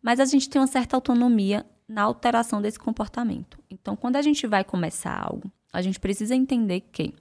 [0.00, 3.58] mas a gente tem uma certa autonomia na alteração desse comportamento.
[3.70, 7.14] Então, quando a gente vai começar algo, a gente precisa entender que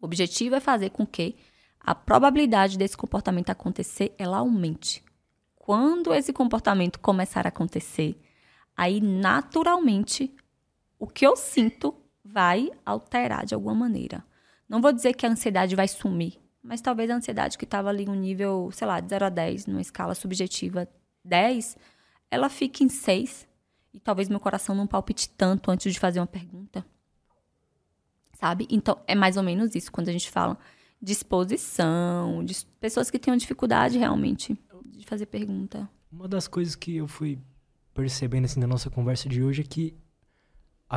[0.00, 1.36] o objetivo é fazer com que
[1.84, 5.02] a probabilidade desse comportamento acontecer ela aumente.
[5.56, 8.20] Quando esse comportamento começar a acontecer,
[8.76, 10.34] aí naturalmente
[10.98, 11.94] o que eu sinto
[12.24, 14.24] vai alterar de alguma maneira.
[14.68, 18.06] Não vou dizer que a ansiedade vai sumir, mas talvez a ansiedade que estava ali
[18.06, 20.88] no nível, sei lá, de 0 a 10, numa escala subjetiva
[21.24, 21.76] 10,
[22.30, 23.46] ela fique em 6
[23.92, 26.84] e talvez meu coração não palpite tanto antes de fazer uma pergunta.
[28.34, 28.66] Sabe?
[28.70, 30.56] Então, é mais ou menos isso quando a gente fala
[31.02, 35.88] de exposição, de pessoas que tenham dificuldade realmente de fazer pergunta.
[36.12, 37.38] Uma das coisas que eu fui
[37.92, 39.96] percebendo assim na nossa conversa de hoje é que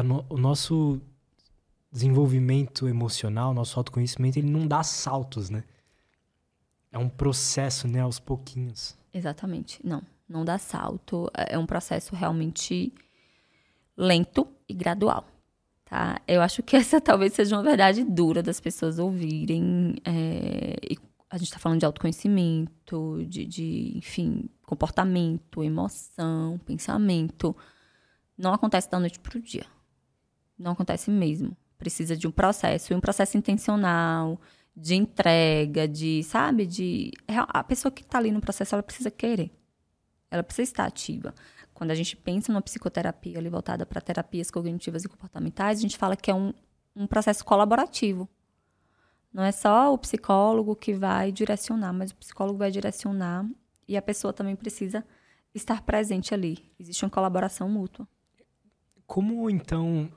[0.04, 1.02] no, o nosso
[1.92, 5.64] desenvolvimento emocional, nosso autoconhecimento, ele não dá saltos, né?
[6.92, 8.98] É um processo, né, aos pouquinhos.
[9.14, 9.80] Exatamente.
[9.84, 11.30] Não não dá salto.
[11.36, 12.94] É, é um processo realmente
[13.96, 15.28] lento e gradual.
[15.96, 16.22] Tá?
[16.28, 19.96] Eu acho que essa talvez seja uma verdade dura das pessoas ouvirem.
[20.04, 20.76] É,
[21.30, 27.56] a gente está falando de autoconhecimento, de, de, enfim, comportamento, emoção, pensamento.
[28.38, 29.66] Não acontece da noite para o dia.
[30.60, 31.56] Não acontece mesmo.
[31.78, 34.38] Precisa de um processo, e um processo intencional,
[34.76, 37.12] de entrega, de, sabe, de.
[37.26, 39.50] A pessoa que está ali no processo, ela precisa querer
[40.36, 41.34] ela precisa estar ativa.
[41.76, 45.98] Quando a gente pensa numa psicoterapia ali voltada para terapias cognitivas e comportamentais, a gente
[45.98, 46.54] fala que é um,
[46.96, 48.30] um processo colaborativo.
[49.32, 53.46] Não é só o psicólogo que vai direcionar, mas o psicólogo vai direcionar
[53.86, 55.06] e a pessoa também precisa
[55.54, 56.72] estar presente ali.
[56.80, 58.08] Existe uma colaboração mútua.
[59.06, 60.10] Como então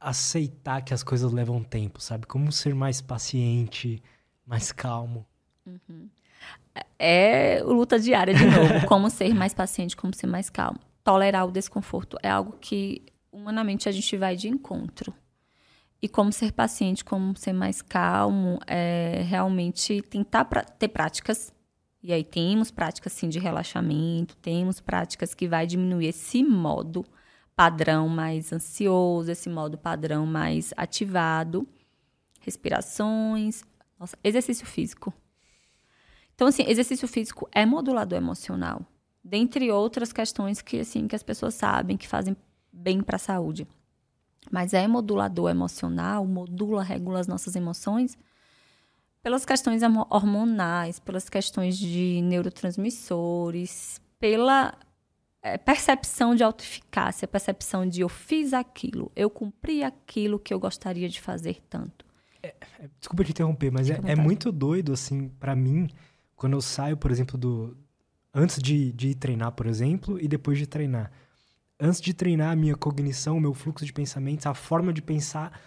[0.00, 2.26] aceitar que as coisas levam tempo, sabe?
[2.26, 4.02] Como ser mais paciente,
[4.44, 5.24] mais calmo?
[5.64, 6.08] Uhum
[6.98, 8.84] é luta diária de novo.
[8.88, 10.78] como ser mais paciente, como ser mais calmo.
[11.02, 13.02] Tolerar o desconforto é algo que
[13.32, 15.12] humanamente a gente vai de encontro.
[16.02, 21.52] E como ser paciente, como ser mais calmo, é realmente tentar pra ter práticas,
[22.02, 27.04] E aí temos práticas sim de relaxamento, temos práticas que vai diminuir esse modo
[27.54, 31.68] padrão mais ansioso, esse modo padrão mais ativado,
[32.40, 33.62] respirações,
[33.98, 35.12] nossa, exercício físico.
[36.40, 38.80] Então assim, exercício físico é modulador emocional,
[39.22, 42.34] dentre outras questões que assim que as pessoas sabem que fazem
[42.72, 43.68] bem para a saúde.
[44.50, 48.16] Mas é modulador emocional, modula, regula as nossas emoções
[49.22, 54.72] pelas questões hormonais, pelas questões de neurotransmissores, pela
[55.42, 61.06] é, percepção de autoeficácia, percepção de eu fiz aquilo, eu cumpri aquilo que eu gostaria
[61.06, 62.06] de fazer tanto.
[62.42, 65.90] É, é, desculpa te interromper, mas é, é, muito doido, assim, para mim,
[66.40, 67.76] quando eu saio, por exemplo, do.
[68.32, 71.12] Antes de, de treinar, por exemplo, e depois de treinar.
[71.78, 75.60] Antes de treinar a minha cognição, o meu fluxo de pensamentos, a forma de pensar,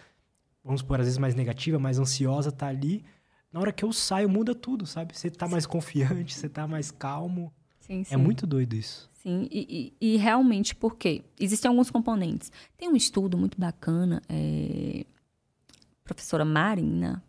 [0.64, 3.06] vamos supor, às vezes mais negativa, mais ansiosa, tá ali
[3.52, 5.16] na hora que eu saio, muda tudo, sabe?
[5.16, 7.54] Você tá mais confiante, você tá mais calmo.
[7.80, 8.14] Sim, é sim.
[8.16, 9.12] É muito doido isso.
[9.22, 11.24] Sim, e, e, e realmente, por quê?
[11.40, 12.52] Existem alguns componentes.
[12.76, 15.06] Tem um estudo muito bacana, é...
[16.04, 17.24] professora Marina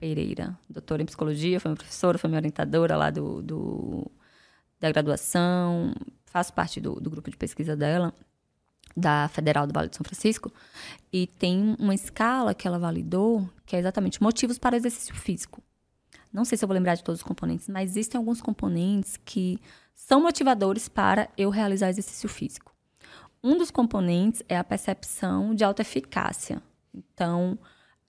[0.00, 4.10] Pereira, doutora em psicologia, foi minha professora, foi minha orientadora lá do, do
[4.80, 5.94] da graduação,
[6.24, 8.12] faço parte do, do grupo de pesquisa dela
[8.96, 10.52] da Federal do Vale de São Francisco,
[11.12, 15.62] e tem uma escala que ela validou, que é exatamente motivos para exercício físico.
[16.32, 19.58] Não sei se eu vou lembrar de todos os componentes, mas existem alguns componentes que
[19.94, 22.74] são motivadores para eu realizar exercício físico.
[23.42, 26.62] Um dos componentes é a percepção de autoeficácia.
[26.92, 27.58] Então,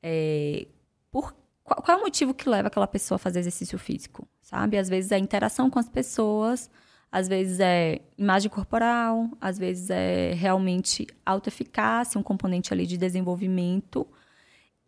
[0.03, 0.67] é,
[1.11, 4.27] por, qual, qual é o motivo que leva aquela pessoa a fazer exercício físico?
[4.41, 4.77] Sabe?
[4.77, 6.69] Às vezes é interação com as pessoas,
[7.11, 14.07] às vezes é imagem corporal, às vezes é realmente autoeficácia, um componente ali de desenvolvimento.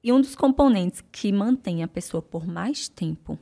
[0.03, 3.37] E um dos componentes que mantém a pessoa por mais tempo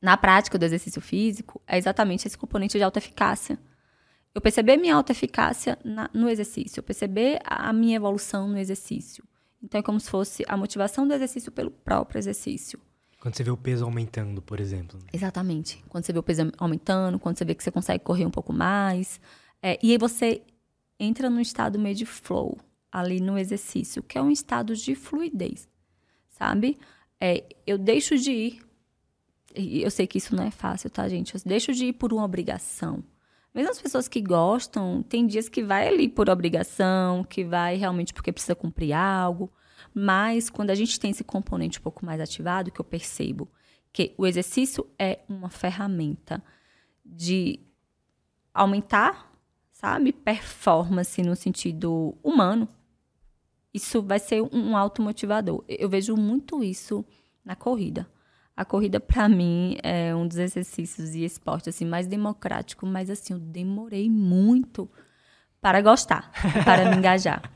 [0.00, 3.58] na prática do exercício físico é exatamente esse componente de autoeficácia.
[4.34, 5.78] Eu perceber minha autoeficácia
[6.12, 9.24] no exercício, eu perceber a minha evolução no exercício.
[9.66, 12.78] Então é como se fosse a motivação do exercício pelo próprio exercício.
[13.18, 14.96] Quando você vê o peso aumentando, por exemplo.
[15.12, 15.84] Exatamente.
[15.88, 18.52] Quando você vê o peso aumentando, quando você vê que você consegue correr um pouco
[18.52, 19.20] mais.
[19.60, 20.42] É, e aí você
[21.00, 22.56] entra num estado meio de flow,
[22.92, 25.68] ali no exercício, que é um estado de fluidez,
[26.30, 26.78] sabe?
[27.20, 28.62] É, eu deixo de ir.
[29.52, 31.34] Eu sei que isso não é fácil, tá, gente?
[31.34, 33.02] Eu deixo de ir por uma obrigação.
[33.52, 38.14] Mesmo as pessoas que gostam, tem dias que vai ali por obrigação, que vai realmente
[38.14, 39.50] porque precisa cumprir algo.
[39.98, 43.48] Mas quando a gente tem esse componente um pouco mais ativado, que eu percebo
[43.90, 46.44] que o exercício é uma ferramenta
[47.02, 47.58] de
[48.52, 49.32] aumentar,
[49.72, 52.68] sabe, performance no sentido humano.
[53.72, 55.64] Isso vai ser um automotivador.
[55.66, 57.02] Eu vejo muito isso
[57.42, 58.06] na corrida.
[58.54, 63.32] A corrida, para mim, é um dos exercícios e esportes assim, mais democrático, mas assim,
[63.32, 64.90] eu demorei muito
[65.58, 66.30] para gostar,
[66.66, 67.50] para me engajar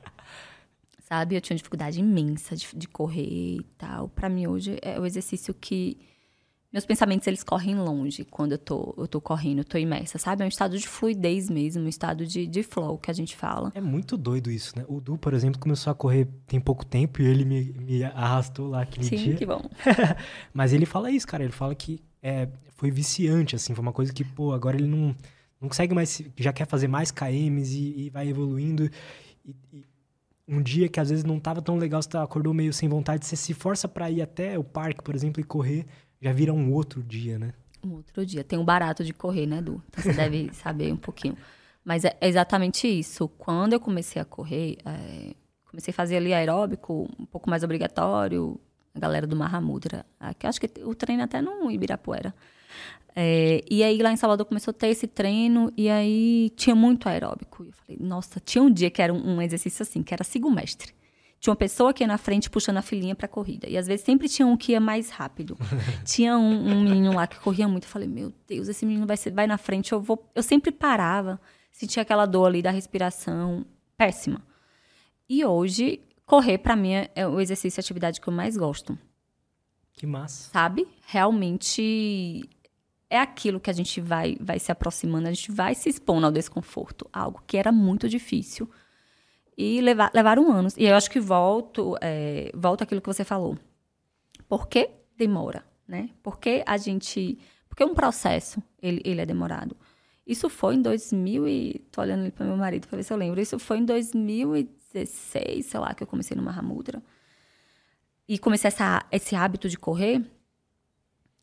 [1.11, 1.35] sabe?
[1.35, 4.09] Eu tinha dificuldade imensa de, de correr e tal.
[4.09, 5.99] Para mim, hoje, é o exercício que...
[6.73, 10.43] Meus pensamentos, eles correm longe quando eu tô, eu tô correndo, eu tô imersa, sabe?
[10.43, 13.73] É um estado de fluidez mesmo, um estado de, de flow que a gente fala.
[13.74, 14.85] É muito doido isso, né?
[14.87, 18.69] O Du, por exemplo, começou a correr tem pouco tempo e ele me, me arrastou
[18.69, 19.32] lá aquele Sim, dia.
[19.32, 19.69] Sim, que bom.
[20.55, 21.43] Mas ele fala isso, cara.
[21.43, 23.74] Ele fala que é, foi viciante, assim.
[23.74, 25.12] Foi uma coisa que, pô, agora ele não,
[25.61, 26.23] não consegue mais...
[26.37, 28.89] Já quer fazer mais KMs e, e vai evoluindo.
[29.45, 29.85] E, e,
[30.51, 33.36] um dia que às vezes não estava tão legal, você acordou meio sem vontade, você
[33.36, 35.86] se força para ir até o parque, por exemplo, e correr,
[36.20, 37.52] já vira um outro dia, né?
[37.85, 38.43] Um outro dia.
[38.43, 39.81] Tem um barato de correr, né, Du?
[39.89, 41.36] Então você deve saber um pouquinho.
[41.85, 43.28] Mas é exatamente isso.
[43.28, 45.35] Quando eu comecei a correr, é...
[45.70, 48.60] comecei a fazer ali aeróbico, um pouco mais obrigatório,
[48.93, 50.05] a galera do Mahamudra.
[50.18, 52.35] Aqui, acho que o treino até no Ibirapuera.
[53.15, 57.09] É, e aí lá em Salvador começou a ter esse treino e aí tinha muito
[57.09, 57.65] aeróbico.
[57.65, 60.95] Eu falei, nossa, tinha um dia que era um, um exercício assim, que era mestre.
[61.41, 63.66] Tinha uma pessoa que ia na frente puxando a filhinha pra corrida.
[63.66, 65.57] E às vezes sempre tinha um que ia mais rápido.
[66.05, 67.85] tinha um, um, menino lá que corria muito.
[67.85, 70.31] Eu falei, meu Deus, esse menino vai, ser, vai na frente, eu vou.
[70.35, 71.41] Eu sempre parava,
[71.73, 73.65] sentia aquela dor ali da respiração.
[73.97, 74.43] Péssima.
[75.28, 78.99] E hoje, correr para mim é o exercício e atividade que eu mais gosto.
[79.95, 80.51] Que massa.
[80.51, 80.87] Sabe?
[81.07, 82.49] Realmente
[83.11, 86.32] é aquilo que a gente vai, vai se aproximando, a gente vai se expondo ao
[86.32, 88.70] desconforto, algo que era muito difícil.
[89.59, 90.74] E levar, levaram anos.
[90.77, 93.59] E eu acho que volto, é, volta aquilo que você falou.
[94.49, 94.89] Por que
[95.19, 96.11] demora, né?
[96.23, 97.37] Por que a gente...
[97.69, 99.77] Porque um processo, ele, ele é demorado.
[100.27, 101.85] Isso foi em 2000 e...
[101.91, 103.41] Tô olhando ali para meu marido para ver se eu lembro.
[103.41, 107.03] Isso foi em 2016, sei lá, que eu comecei no Mahamudra.
[108.27, 110.24] E comecei essa, esse hábito de correr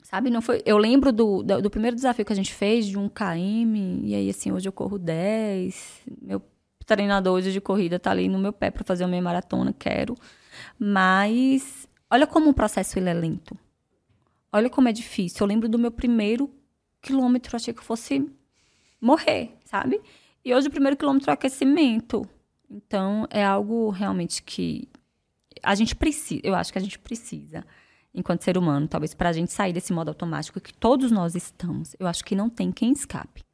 [0.09, 0.61] Sabe, não foi.
[0.65, 4.15] Eu lembro do, do, do, primeiro desafio que a gente fez, de um KM, e
[4.15, 6.03] aí, assim, hoje eu corro 10.
[6.21, 6.41] Meu
[6.85, 10.15] treinador hoje de corrida tá ali no meu pé para fazer uma meia maratona, quero.
[10.79, 13.59] Mas olha como o processo ele é lento.
[14.49, 15.43] Olha como é difícil.
[15.43, 16.49] Eu lembro do meu primeiro
[17.01, 18.31] quilômetro, achei que eu fosse
[19.01, 19.99] morrer, sabe?
[20.45, 22.25] E hoje o primeiro quilômetro é aquecimento.
[22.71, 24.87] Então, é algo realmente que
[25.61, 27.65] a gente precisa, eu acho que a gente precisa
[28.17, 31.95] enquanto ser humano, talvez para a gente sair desse modo automático que todos nós estamos.
[31.99, 33.45] Eu acho que não tem quem escape.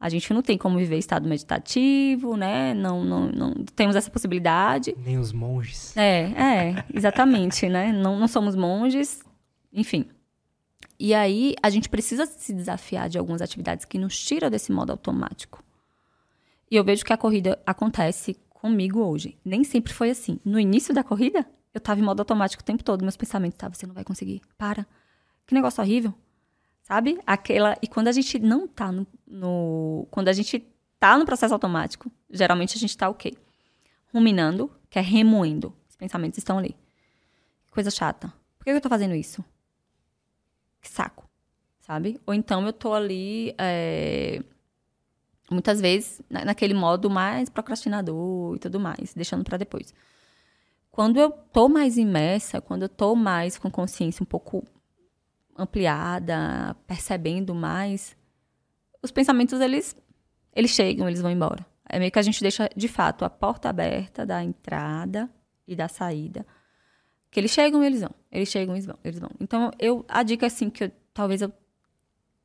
[0.00, 2.72] A gente não tem como viver estado meditativo, né?
[2.72, 4.94] Não, não, não temos essa possibilidade.
[5.04, 5.96] Nem os monges.
[5.96, 7.92] É, é, exatamente, né?
[7.92, 9.24] Não, não somos monges,
[9.72, 10.06] enfim.
[11.00, 14.92] E aí a gente precisa se desafiar de algumas atividades que nos tiram desse modo
[14.92, 15.64] automático.
[16.70, 19.36] E eu vejo que a corrida acontece comigo hoje.
[19.44, 20.38] Nem sempre foi assim.
[20.44, 23.74] No início da corrida, eu tava em modo automático o tempo todo, meus pensamentos estavam,
[23.74, 24.86] você não vai conseguir, para.
[25.46, 26.14] Que negócio horrível.
[26.82, 27.20] Sabe?
[27.26, 27.76] Aquela.
[27.82, 30.06] E quando a gente não tá no, no.
[30.10, 30.66] Quando a gente
[30.98, 33.34] tá no processo automático, geralmente a gente tá o quê?
[34.12, 35.74] Ruminando, que é remoendo.
[35.88, 36.74] Os pensamentos estão ali.
[37.70, 38.32] Coisa chata.
[38.58, 39.44] Por que eu tô fazendo isso?
[40.80, 41.28] Que saco.
[41.80, 42.20] Sabe?
[42.26, 43.54] Ou então eu tô ali.
[43.58, 44.42] É,
[45.50, 49.94] muitas vezes naquele modo mais procrastinador e tudo mais, deixando para depois.
[50.98, 54.64] Quando eu tô mais imersa, quando eu tô mais com consciência um pouco
[55.56, 58.16] ampliada, percebendo mais,
[59.00, 59.96] os pensamentos eles
[60.52, 61.64] eles chegam, eles vão embora.
[61.88, 65.30] É meio que a gente deixa de fato a porta aberta da entrada
[65.68, 66.44] e da saída.
[67.30, 68.10] Que eles chegam, eles vão.
[68.28, 69.30] Eles chegam, eles vão, eles vão.
[69.38, 71.52] Então, eu a dica assim que eu, talvez eu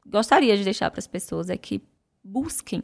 [0.05, 1.81] gostaria de deixar para as pessoas é que
[2.23, 2.83] busquem,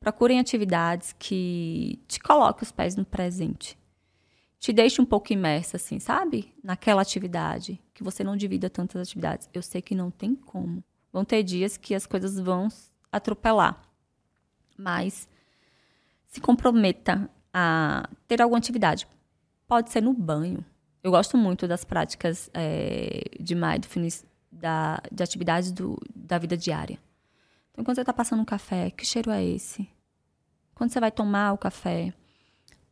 [0.00, 3.78] procurem atividades que te coloquem os pés no presente
[4.60, 6.54] te deixe um pouco imersa, assim, sabe?
[6.62, 9.48] Naquela atividade, que você não divida tantas atividades.
[9.54, 10.84] Eu sei que não tem como.
[11.10, 12.68] Vão ter dias que as coisas vão
[13.10, 13.82] atropelar.
[14.76, 15.26] Mas
[16.26, 19.08] se comprometa a ter alguma atividade.
[19.66, 20.62] Pode ser no banho.
[21.02, 26.98] Eu gosto muito das práticas é, de mindfulness, da, de atividades do, da vida diária.
[27.72, 29.88] Então, quando você está passando um café, que cheiro é esse?
[30.74, 32.12] Quando você vai tomar o café,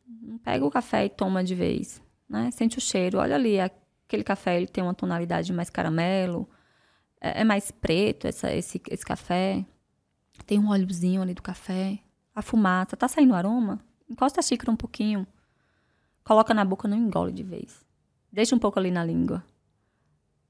[0.08, 2.50] não pega o café e toma de vez, né?
[2.50, 6.48] Sente o cheiro, olha ali, aquele café ele tem uma tonalidade mais caramelo,
[7.20, 9.64] é, é mais preto essa, esse, esse café,
[10.46, 11.98] tem um óleozinho ali do café,
[12.34, 13.80] a fumaça, tá saindo aroma?
[14.08, 15.26] Encosta a xícara um pouquinho,
[16.24, 17.84] coloca na boca, não engole de vez.
[18.32, 19.44] Deixa um pouco ali na língua.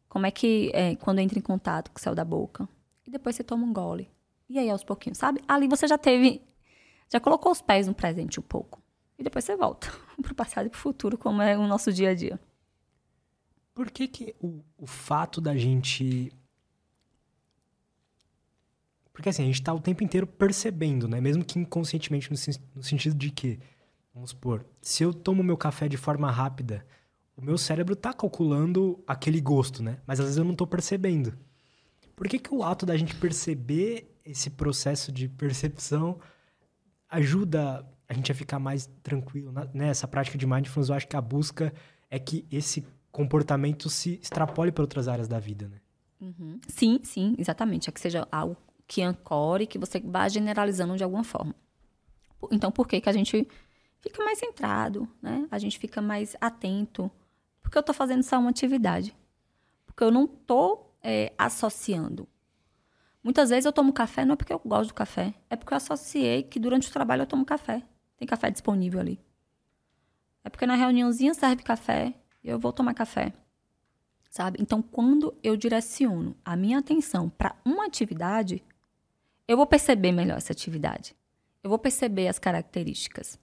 [0.09, 2.69] Como é que, é, quando entra em contato com o céu da boca,
[3.07, 4.09] e depois você toma um gole.
[4.49, 5.43] E aí, aos pouquinhos, sabe?
[5.49, 6.43] Ali você já teve,
[7.11, 8.81] já colocou os pés no presente um pouco
[9.19, 9.93] e depois você volta
[10.23, 12.39] para o passado e para o futuro, como é o nosso dia a dia.
[13.75, 16.33] Por que, que o, o fato da gente.
[19.13, 21.21] Porque assim, a gente está o tempo inteiro percebendo, né?
[21.21, 22.37] Mesmo que inconscientemente, no,
[22.77, 23.59] no sentido de que,
[24.15, 26.87] vamos supor, se eu tomo meu café de forma rápida,
[27.37, 29.99] o meu cérebro está calculando aquele gosto, né?
[30.07, 31.37] Mas às vezes eu não estou percebendo.
[32.15, 36.19] Por que, que o ato da gente perceber esse processo de percepção
[37.09, 39.53] ajuda a gente a ficar mais tranquilo.
[39.53, 39.93] Né?
[40.11, 41.73] Prática de mindfulness, eu acho que a busca
[42.11, 45.81] é que esse comportamento se extrapole para outras áreas da vida, né?
[46.21, 46.61] Uhum.
[46.67, 47.89] Sim, sim, exatamente.
[47.89, 48.57] É que seja algo
[48.87, 51.55] que ancore, que você vá generalizando de alguma forma.
[52.51, 53.47] Então, por que, que a gente
[54.01, 55.47] fica mais centrado, né?
[55.51, 57.11] A gente fica mais atento.
[57.61, 59.15] Porque eu estou fazendo só uma atividade.
[59.87, 62.27] Porque eu não estou é, associando
[63.23, 65.77] Muitas vezes eu tomo café não é porque eu gosto do café, é porque eu
[65.77, 67.83] associei que durante o trabalho eu tomo café.
[68.19, 69.19] Tem café disponível ali.
[70.45, 72.13] É porque na reuniãozinha serve café
[72.43, 73.33] e eu vou tomar café.
[74.29, 74.59] Sabe?
[74.61, 78.63] Então, quando eu direciono a minha atenção para uma atividade,
[79.47, 81.17] eu vou perceber melhor essa atividade.
[81.63, 83.39] Eu vou perceber as características.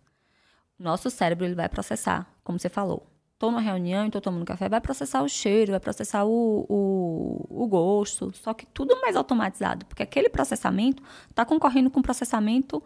[0.78, 3.08] Nosso cérebro ele vai processar, como você falou.
[3.34, 7.68] Estou numa reunião estou tomando café, vai processar o cheiro, vai processar o, o, o
[7.68, 12.82] gosto, só que tudo mais automatizado, porque aquele processamento está concorrendo com o processamento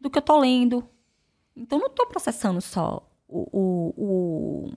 [0.00, 0.88] do que eu estou lendo,
[1.56, 4.72] então, não estou processando só o, o, o,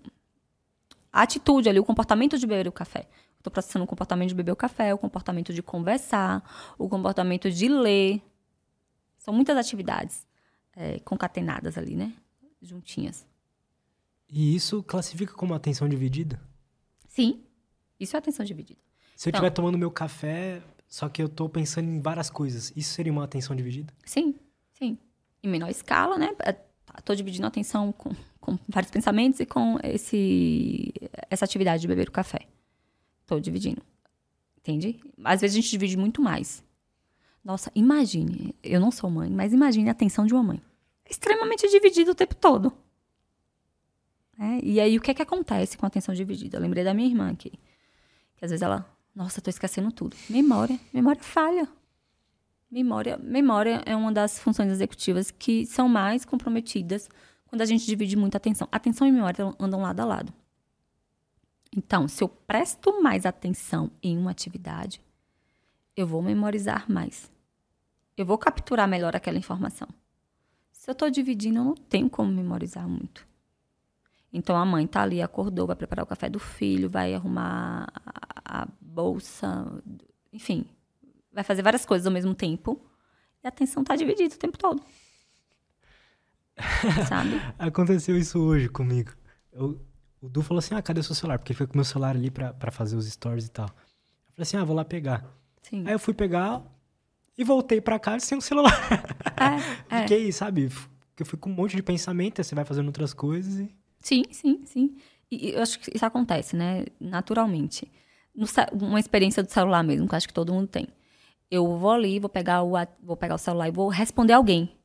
[1.12, 3.08] a atitude ali, o comportamento de beber o café.
[3.38, 7.68] Estou processando o comportamento de beber o café, o comportamento de conversar, o comportamento de
[7.68, 8.22] ler.
[9.18, 10.28] São muitas atividades
[10.76, 12.14] é, concatenadas ali, né?
[12.62, 13.26] Juntinhas.
[14.30, 16.40] E isso classifica como atenção dividida?
[17.08, 17.44] Sim,
[17.99, 18.80] isso é atenção dividida.
[19.16, 22.72] Se eu estiver então, tomando meu café, só que eu estou pensando em várias coisas,
[22.76, 23.94] isso seria uma atenção dividida?
[24.06, 24.36] Sim,
[24.74, 24.98] sim.
[25.41, 26.36] Em menor escala, né?
[26.98, 30.94] Estou dividindo a atenção com, com vários pensamentos e com esse,
[31.30, 32.48] essa atividade de beber o café.
[33.22, 33.82] Estou dividindo.
[34.57, 34.99] Entende?
[35.24, 36.64] Às vezes a gente divide muito mais.
[37.44, 40.61] Nossa, imagine, eu não sou mãe, mas imagine a atenção de uma mãe.
[41.06, 42.74] É extremamente dividida o tempo todo.
[44.40, 46.57] É, e aí, o que é que acontece com a atenção dividida?
[46.57, 47.52] Eu lembrei da minha irmã aqui.
[48.36, 50.15] Que às vezes ela, nossa, tô esquecendo tudo.
[50.30, 51.68] Memória, memória falha.
[52.69, 57.10] Memória, memória é uma das funções executivas que são mais comprometidas
[57.48, 58.68] quando a gente divide muita atenção.
[58.72, 60.34] Atenção e memória andam lado a lado.
[61.76, 65.02] Então, se eu presto mais atenção em uma atividade,
[65.95, 67.31] eu vou memorizar mais.
[68.18, 69.88] Eu vou capturar melhor aquela informação.
[70.72, 73.27] Se eu estou dividindo, eu não tenho como memorizar muito.
[74.31, 77.88] Então a mãe tá ali, acordou, vai preparar o café do filho, vai arrumar
[78.44, 79.81] a bolsa,
[80.34, 80.65] enfim,
[81.38, 82.81] vai fazer várias coisas ao mesmo tempo.
[83.43, 84.81] E a atenção tá dividida o tempo todo.
[87.07, 87.39] Sabe?
[87.59, 89.11] Aconteceu isso hoje comigo.
[89.53, 89.80] Eu,
[90.19, 91.38] o Du falou assim: Ah, cadê o seu celular?
[91.38, 93.68] Porque ele foi com o meu celular ali pra, pra fazer os stories e tal.
[93.68, 95.23] Eu falei assim: Ah, vou lá pegar.
[95.61, 95.84] Sim.
[95.85, 96.64] Aí eu fui pegar
[97.38, 98.73] e voltei pra casa sem o celular.
[99.38, 100.01] É, é.
[100.01, 100.72] Fiquei, sabe?
[101.19, 103.69] Eu fui com um monte de pensamento, você vai fazendo outras coisas e.
[103.99, 104.97] Sim, sim, sim.
[105.30, 106.85] E eu acho que isso acontece, né?
[106.99, 107.91] Naturalmente.
[108.34, 110.88] No, uma experiência do celular mesmo, que eu acho que todo mundo tem.
[111.49, 114.78] Eu vou ali, vou pegar o, vou pegar o celular e vou responder alguém.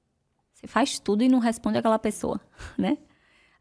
[0.53, 2.41] Você faz tudo e não responde aquela pessoa,
[2.79, 2.99] né?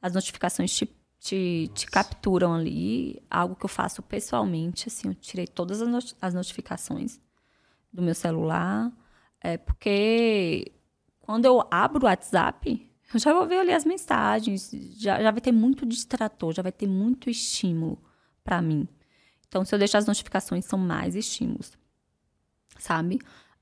[0.02, 0.86] As notificações te,
[1.19, 3.22] te, te capturam ali.
[3.30, 7.19] Algo que eu faço pessoalmente, assim, eu tirei todas as, not as notificações
[7.91, 8.91] do meu celular.
[9.40, 10.72] É porque
[11.19, 15.41] quando eu abro o WhatsApp, eu já vou ver ali as mensagens, já, já vai
[15.41, 18.02] ter muito distrator, já vai ter muito estímulo
[18.44, 18.88] para mim.
[19.48, 21.78] Então, se eu deixar as notificações, são mais estímulos,
[22.82, 23.20] sabe?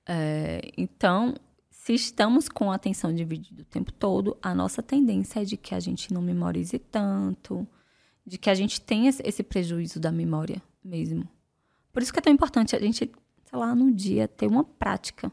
[0.08, 1.36] É, então,
[1.70, 5.76] se estamos com a atenção dividida o tempo todo, a nossa tendência é de que
[5.76, 7.68] a gente não memorize tanto,
[8.26, 11.28] de que a gente tenha esse prejuízo da memória mesmo.
[11.92, 13.12] Por isso que é tão importante a gente,
[13.46, 15.32] sei lá, no dia ter uma prática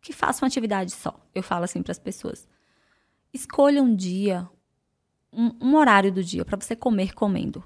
[0.00, 1.18] que faça uma atividade só.
[1.34, 2.46] Eu falo assim para as pessoas
[3.32, 4.48] escolha um dia,
[5.32, 7.62] um, um horário do dia para você comer comendo.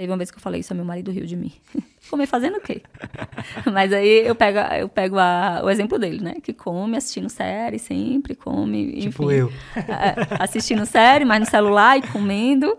[0.00, 1.52] Teve uma vez que eu falei isso, meu marido riu de mim.
[2.08, 2.82] comer fazendo o quê?
[3.70, 6.36] Mas aí eu pego, eu pego a, o exemplo dele, né?
[6.42, 8.92] Que come assistindo série, sempre come.
[8.92, 9.52] Enfim, tipo eu.
[9.76, 12.78] É, assistindo série, mas no celular e comendo,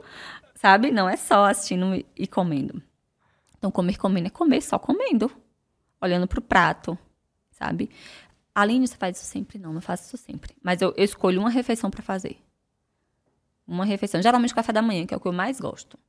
[0.55, 0.89] sabe?
[0.89, 2.81] Não é só assistindo e comendo.
[3.55, 5.31] Então, comer comendo é comer só comendo,
[6.01, 6.97] olhando pro prato,
[7.51, 7.91] sabe?
[8.55, 9.59] Aline, você faz isso sempre?
[9.59, 10.55] Não, não faço isso sempre.
[10.63, 12.37] Mas eu, eu escolho uma refeição para fazer.
[13.67, 14.19] Uma refeição.
[14.23, 15.99] Geralmente café da manhã, que é o que eu mais gosto.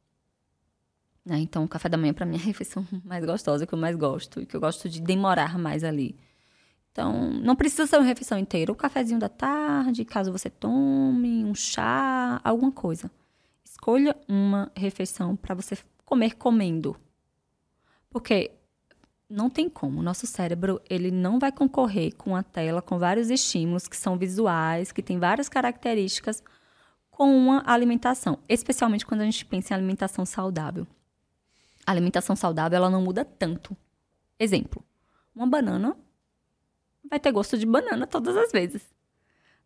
[1.25, 1.39] Né?
[1.39, 3.97] Então, o café da manhã, para mim, é a refeição mais gostosa, que eu mais
[3.97, 4.41] gosto.
[4.41, 6.17] E que eu gosto de demorar mais ali.
[6.91, 8.71] Então, não precisa ser uma refeição inteira.
[8.71, 13.11] O cafezinho da tarde, caso você tome, um chá, alguma coisa.
[13.65, 16.97] Escolha uma refeição para você comer comendo.
[18.11, 18.51] Porque
[19.31, 20.01] não tem como.
[20.01, 24.19] O nosso cérebro, ele não vai concorrer com a tela com vários estímulos que são
[24.19, 26.43] visuais, que tem várias características
[27.11, 30.87] com uma alimentação, especialmente quando a gente pensa em alimentação saudável.
[31.87, 33.77] A alimentação saudável, ela não muda tanto.
[34.39, 34.85] Exemplo,
[35.35, 35.97] uma banana
[37.09, 38.83] vai ter gosto de banana todas as vezes.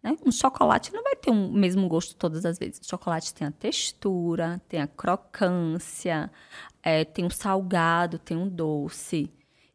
[0.02, 0.16] Né?
[0.24, 2.80] Um chocolate não vai ter o um mesmo gosto todas as vezes.
[2.80, 6.30] O chocolate tem a textura, tem a crocância,
[6.82, 9.30] é, tem o salgado, tem o doce.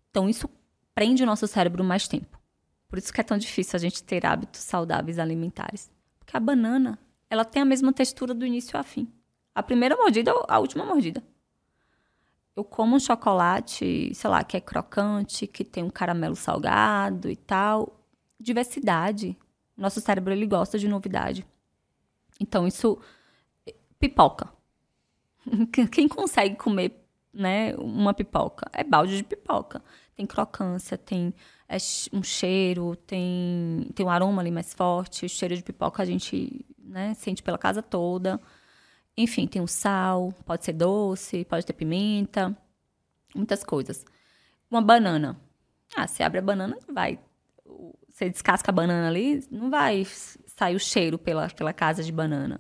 [0.10, 0.50] Então, isso
[0.94, 2.40] prende o nosso cérebro mais tempo.
[2.88, 5.90] Por isso que é tão difícil a gente ter hábitos saudáveis alimentares.
[6.20, 7.00] Porque a banana,
[7.30, 9.12] ela tem a mesma textura do início ao fim.
[9.56, 11.24] A primeira mordida a última mordida.
[12.56, 17.36] Eu como um chocolate, sei lá, que é crocante, que tem um caramelo salgado e
[17.36, 18.00] tal.
[18.40, 19.38] Diversidade.
[19.78, 21.46] Nosso cérebro, ele gosta de novidade.
[22.40, 23.00] Então, isso
[24.00, 24.52] pipoca.
[25.92, 27.02] Quem consegue comer
[27.34, 28.70] né, uma pipoca.
[28.74, 29.82] É balde de pipoca.
[30.16, 31.34] Tem crocância, tem
[31.70, 31.78] é,
[32.12, 35.26] um cheiro, tem, tem um aroma ali mais forte.
[35.26, 38.40] O cheiro de pipoca a gente né, sente pela casa toda.
[39.22, 42.56] Enfim, tem o sal, pode ser doce, pode ter pimenta,
[43.36, 44.06] muitas coisas.
[44.70, 45.40] Uma banana.
[45.96, 47.20] Ah, você abre a banana, vai.
[48.10, 50.06] Você descasca a banana ali, não vai
[50.46, 52.60] sair o cheiro pela, pela casa de banana.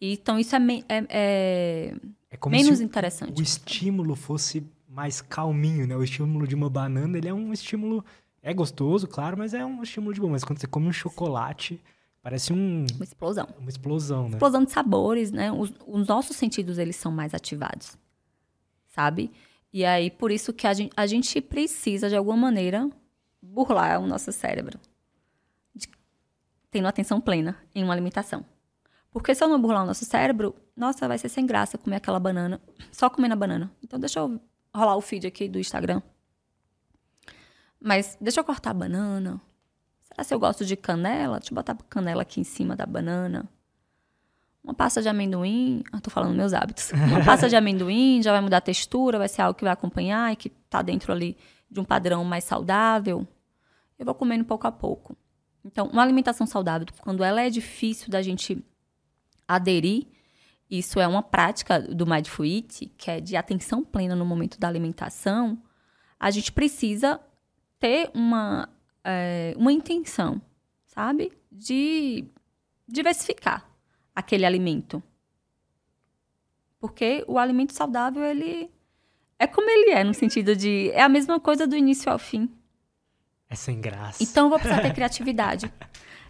[0.00, 0.58] Então, isso é,
[0.88, 1.94] é, é
[2.30, 3.40] é menos se interessante.
[3.40, 5.96] O estímulo fosse mais calminho, né?
[5.96, 8.04] O estímulo de uma banana, ele é um estímulo
[8.42, 10.28] é gostoso, claro, mas é um estímulo de bom.
[10.28, 11.80] Mas quando você come um chocolate,
[12.24, 13.46] parece um uma explosão.
[13.58, 14.30] Uma explosão, né?
[14.30, 15.52] Explosão de sabores, né?
[15.52, 17.98] Os, os nossos sentidos eles são mais ativados,
[18.88, 19.30] sabe?
[19.70, 22.90] E aí por isso que a gente, a gente precisa de alguma maneira
[23.42, 24.80] burlar o nosso cérebro,
[25.74, 25.86] de,
[26.70, 28.42] tendo atenção plena em uma alimentação.
[29.10, 32.18] Porque se eu não burlar o nosso cérebro, nossa, vai ser sem graça comer aquela
[32.18, 32.58] banana,
[32.90, 33.70] só comendo a banana.
[33.82, 34.40] Então deixa eu
[34.74, 36.00] rolar o feed aqui do Instagram.
[37.78, 39.40] Mas deixa eu cortar a banana.
[40.14, 41.40] Será se eu gosto de canela?
[41.40, 43.48] Deixa eu botar canela aqui em cima da banana.
[44.62, 46.92] Uma pasta de amendoim, eu tô falando meus hábitos.
[46.92, 50.32] Uma pasta de amendoim já vai mudar a textura, vai ser algo que vai acompanhar
[50.32, 51.36] e que tá dentro ali
[51.68, 53.26] de um padrão mais saudável.
[53.98, 55.16] Eu vou comendo pouco a pouco.
[55.64, 58.64] Então, uma alimentação saudável, quando ela é difícil da gente
[59.48, 60.06] aderir,
[60.70, 64.68] isso é uma prática do Mindful Eat, que é de atenção plena no momento da
[64.68, 65.60] alimentação,
[66.18, 67.20] a gente precisa
[67.78, 68.68] ter uma,
[69.04, 70.40] é, uma intenção,
[70.86, 71.32] sabe?
[71.52, 72.24] De
[72.88, 73.68] diversificar
[74.14, 75.02] aquele alimento.
[76.80, 78.70] Porque o alimento saudável, ele
[79.38, 80.90] é como ele é, no sentido de.
[80.90, 82.48] É a mesma coisa do início ao fim.
[83.48, 84.22] É sem graça.
[84.22, 85.72] Então eu vou precisar ter criatividade.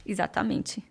[0.04, 0.82] Exatamente.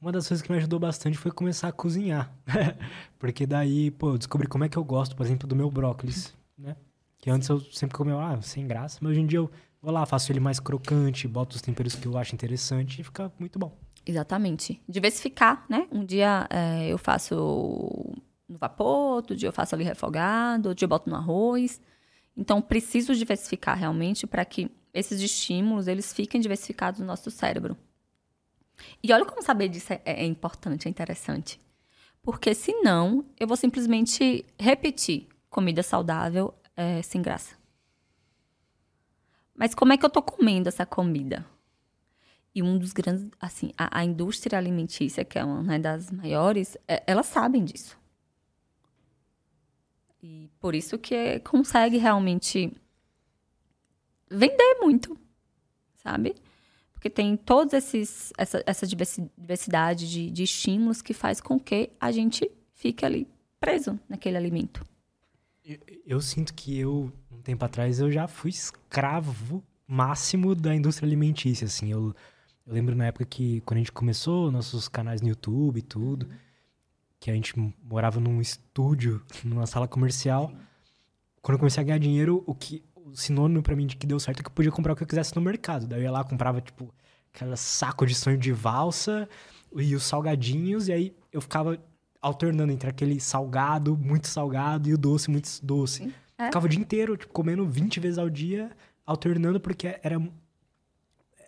[0.00, 2.32] Uma das coisas que me ajudou bastante foi começar a cozinhar.
[3.18, 6.32] Porque daí, pô, eu descobri como é que eu gosto, por exemplo, do meu brócolis,
[6.56, 6.76] né?
[7.18, 8.98] Que antes eu sempre comia, ah, sem graça.
[9.00, 9.50] Mas hoje em dia eu
[9.82, 13.32] vou lá, faço ele mais crocante, boto os temperos que eu acho interessante e fica
[13.38, 13.76] muito bom.
[14.04, 14.82] Exatamente.
[14.88, 15.86] Diversificar, né?
[15.92, 17.34] Um dia é, eu faço
[18.48, 21.80] no vapor, outro dia eu faço ali refogado, outro dia eu boto no arroz.
[22.36, 27.76] Então, preciso diversificar realmente para que esses estímulos eles fiquem diversificados no nosso cérebro.
[29.02, 31.60] E olha como saber disso é, é importante, é interessante.
[32.22, 37.57] Porque senão eu vou simplesmente repetir comida saudável é, sem graça.
[39.58, 41.44] Mas como é que eu tô comendo essa comida?
[42.54, 46.76] E um dos grandes, assim, a, a indústria alimentícia, que é uma né, das maiores,
[46.86, 47.98] é, elas sabem disso.
[50.22, 52.72] E por isso que consegue realmente
[54.30, 55.18] vender muito,
[55.96, 56.36] sabe?
[56.92, 57.38] Porque tem
[57.72, 63.28] esses essa, essa diversidade de, de estímulos que faz com que a gente fique ali
[63.58, 64.84] preso naquele alimento.
[65.64, 67.12] Eu, eu, sinto que eu,
[67.48, 71.90] tempo atrás, eu já fui escravo máximo da indústria alimentícia, assim.
[71.90, 72.14] Eu,
[72.66, 76.24] eu lembro na época que, quando a gente começou nossos canais no YouTube e tudo,
[76.24, 76.32] uhum.
[77.18, 80.52] que a gente morava num estúdio, numa sala comercial.
[81.40, 84.20] Quando eu comecei a ganhar dinheiro, o que o sinônimo para mim de que deu
[84.20, 85.86] certo é que eu podia comprar o que eu quisesse no mercado.
[85.86, 86.94] Daí eu ia lá, comprava, tipo,
[87.32, 89.26] aquela saco de sonho de valsa
[89.74, 91.78] e os salgadinhos, e aí eu ficava
[92.20, 96.12] alternando entre aquele salgado, muito salgado, e o doce, muito doce.
[96.38, 96.46] É.
[96.46, 98.70] Ficava o dia inteiro, tipo, comendo 20 vezes ao dia,
[99.04, 100.16] alternando, porque era...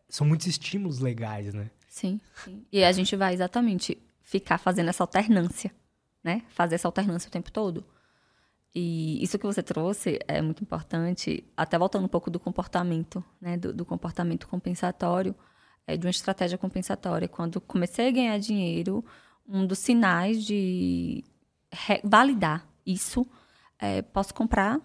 [0.08, 1.70] São muitos estímulos legais, né?
[1.88, 2.64] Sim, sim.
[2.72, 5.72] E a gente vai exatamente ficar fazendo essa alternância,
[6.22, 6.42] né?
[6.50, 7.84] Fazer essa alternância o tempo todo.
[8.74, 13.56] E isso que você trouxe é muito importante, até voltando um pouco do comportamento, né,
[13.56, 15.34] do, do comportamento compensatório,
[15.86, 17.26] é, de uma estratégia compensatória.
[17.26, 19.04] Quando comecei a ganhar dinheiro,
[19.48, 21.24] um dos sinais de
[22.04, 23.26] validar isso,
[23.80, 24.80] é, posso comprar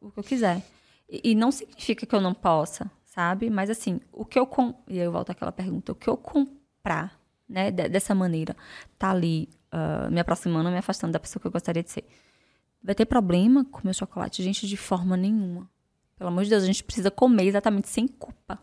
[0.00, 0.62] o que eu quiser.
[1.08, 3.48] E, e, não significa que eu não possa, sabe?
[3.48, 4.74] Mas assim, o que eu com...
[4.86, 7.18] e aí eu volto àquela pergunta, o que eu comprar,
[7.48, 8.56] né, dessa maneira,
[8.98, 12.04] tá ali uh, me aproximando, me afastando da pessoa que eu gostaria de ser
[12.82, 15.68] vai ter problema comer chocolate, gente, de forma nenhuma.
[16.16, 18.58] Pelo amor de Deus, a gente precisa comer exatamente sem culpa.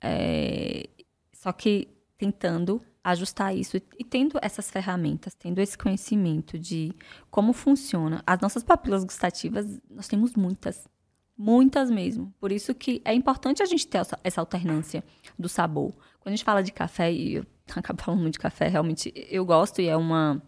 [0.00, 0.88] É...
[1.32, 6.92] Só que tentando ajustar isso e, tendo essas ferramentas, tendo esse conhecimento de
[7.30, 8.22] como funciona.
[8.26, 10.88] As nossas papilas gustativas, nós temos muitas.
[11.36, 12.34] Muitas mesmo.
[12.40, 15.04] Por isso que é importante a gente ter essa, essa alternância
[15.38, 15.92] do sabor.
[16.18, 17.46] Quando a gente fala de café, e eu
[17.76, 20.42] acabo falando muito de café, realmente eu gosto e é uma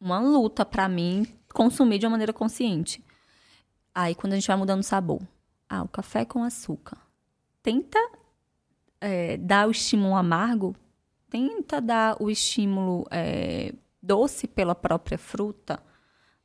[0.00, 3.02] uma luta para mim consumir de uma maneira consciente.
[3.94, 5.20] Aí, quando a gente vai mudando o sabor,
[5.68, 6.98] ah, o café com açúcar.
[7.62, 7.98] Tenta
[9.00, 10.76] é, dar o estímulo amargo,
[11.30, 13.72] tenta dar o estímulo é,
[14.02, 15.82] doce pela própria fruta,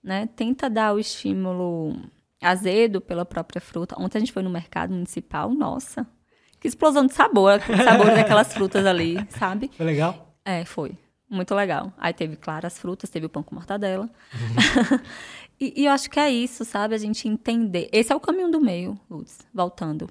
[0.04, 0.28] né?
[0.36, 1.96] Tenta dar o estímulo
[2.42, 3.96] azedo pela própria fruta.
[3.98, 6.06] Ontem a gente foi no mercado municipal, nossa,
[6.60, 9.72] que explosão de sabor, sabor daquelas frutas ali, sabe?
[9.76, 10.36] Foi legal?
[10.44, 10.98] É, foi.
[11.30, 11.92] Muito legal.
[11.98, 14.04] Aí teve, claro, as frutas, teve o pão com mortadela.
[14.34, 15.00] Uhum.
[15.60, 16.94] e, e, eu acho que é isso, sabe?
[16.94, 17.90] A gente entender.
[17.92, 19.40] Esse é o caminho do meio, Lutz.
[19.52, 20.08] Voltando.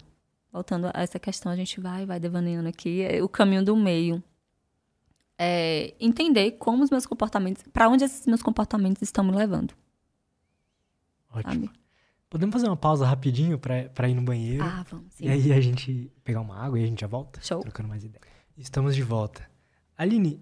[0.53, 3.03] Voltando a essa questão, a gente vai, vai devaneando aqui.
[3.03, 4.23] É o caminho do meio.
[5.39, 9.75] É entender como os meus comportamentos, para onde esses meus comportamentos estão me levando.
[11.31, 11.67] Ótimo.
[11.67, 11.71] Sabe?
[12.29, 14.65] Podemos fazer uma pausa rapidinho para ir no banheiro?
[14.65, 15.13] Ah, vamos.
[15.15, 15.27] Sim.
[15.27, 17.41] E aí a gente pegar uma água e a gente já volta?
[17.43, 17.61] Show.
[17.61, 18.25] Trocando mais ideias.
[18.57, 19.47] Estamos de volta.
[19.97, 20.41] Aline,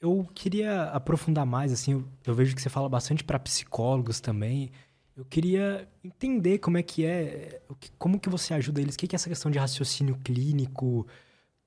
[0.00, 4.70] eu queria aprofundar mais, assim, eu, eu vejo que você fala bastante para psicólogos também.
[5.16, 7.62] Eu queria entender como é que é,
[7.98, 11.06] como que você ajuda eles, o que é essa questão de raciocínio clínico,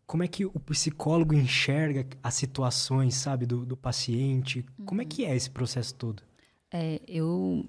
[0.09, 4.85] como é que o psicólogo enxerga as situações, sabe, do, do paciente, uhum.
[4.85, 6.23] como é que é esse processo todo?
[6.71, 7.63] É, eu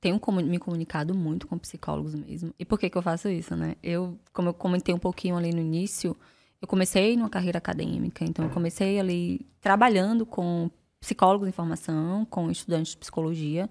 [0.00, 2.54] tenho me comunicado muito com psicólogos mesmo.
[2.58, 3.76] E por que, que eu faço isso, né?
[3.82, 6.16] Eu, como eu comentei um pouquinho ali no início,
[6.62, 12.50] eu comecei numa carreira acadêmica, então eu comecei ali trabalhando com psicólogos em formação, com
[12.50, 13.68] estudantes de psicologia,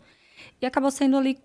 [0.61, 1.39] e acabou sendo ali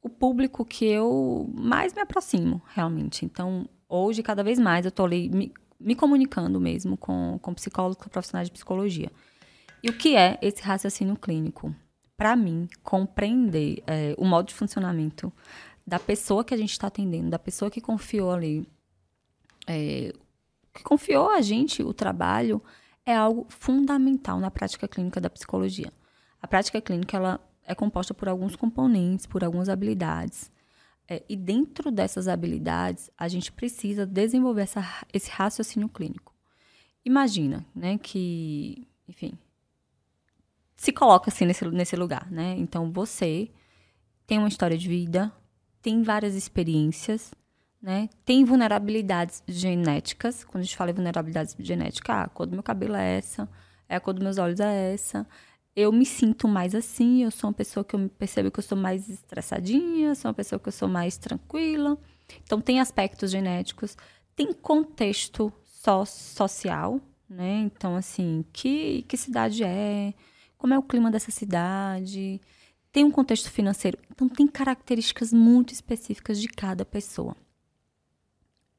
[0.00, 3.24] o público que eu mais me aproximo, realmente.
[3.24, 7.96] Então, hoje, cada vez mais, eu estou ali me, me, comunicando mesmo com, com psicólogos,
[7.96, 9.10] com profissionais de psicologia.
[9.82, 11.74] E o que é esse raciocínio clínico?
[12.18, 15.32] para mim, compreender é, o modo de funcionamento
[15.86, 18.68] da pessoa que a gente está atendendo, da pessoa que confiou ali,
[19.68, 20.12] é,
[20.74, 22.60] que confiou a gente o trabalho,
[23.06, 25.92] é algo fundamental na prática clínica da psicologia.
[26.42, 30.50] A prática clínica ela é composta por alguns componentes, por algumas habilidades.
[31.08, 36.34] É, e dentro dessas habilidades, a gente precisa desenvolver essa, esse raciocínio clínico.
[37.04, 39.32] Imagina, né, que, enfim,
[40.76, 42.54] se coloca assim nesse, nesse lugar, né?
[42.58, 43.50] Então você
[44.26, 45.32] tem uma história de vida,
[45.80, 47.32] tem várias experiências,
[47.80, 48.10] né?
[48.24, 50.44] Tem vulnerabilidades genéticas.
[50.44, 53.48] Quando a gente fala em vulnerabilidades genéticas, ah, a cor do meu cabelo é essa,
[53.88, 55.26] é a cor dos meus olhos é essa.
[55.78, 58.76] Eu me sinto mais assim, eu sou uma pessoa que eu percebo que eu sou
[58.76, 61.96] mais estressadinha, sou uma pessoa que eu sou mais tranquila.
[62.42, 63.96] Então tem aspectos genéticos,
[64.34, 67.60] tem contexto só social, né?
[67.60, 70.14] Então assim, que que cidade é?
[70.58, 72.40] como é o clima dessa cidade,
[72.90, 73.96] tem um contexto financeiro.
[74.10, 77.36] Então, tem características muito específicas de cada pessoa.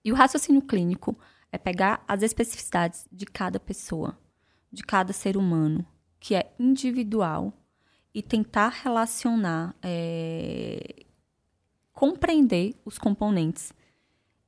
[0.04, 1.18] E o raciocínio clínico
[1.52, 4.18] é pegar as especificidades de cada pessoa,
[4.72, 5.86] de cada ser humano,
[6.20, 7.54] que é individual,
[8.14, 11.06] e tentar relacionar, é,
[11.94, 13.74] compreender os componentes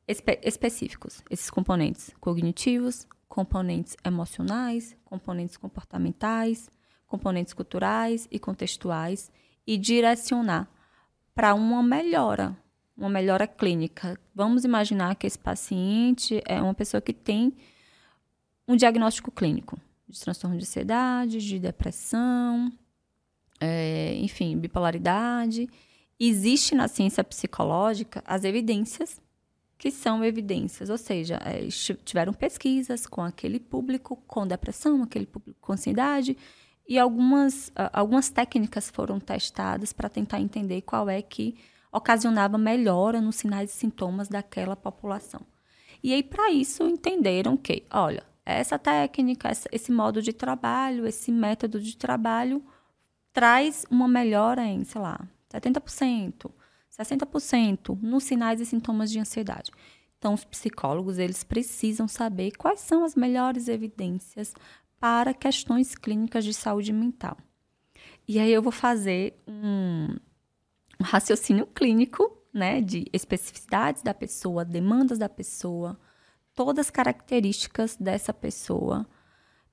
[0.08, 6.70] espe específicos, esses componentes cognitivos, componentes emocionais, componentes comportamentais,
[7.08, 9.32] componentes culturais e contextuais
[9.66, 10.68] e direcionar
[11.34, 12.58] para uma melhora,
[12.98, 14.20] uma melhora clínica.
[14.36, 17.54] Vamos imaginar que esse paciente é uma pessoa que tem
[18.68, 19.80] um diagnóstico clínico
[20.12, 22.72] de transtorno de ansiedade, de depressão,
[23.60, 25.70] é, enfim, bipolaridade.
[26.20, 29.20] Existe na ciência psicológica as evidências
[29.78, 31.68] que são evidências, ou seja, é,
[32.06, 36.38] tiveram pesquisas com aquele público com depressão, aquele público com ansiedade,
[36.88, 41.56] e algumas, algumas técnicas foram testadas para tentar entender qual é que
[41.92, 45.42] ocasionava melhora nos sinais e sintomas daquela população.
[46.04, 51.80] E aí, para isso, entenderam que, olha, essa técnica, esse modo de trabalho, esse método
[51.80, 52.64] de trabalho
[53.32, 55.20] traz uma melhora em, sei lá,
[55.50, 56.52] 70%,
[56.92, 59.72] 60% nos sinais e sintomas de ansiedade.
[60.18, 64.54] Então, os psicólogos, eles precisam saber quais são as melhores evidências
[65.00, 67.38] para questões clínicas de saúde mental.
[68.28, 70.16] E aí eu vou fazer um,
[71.00, 76.00] um raciocínio clínico, né, de especificidades da pessoa, demandas da pessoa,
[76.64, 79.08] todas as características dessa pessoa,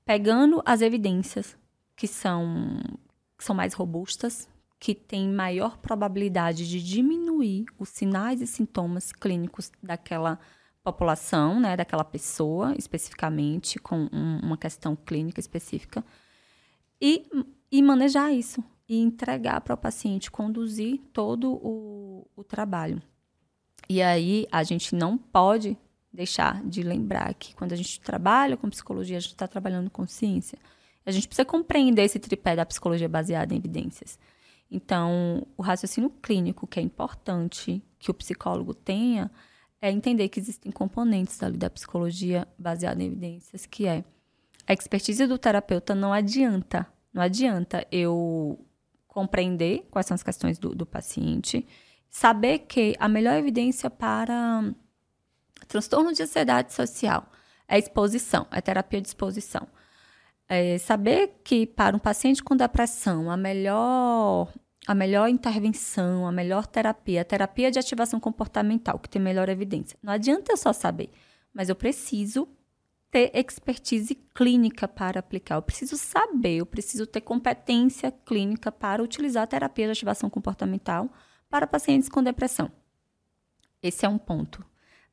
[0.03, 1.55] pegando as evidências
[1.95, 2.79] que são,
[3.37, 4.49] que são mais robustas,
[4.79, 10.39] que têm maior probabilidade de diminuir os sinais e sintomas clínicos daquela
[10.83, 16.03] população, né, daquela pessoa especificamente, com um, uma questão clínica específica,
[16.99, 17.29] e,
[17.71, 22.99] e manejar isso, e entregar para o paciente, conduzir todo o, o trabalho.
[23.87, 25.77] E aí a gente não pode
[26.11, 30.05] deixar de lembrar que quando a gente trabalha com psicologia, a gente está trabalhando com
[30.07, 30.57] ciência.
[31.05, 34.19] A gente precisa compreender esse tripé da psicologia baseada em evidências.
[34.71, 39.31] Então, o raciocínio clínico, que é importante que o psicólogo tenha,
[39.81, 44.03] é entender que existem componentes ali da psicologia baseada em evidências, que é
[44.67, 48.63] a expertise do terapeuta não adianta, não adianta eu
[49.07, 51.65] compreender quais são as questões do, do paciente,
[52.09, 54.63] saber que a melhor evidência para
[55.67, 57.29] transtorno de ansiedade social
[57.67, 59.67] é exposição, é terapia de exposição.
[60.47, 64.51] É saber que para um paciente com depressão, a melhor
[64.87, 69.95] a melhor intervenção, a melhor terapia, a terapia de ativação comportamental, que tem melhor evidência.
[70.01, 71.11] Não adianta eu só saber,
[71.53, 72.47] mas eu preciso
[73.11, 75.55] ter expertise clínica para aplicar.
[75.55, 81.07] Eu preciso saber, eu preciso ter competência clínica para utilizar a terapia de ativação comportamental
[81.47, 82.71] para pacientes com depressão.
[83.83, 84.65] Esse é um ponto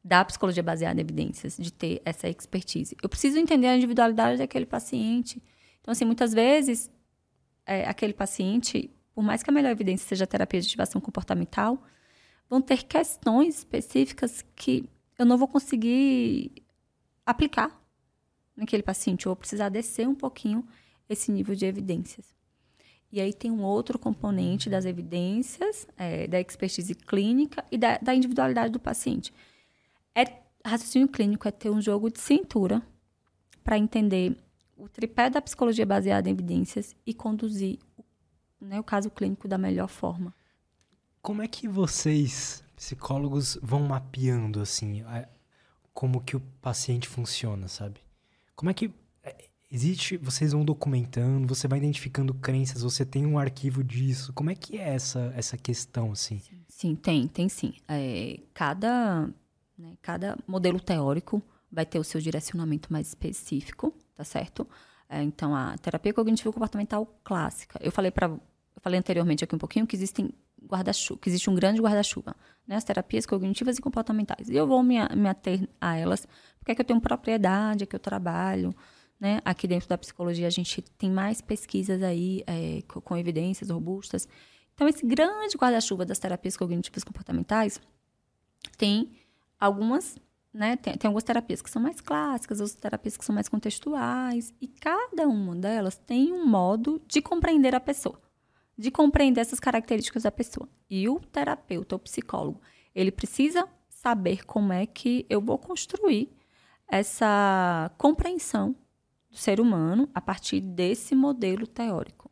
[0.06, 2.96] da psicologia baseada em evidências, de ter essa expertise.
[3.02, 5.42] Eu preciso entender a individualidade daquele paciente.
[5.80, 6.90] Então, assim, muitas vezes,
[7.66, 11.82] é, aquele paciente por mais que a melhor evidência seja a terapia de ativação comportamental,
[12.50, 14.86] vão ter questões específicas que
[15.18, 16.52] eu não vou conseguir
[17.24, 17.82] aplicar
[18.54, 19.24] naquele paciente.
[19.24, 20.68] Eu vou precisar descer um pouquinho
[21.08, 22.36] esse nível de evidências.
[23.10, 28.14] E aí tem um outro componente das evidências, é, da expertise clínica e da, da
[28.14, 29.32] individualidade do paciente.
[30.66, 32.82] Raciocínio clínico é ter um jogo de cintura
[33.62, 34.36] para entender
[34.76, 37.78] o tripé da psicologia baseada em evidências e conduzir
[38.60, 40.34] né, o caso clínico da melhor forma.
[41.22, 45.04] Como é que vocês, psicólogos, vão mapeando assim
[45.92, 48.00] como que o paciente funciona, sabe?
[48.54, 53.38] Como é que é, existe, vocês vão documentando, você vai identificando crenças, você tem um
[53.38, 54.32] arquivo disso.
[54.32, 56.38] Como é que é essa essa questão assim?
[56.38, 57.74] Sim, sim tem, tem sim.
[57.88, 59.28] É, cada
[59.78, 64.66] né, cada modelo teórico vai ter o seu direcionamento mais específico, tá certo?
[65.08, 67.78] É, então, a terapia cognitivo comportamental clássica.
[67.82, 68.38] Eu falei para
[68.80, 70.30] falei anteriormente aqui um pouquinho que existem
[70.64, 72.36] guarda-chuva, que existe um grande guarda-chuva,
[72.66, 72.76] né?
[72.76, 74.48] As terapias cognitivas e comportamentais.
[74.48, 76.26] E eu vou me, me ater a elas,
[76.58, 78.74] porque é que eu tenho propriedade, é que eu trabalho,
[79.18, 79.40] né?
[79.44, 84.28] Aqui dentro da psicologia a gente tem mais pesquisas aí é, com, com evidências robustas.
[84.74, 87.80] Então, esse grande guarda-chuva das terapias cognitivas comportamentais
[88.76, 89.10] tem
[89.58, 90.16] algumas
[90.56, 90.74] né?
[90.76, 94.66] Tem, tem algumas terapias que são mais clássicas, outras terapias que são mais contextuais, e
[94.66, 98.18] cada uma delas tem um modo de compreender a pessoa,
[98.76, 100.66] de compreender essas características da pessoa.
[100.88, 102.62] E o terapeuta, o psicólogo,
[102.94, 106.34] ele precisa saber como é que eu vou construir
[106.88, 108.74] essa compreensão
[109.30, 112.30] do ser humano a partir desse modelo teórico.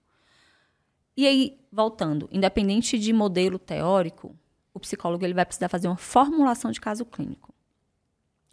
[1.14, 4.34] E aí, voltando, independente de modelo teórico,
[4.74, 7.54] o psicólogo ele vai precisar fazer uma formulação de caso clínico.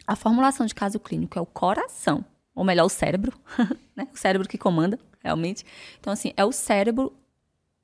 [0.06, 2.24] A formulação de caso clínico é o coração,
[2.54, 3.38] ou melhor, o cérebro,
[3.94, 4.08] né?
[4.12, 5.64] O cérebro que comanda, realmente.
[5.98, 7.12] Então, assim, é o cérebro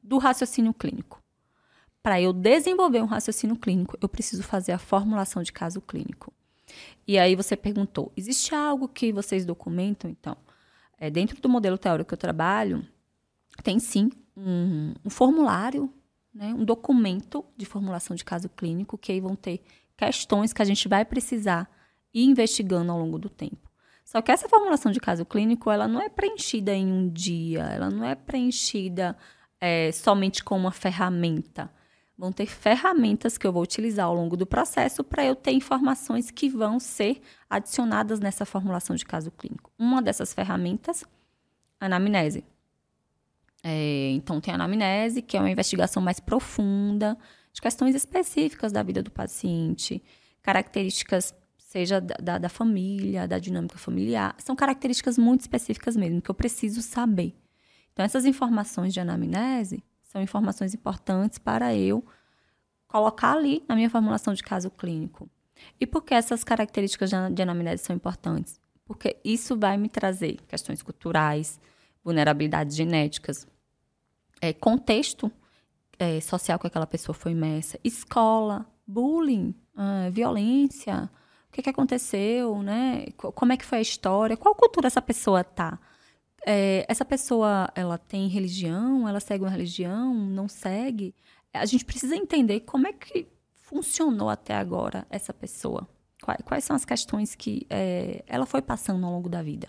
[0.03, 1.23] do raciocínio clínico.
[2.03, 6.33] Para eu desenvolver um raciocínio clínico, eu preciso fazer a formulação de caso clínico.
[7.07, 10.11] E aí você perguntou: existe algo que vocês documentam?
[10.11, 10.37] Então,
[10.99, 12.87] é, dentro do modelo teórico que eu trabalho,
[13.63, 15.93] tem sim um, um formulário,
[16.39, 19.61] né, um documento de formulação de caso clínico, que aí vão ter
[19.97, 21.69] questões que a gente vai precisar
[22.15, 23.69] e investigando ao longo do tempo.
[24.05, 27.91] Só que essa formulação de caso clínico, ela não é preenchida em um dia, ela
[27.91, 29.17] não é preenchida
[29.61, 31.69] é, somente com uma ferramenta.
[32.17, 36.31] Vão ter ferramentas que eu vou utilizar ao longo do processo para eu ter informações
[36.31, 37.21] que vão ser
[37.51, 39.73] adicionadas nessa formulação de caso clínico.
[39.77, 41.05] Uma dessas ferramentas,
[41.81, 42.45] anamnese.
[43.63, 47.19] É, então, tem a anamnese, que é uma investigação mais profunda
[47.53, 50.03] de questões específicas da vida do paciente,
[50.43, 51.35] características
[51.69, 54.35] seja da, da, família, da dinâmica familiar.
[54.39, 57.37] São características muito específicas mesmo, que eu preciso saber.
[57.93, 62.03] Então, essas informações de anamnese são informações importantes para eu
[62.87, 65.29] colocar ali na minha formulação de caso clínico.
[65.79, 68.59] E por que essas características de anamnese são importantes?
[68.87, 71.61] Porque isso vai me trazer questões culturais,
[72.05, 73.47] vulnerabilidades genéticas,
[74.41, 75.31] é, contexto
[75.99, 81.11] é, social que aquela pessoa foi imersa, escola, bullying, ah, violência,
[81.49, 83.07] o que, que aconteceu, né?
[83.17, 84.37] Como é que foi a história?
[84.37, 85.79] Qual cultura essa pessoa tá?
[86.47, 89.09] É, essa pessoa, ela tem religião?
[89.09, 90.15] Ela segue uma religião?
[90.15, 91.15] Não segue?
[91.53, 95.89] A gente precisa entender como é que funcionou até agora essa pessoa.
[96.23, 99.69] Quais, quais são as questões que é, ela foi passando ao longo da vida.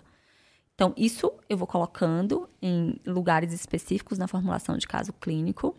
[0.80, 5.76] Então, isso eu vou colocando em lugares específicos na formulação de caso clínico.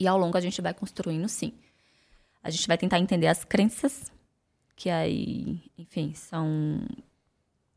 [0.00, 1.52] E ao longo a gente vai construindo, sim.
[2.42, 4.10] A gente vai tentar entender as crenças
[4.74, 6.80] que aí, enfim, são,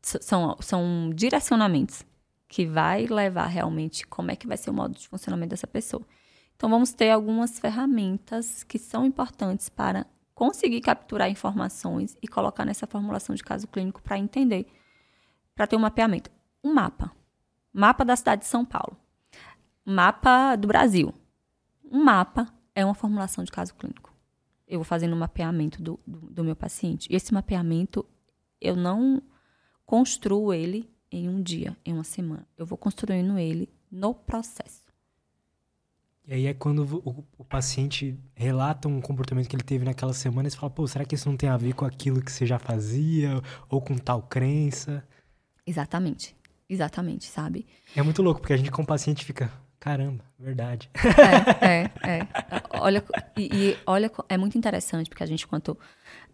[0.00, 2.02] são, são direcionamentos
[2.48, 6.02] que vai levar realmente como é que vai ser o modo de funcionamento dessa pessoa.
[6.56, 12.86] Então, vamos ter algumas ferramentas que são importantes para conseguir capturar informações e colocar nessa
[12.86, 14.66] formulação de caso clínico para entender,
[15.54, 16.30] para ter um mapeamento.
[16.62, 17.12] Um mapa.
[17.72, 18.96] Mapa da cidade de São Paulo.
[19.84, 21.12] Mapa do Brasil.
[21.90, 24.12] Um mapa é uma formulação de caso clínico
[24.72, 27.06] eu vou fazendo um mapeamento do, do, do meu paciente.
[27.12, 28.06] E esse mapeamento,
[28.58, 29.22] eu não
[29.84, 32.46] construo ele em um dia, em uma semana.
[32.56, 34.80] Eu vou construindo ele no processo.
[36.26, 40.48] E aí é quando o, o, paciente relata um comportamento que ele teve naquela semana
[40.48, 42.46] e você fala, pô, será que isso não tem a ver com aquilo que você
[42.46, 43.42] já fazia?
[43.68, 45.06] Ou com tal crença?
[45.66, 46.36] Exatamente.
[46.68, 47.66] Exatamente, sabe?
[47.94, 49.52] É muito louco, porque a gente com o paciente fica,
[49.82, 50.88] Caramba, verdade.
[51.60, 52.28] É, é, é.
[52.78, 53.04] Olha,
[53.36, 55.76] e, e, olha, é muito interessante, porque a gente, quanto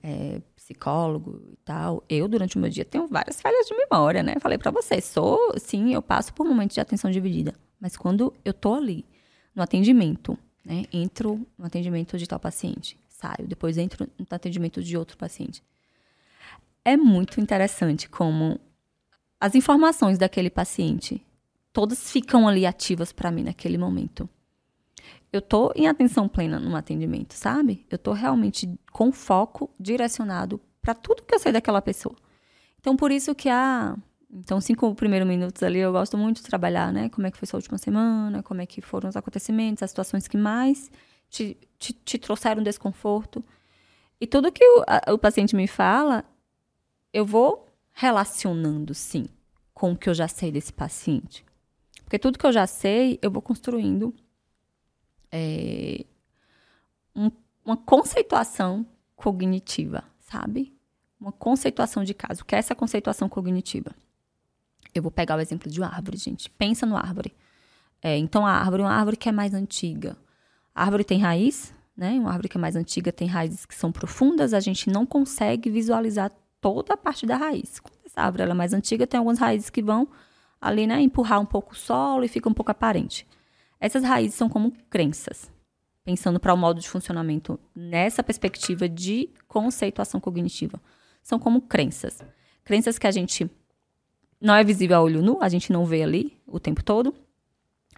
[0.02, 4.34] é, psicólogo e tal, eu, durante o meu dia, tenho várias falhas de memória, né?
[4.38, 7.54] Falei para você, sou, sim, eu passo por momentos de atenção dividida.
[7.80, 9.02] Mas quando eu tô ali,
[9.56, 10.84] no atendimento, né?
[10.92, 15.62] Entro no atendimento de tal paciente, saio, depois entro no atendimento de outro paciente.
[16.84, 18.60] É muito interessante como
[19.40, 21.24] as informações daquele paciente
[21.72, 24.28] todas ficam ali ativas para mim naquele momento.
[25.32, 27.86] Eu tô em atenção plena no atendimento, sabe?
[27.90, 32.16] Eu tô realmente com foco direcionado para tudo que eu sei daquela pessoa.
[32.80, 33.96] Então, por isso que a
[34.30, 37.08] então, cinco primeiros minutos ali eu gosto muito de trabalhar, né?
[37.08, 40.28] Como é que foi sua última semana, como é que foram os acontecimentos, as situações
[40.28, 40.90] que mais
[41.30, 43.42] te, te, te trouxeram desconforto.
[44.20, 46.24] E tudo que o, a, o paciente me fala,
[47.12, 47.67] eu vou
[48.00, 49.26] relacionando, sim,
[49.74, 51.44] com o que eu já sei desse paciente.
[52.04, 54.14] Porque tudo que eu já sei, eu vou construindo
[55.32, 56.04] é,
[57.12, 57.28] um,
[57.64, 60.72] uma conceituação cognitiva, sabe?
[61.20, 62.42] Uma conceituação de caso.
[62.42, 63.90] O que é essa conceituação cognitiva?
[64.94, 66.48] Eu vou pegar o exemplo de uma árvore, gente.
[66.50, 67.34] Pensa no árvore.
[68.00, 70.16] É, então, a árvore, uma árvore que é mais antiga.
[70.72, 72.12] A árvore tem raiz, né?
[72.12, 75.68] Uma árvore que é mais antiga tem raízes que são profundas, a gente não consegue
[75.68, 76.30] visualizar
[76.60, 77.80] toda a parte da raiz.
[77.80, 80.08] Quando essa árvore é mais antiga, tem algumas raízes que vão
[80.60, 83.26] ali, né, empurrar um pouco o solo e fica um pouco aparente.
[83.80, 85.50] Essas raízes são como crenças.
[86.04, 90.80] Pensando para o modo de funcionamento nessa perspectiva de conceituação cognitiva.
[91.22, 92.22] São como crenças.
[92.64, 93.48] Crenças que a gente
[94.40, 97.14] não é visível a olho nu, a gente não vê ali o tempo todo,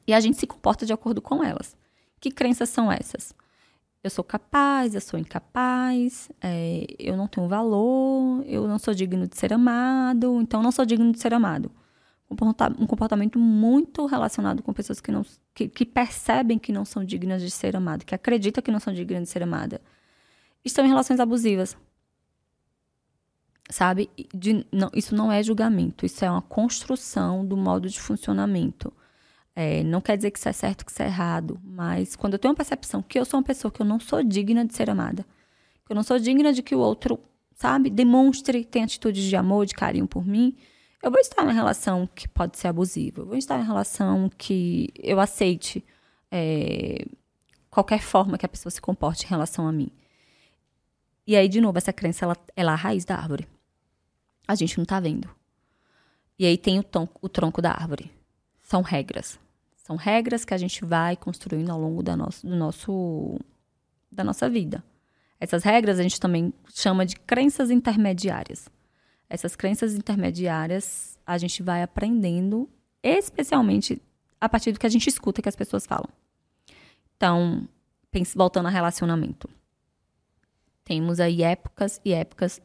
[0.07, 1.77] e a gente se comporta de acordo com elas.
[2.19, 3.35] Que crenças são essas?
[4.02, 9.27] Eu sou capaz, eu sou incapaz, é, eu não tenho valor, eu não sou digno
[9.27, 11.70] de ser amado, então não sou digno de ser amado.
[12.78, 17.43] Um comportamento muito relacionado com pessoas que, não, que, que percebem que não são dignas
[17.43, 19.81] de ser amadas, que acreditam que não são dignas de ser amadas.
[20.64, 21.77] Estão em relações abusivas
[23.70, 24.10] sabe?
[24.35, 28.93] De, não, isso não é julgamento, isso é uma construção do modo de funcionamento.
[29.61, 32.39] É, não quer dizer que isso é certo, que isso é errado, mas quando eu
[32.39, 34.89] tenho uma percepção que eu sou uma pessoa que eu não sou digna de ser
[34.89, 35.27] amada,
[35.85, 37.20] que eu não sou digna de que o outro,
[37.57, 40.57] sabe, demonstre, tenha atitudes de amor, de carinho por mim,
[41.03, 44.89] eu vou estar numa relação que pode ser abusiva, eu vou estar em relação que
[44.99, 45.85] eu aceite
[46.31, 47.05] é,
[47.70, 49.91] qualquer forma que a pessoa se comporte em relação a mim.
[51.27, 53.47] E aí, de novo, essa crença, ela, ela é a raiz da árvore
[54.51, 55.31] a gente não tá vendo.
[56.37, 58.11] E aí tem o, tom, o tronco da árvore.
[58.62, 59.39] São regras.
[59.91, 63.41] São regras que a gente vai construindo ao longo da, nosso, do nosso,
[64.09, 64.85] da nossa vida.
[65.41, 68.69] Essas regras a gente também chama de crenças intermediárias.
[69.29, 72.71] Essas crenças intermediárias a gente vai aprendendo,
[73.03, 74.01] especialmente
[74.41, 76.09] a partir do que a gente escuta que as pessoas falam.
[77.17, 77.69] Então,
[78.37, 79.51] voltando a relacionamento.
[80.85, 82.62] Temos aí épocas e épocas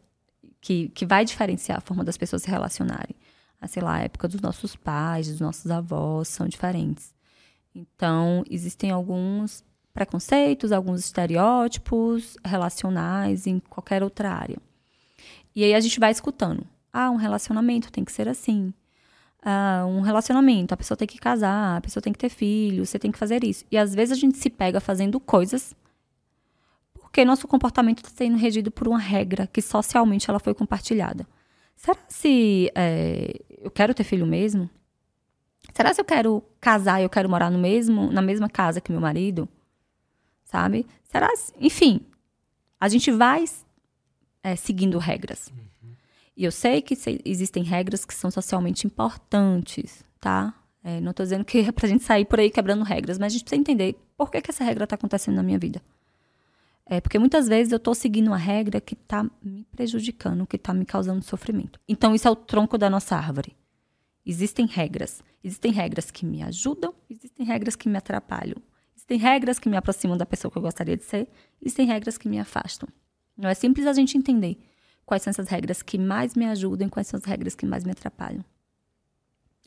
[0.61, 3.15] que, que vai diferenciar a forma das pessoas se relacionarem.
[3.59, 7.14] A, sei lá, a época dos nossos pais, dos nossos avós são diferentes.
[7.75, 14.57] Então, existem alguns preconceitos, alguns estereótipos relacionais em qualquer outra área.
[15.55, 16.65] E aí a gente vai escutando.
[16.91, 18.73] Ah, um relacionamento tem que ser assim.
[19.43, 22.97] Ah, um relacionamento, a pessoa tem que casar, a pessoa tem que ter filho, você
[22.97, 23.65] tem que fazer isso.
[23.69, 25.75] E às vezes a gente se pega fazendo coisas
[27.15, 31.25] porque nosso comportamento está sendo regido por uma regra que socialmente ela foi compartilhada.
[31.73, 34.69] Será se é, eu quero ter filho mesmo?
[35.75, 38.93] Será se eu quero casar e eu quero morar no mesmo, na mesma casa que
[38.93, 39.47] meu marido?
[40.45, 40.87] Sabe?
[41.03, 41.29] Será?
[41.35, 41.99] Se, enfim,
[42.79, 43.43] a gente vai
[44.41, 45.51] é, seguindo regras.
[45.51, 45.93] Uhum.
[46.37, 50.53] E eu sei que se, existem regras que são socialmente importantes, tá?
[50.81, 53.33] É, não estou dizendo que é pra gente sair por aí quebrando regras, mas a
[53.33, 55.81] gente precisa entender por que, que essa regra está acontecendo na minha vida.
[56.85, 60.73] É, porque muitas vezes eu estou seguindo uma regra que está me prejudicando, que está
[60.73, 61.81] me causando sofrimento.
[61.85, 63.57] Então, isso é o tronco da nossa árvore.
[64.25, 65.21] Existem regras.
[65.43, 68.57] Existem regras que me ajudam, existem regras que me atrapalham.
[68.95, 71.27] Existem regras que me aproximam da pessoa que eu gostaria de ser,
[71.61, 72.89] existem regras que me afastam.
[73.37, 74.57] Não é simples a gente entender
[75.05, 77.83] quais são essas regras que mais me ajudam e quais são as regras que mais
[77.83, 78.43] me atrapalham.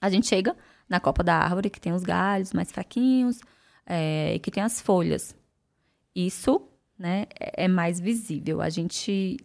[0.00, 0.56] A gente chega
[0.88, 3.40] na copa da árvore que tem os galhos mais fraquinhos
[3.86, 5.36] é, e que tem as folhas.
[6.14, 6.68] Isso
[6.98, 8.60] né, é, é mais visível.
[8.60, 9.36] A gente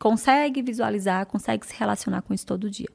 [0.00, 2.88] consegue visualizar, consegue se relacionar com isso todo dia.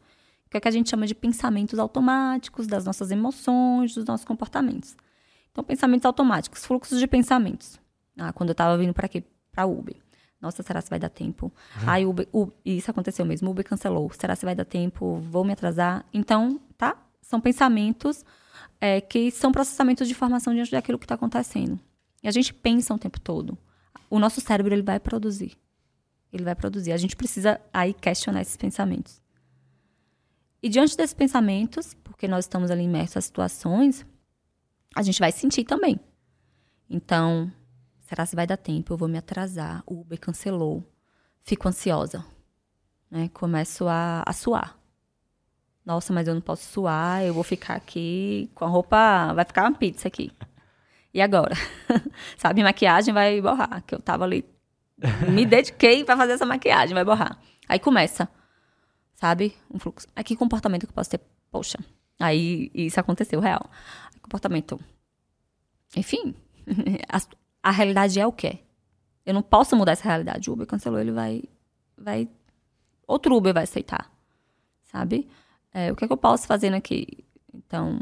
[0.49, 4.25] Que é o que a gente chama de pensamentos automáticos das nossas emoções, dos nossos
[4.25, 4.95] comportamentos.
[5.51, 7.79] Então, pensamentos automáticos, fluxos de pensamentos.
[8.17, 9.95] Ah, quando eu estava vindo para aqui, para Uber.
[10.41, 11.47] Nossa, será que vai dar tempo?
[11.75, 11.83] Uhum.
[11.85, 14.09] Ai, Uber, Uber, isso aconteceu mesmo, Uber cancelou.
[14.17, 15.17] Será que vai dar tempo?
[15.29, 16.05] Vou me atrasar?
[16.13, 16.95] Então, tá?
[17.21, 18.23] São pensamentos
[18.79, 21.79] é, que são processamentos de informação diante daquilo que está acontecendo.
[22.23, 23.57] E a gente pensa o tempo todo
[24.09, 25.53] o nosso cérebro ele vai produzir.
[26.33, 26.91] Ele vai produzir.
[26.91, 29.21] A gente precisa aí questionar esses pensamentos.
[30.61, 34.05] E diante desses pensamentos, porque nós estamos ali imersos a situações,
[34.95, 35.99] a gente vai sentir também.
[36.89, 37.51] Então,
[38.01, 38.93] será que vai dar tempo?
[38.93, 39.83] Eu vou me atrasar.
[39.85, 40.83] O Uber cancelou.
[41.43, 42.25] Fico ansiosa.
[43.09, 43.29] Né?
[43.33, 44.77] Começo a, a suar.
[45.85, 49.33] Nossa, mas eu não posso suar, eu vou ficar aqui com a roupa.
[49.33, 50.31] Vai ficar uma pizza aqui.
[51.13, 51.55] E agora?
[52.37, 54.45] Sabe, maquiagem vai borrar, que eu tava ali.
[55.29, 57.39] Me dediquei para fazer essa maquiagem, vai borrar.
[57.67, 58.29] Aí começa,
[59.19, 59.53] sabe?
[59.69, 60.07] Um fluxo.
[60.15, 61.19] Aí que comportamento que eu posso ter?
[61.51, 61.77] Poxa.
[62.17, 63.69] Aí isso aconteceu, real.
[64.21, 64.79] Comportamento.
[65.95, 66.33] Enfim,
[67.11, 67.19] a,
[67.63, 68.59] a realidade é o que.
[69.25, 70.49] Eu não posso mudar essa realidade.
[70.49, 71.43] O Uber cancelou, ele vai.
[71.97, 72.29] vai
[73.05, 74.09] outro Uber vai aceitar.
[74.83, 75.27] Sabe?
[75.73, 77.25] É, o que, é que eu posso fazer aqui?
[77.53, 77.99] Então,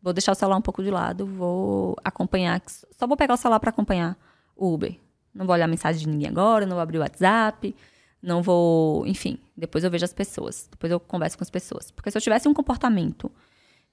[0.00, 2.62] vou deixar o celular um pouco de lado, vou acompanhar.
[2.96, 4.16] Só vou pegar o celular para acompanhar
[4.54, 4.96] o Uber.
[5.34, 7.74] Não vou olhar a mensagem de ninguém agora, não vou abrir o WhatsApp,
[8.22, 9.06] não vou.
[9.06, 10.68] Enfim, depois eu vejo as pessoas.
[10.70, 11.90] Depois eu converso com as pessoas.
[11.90, 13.30] Porque se eu tivesse um comportamento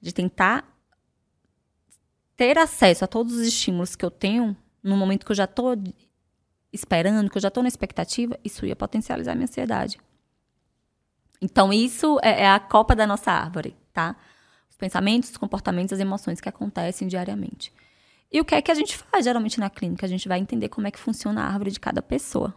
[0.01, 0.67] de tentar
[2.35, 5.75] ter acesso a todos os estímulos que eu tenho no momento que eu já estou
[6.71, 9.97] esperando, que eu já estou na expectativa, isso ia potencializar a minha ansiedade.
[11.41, 14.15] Então, isso é, é a copa da nossa árvore, tá?
[14.69, 17.73] Os pensamentos, os comportamentos, as emoções que acontecem diariamente.
[18.31, 20.05] E o que é que a gente faz geralmente na clínica?
[20.05, 22.53] A gente vai entender como é que funciona a árvore de cada pessoa.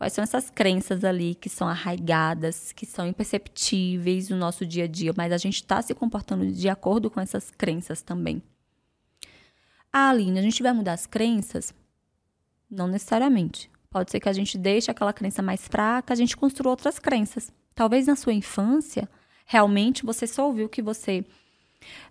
[0.00, 4.86] Quais são essas crenças ali que são arraigadas, que são imperceptíveis no nosso dia a
[4.86, 8.42] dia, mas a gente está se comportando de acordo com essas crenças também.
[9.92, 11.74] Ah, Aline, a gente vai mudar as crenças?
[12.70, 13.70] Não necessariamente.
[13.90, 17.52] Pode ser que a gente deixe aquela crença mais fraca, a gente construa outras crenças.
[17.74, 19.06] Talvez na sua infância,
[19.44, 21.26] realmente você só ouviu que você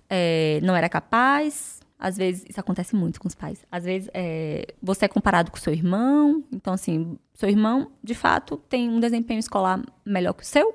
[0.07, 3.65] é, não era capaz, às vezes, isso acontece muito com os pais.
[3.69, 6.41] Às vezes, é, você é comparado com seu irmão.
[6.49, 10.73] Então, assim, seu irmão, de fato, tem um desempenho escolar melhor que o seu,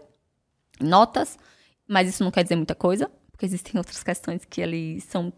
[0.79, 1.39] notas,
[1.89, 5.33] mas isso não quer dizer muita coisa, porque existem outras questões que ali são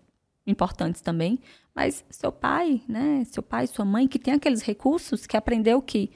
[0.45, 1.39] importantes também.
[1.73, 3.23] Mas seu pai, né?
[3.25, 6.11] Seu pai, sua mãe, que tem aqueles recursos, que aprendeu que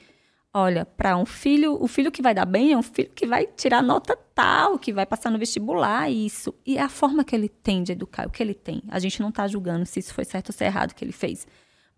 [0.53, 3.47] Olha, para um filho, o filho que vai dar bem é um filho que vai
[3.47, 6.53] tirar nota tal, que vai passar no vestibular, isso.
[6.65, 8.83] E é a forma que ele tem de educar, o que ele tem.
[8.89, 11.13] A gente não está julgando se isso foi certo ou se é errado que ele
[11.13, 11.47] fez.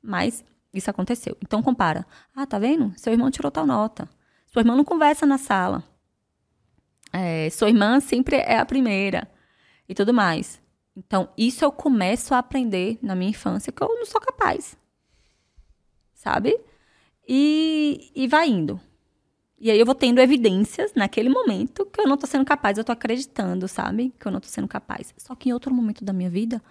[0.01, 1.35] Mas isso aconteceu.
[1.41, 2.05] Então compara.
[2.35, 2.93] Ah, tá vendo?
[2.95, 4.07] Seu irmão tirou tal nota.
[4.45, 5.83] Sua irmã não conversa na sala.
[7.11, 9.27] É, sua irmã sempre é a primeira.
[9.89, 10.61] E tudo mais.
[10.95, 14.77] Então, isso eu começo a aprender na minha infância que eu não sou capaz.
[16.13, 16.59] Sabe?
[17.27, 18.79] E, e vai indo.
[19.59, 22.83] E aí eu vou tendo evidências naquele momento que eu não tô sendo capaz, eu
[22.83, 24.13] tô acreditando, sabe?
[24.19, 25.13] Que eu não tô sendo capaz.
[25.17, 26.61] Só que em outro momento da minha vida,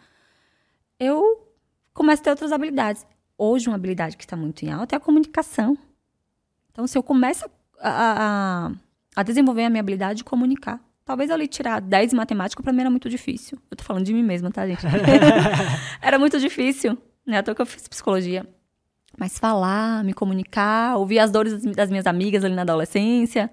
[1.00, 1.48] eu
[1.94, 3.06] começo a ter outras habilidades.
[3.38, 5.76] Hoje, uma habilidade que está muito em alta é a comunicação.
[6.70, 7.46] Então, se eu começo
[7.80, 8.72] a, a,
[9.16, 12.80] a desenvolver a minha habilidade de comunicar, talvez eu tirar 10 em matemática, para mim
[12.80, 13.58] era muito difícil.
[13.70, 14.84] Eu tô falando de mim mesma, tá, gente?
[16.02, 17.38] era muito difícil, né?
[17.38, 18.46] Até que eu fiz psicologia.
[19.18, 23.50] Mas falar, me comunicar, ouvir as dores das minhas amigas ali na adolescência,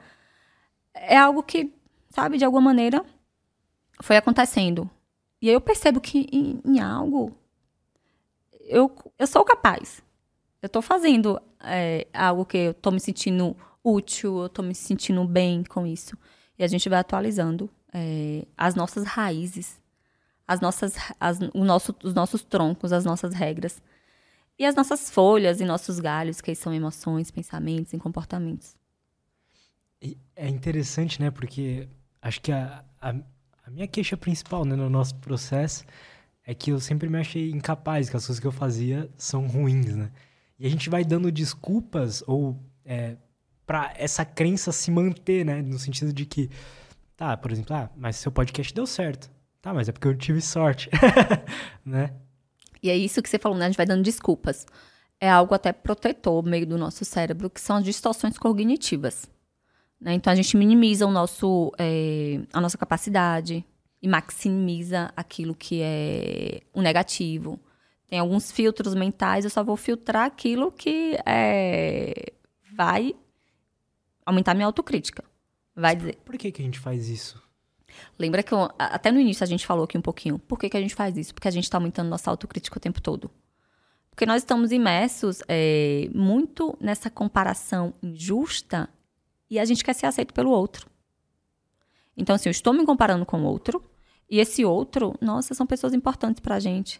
[0.93, 1.73] é algo que,
[2.09, 3.05] sabe, de alguma maneira
[4.01, 4.89] foi acontecendo.
[5.41, 7.35] E aí eu percebo que em, em algo
[8.69, 10.01] eu, eu sou capaz.
[10.61, 15.25] Eu estou fazendo é, algo que eu estou me sentindo útil, eu estou me sentindo
[15.25, 16.17] bem com isso.
[16.57, 19.81] E a gente vai atualizando é, as nossas raízes,
[20.47, 23.81] as nossas, as, o nosso, os nossos troncos, as nossas regras.
[24.59, 28.75] E as nossas folhas e nossos galhos, que são emoções, pensamentos e comportamentos.
[30.35, 31.31] É interessante, né?
[31.31, 31.87] Porque
[32.21, 33.15] acho que a, a,
[33.65, 35.85] a minha queixa principal né, no nosso processo
[36.45, 39.95] é que eu sempre me achei incapaz, que as coisas que eu fazia são ruins,
[39.95, 40.11] né?
[40.59, 43.15] E a gente vai dando desculpas ou é,
[43.65, 45.61] para essa crença se manter, né?
[45.61, 46.49] No sentido de que,
[47.15, 49.31] tá, por exemplo, ah, mas seu podcast deu certo.
[49.61, 50.89] Tá, mas é porque eu tive sorte,
[51.85, 52.13] né?
[52.81, 53.65] E é isso que você falou, né?
[53.65, 54.65] A gente vai dando desculpas.
[55.19, 59.29] É algo até protetor meio do nosso cérebro, que são as distorções cognitivas.
[59.99, 60.13] Né?
[60.13, 63.65] Então a gente minimiza o nosso, é, a nossa capacidade
[64.01, 67.59] e maximiza aquilo que é o negativo.
[68.07, 72.33] Tem alguns filtros mentais, eu só vou filtrar aquilo que é,
[72.73, 73.13] vai
[74.25, 75.23] aumentar minha autocrítica.
[75.75, 76.17] Vai dizer.
[76.25, 77.41] Por que, que a gente faz isso?
[78.17, 80.39] Lembra que eu, até no início a gente falou aqui um pouquinho.
[80.39, 81.33] Por que, que a gente faz isso?
[81.33, 83.29] Porque a gente está aumentando nossa autocrítica o tempo todo.
[84.09, 88.89] Porque nós estamos imersos é, muito nessa comparação injusta
[89.49, 90.89] e a gente quer ser aceito pelo outro.
[92.17, 93.81] Então, assim, eu estou me comparando com o outro
[94.29, 96.99] e esse outro, nossa, são pessoas importantes para a gente.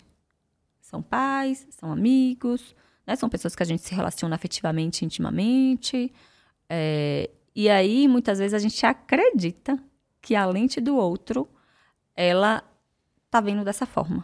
[0.80, 2.76] São pais, são amigos,
[3.06, 3.16] né?
[3.16, 6.12] são pessoas que a gente se relaciona afetivamente, intimamente.
[6.70, 9.78] É, e aí, muitas vezes, a gente acredita
[10.30, 11.50] que a lente do outro,
[12.16, 12.64] ela
[13.32, 14.24] tá vendo dessa forma.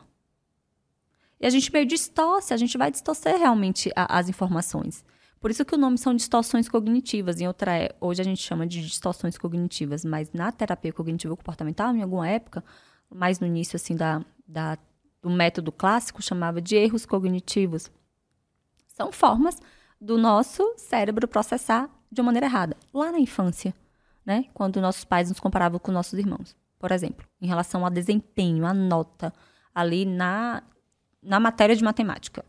[1.41, 5.03] E a gente meio distorce, a gente vai distorcer realmente a, as informações.
[5.39, 7.41] Por isso que o nome são distorções cognitivas.
[7.41, 11.95] Em outra, é, hoje a gente chama de distorções cognitivas, mas na terapia cognitiva comportamental,
[11.95, 12.63] em alguma época,
[13.09, 14.77] mais no início assim da, da
[15.23, 17.89] do método clássico, chamava de erros cognitivos.
[18.89, 19.57] São formas
[19.99, 22.77] do nosso cérebro processar de uma maneira errada.
[22.93, 23.73] Lá na infância,
[24.25, 24.45] né?
[24.53, 28.73] Quando nossos pais nos comparavam com nossos irmãos, por exemplo, em relação a desempenho, a
[28.73, 29.33] nota
[29.73, 30.63] ali na,
[31.21, 32.43] na matéria de matemática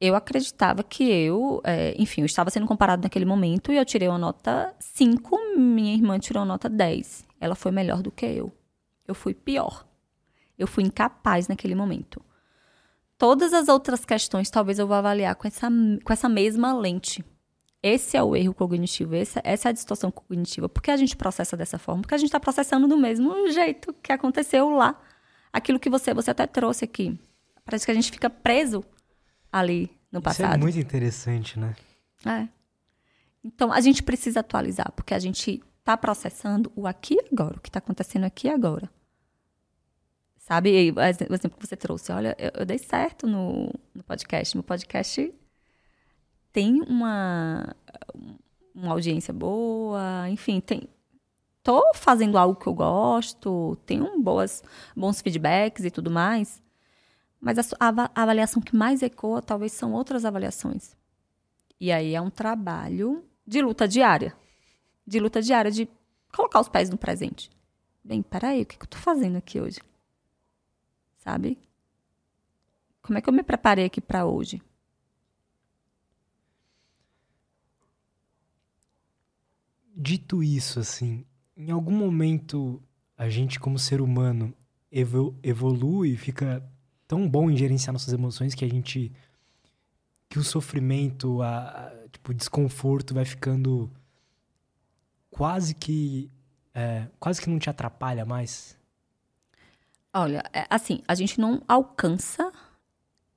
[0.00, 4.08] eu acreditava que eu, é, enfim, eu estava sendo comparado naquele momento e eu tirei
[4.08, 7.26] uma nota 5, minha irmã tirou uma nota 10.
[7.40, 8.52] Ela foi melhor do que eu.
[9.06, 9.86] Eu fui pior.
[10.56, 12.22] Eu fui incapaz naquele momento.
[13.16, 15.68] Todas as outras questões, talvez eu vou avaliar com essa,
[16.04, 17.24] com essa mesma lente.
[17.82, 20.68] Esse é o erro cognitivo, essa, essa é a distorção cognitiva.
[20.68, 22.02] Por que a gente processa dessa forma?
[22.02, 25.00] Porque a gente está processando do mesmo jeito que aconteceu lá.
[25.52, 27.18] Aquilo que você, você até trouxe aqui.
[27.64, 28.84] Parece que a gente fica preso
[29.52, 30.48] ali no passado.
[30.48, 31.76] Isso é muito interessante, né?
[32.26, 32.48] É.
[33.44, 37.60] Então, a gente precisa atualizar, porque a gente está processando o aqui e agora, o
[37.60, 38.90] que está acontecendo aqui e agora.
[40.36, 44.56] Sabe, o exemplo que você trouxe, olha, eu, eu dei certo no, no podcast.
[44.56, 45.32] Meu podcast
[46.52, 47.74] tem uma,
[48.74, 50.88] uma audiência boa, enfim, tem,
[51.62, 54.62] tô fazendo algo que eu gosto, tenho boas,
[54.96, 56.62] bons feedbacks e tudo mais.
[57.40, 60.96] Mas a, a, avaliação que mais ecoa talvez são outras avaliações.
[61.80, 64.34] E aí é um trabalho de luta diária.
[65.06, 65.88] De luta diária, de
[66.34, 67.50] colocar os pés no presente.
[68.02, 69.78] Bem, peraí, o que, que eu tô fazendo aqui hoje?
[71.18, 71.58] Sabe?
[73.02, 74.60] Como é que eu me preparei aqui para hoje?
[80.00, 81.24] Dito isso, assim,
[81.56, 82.80] em algum momento
[83.16, 84.54] a gente, como ser humano,
[84.92, 86.62] evolui, fica
[87.06, 89.12] tão bom em gerenciar nossas emoções que a gente
[90.28, 93.90] que o sofrimento, a, a tipo, o desconforto vai ficando
[95.30, 96.30] quase que
[96.72, 98.78] é, quase que não te atrapalha mais.
[100.14, 102.52] Olha, é, assim, a gente não alcança,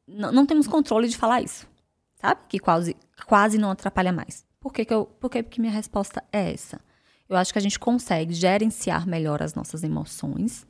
[0.08, 1.68] não, não, temos controle de falar isso,
[2.16, 2.42] sabe?
[2.48, 4.46] Que quase, quase não atrapalha mais.
[4.62, 6.80] Por que, que eu, por que, que minha resposta é essa?
[7.28, 10.66] Eu acho que a gente consegue gerenciar melhor as nossas emoções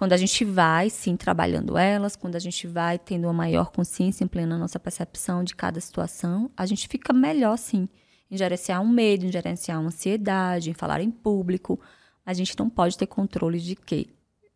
[0.00, 4.24] quando a gente vai, sim, trabalhando elas, quando a gente vai tendo uma maior consciência,
[4.24, 7.86] ampliando a nossa percepção de cada situação, a gente fica melhor, sim,
[8.30, 11.78] em gerenciar um medo, em gerenciar uma ansiedade, em falar em público.
[12.24, 14.08] A gente não pode ter controle de que,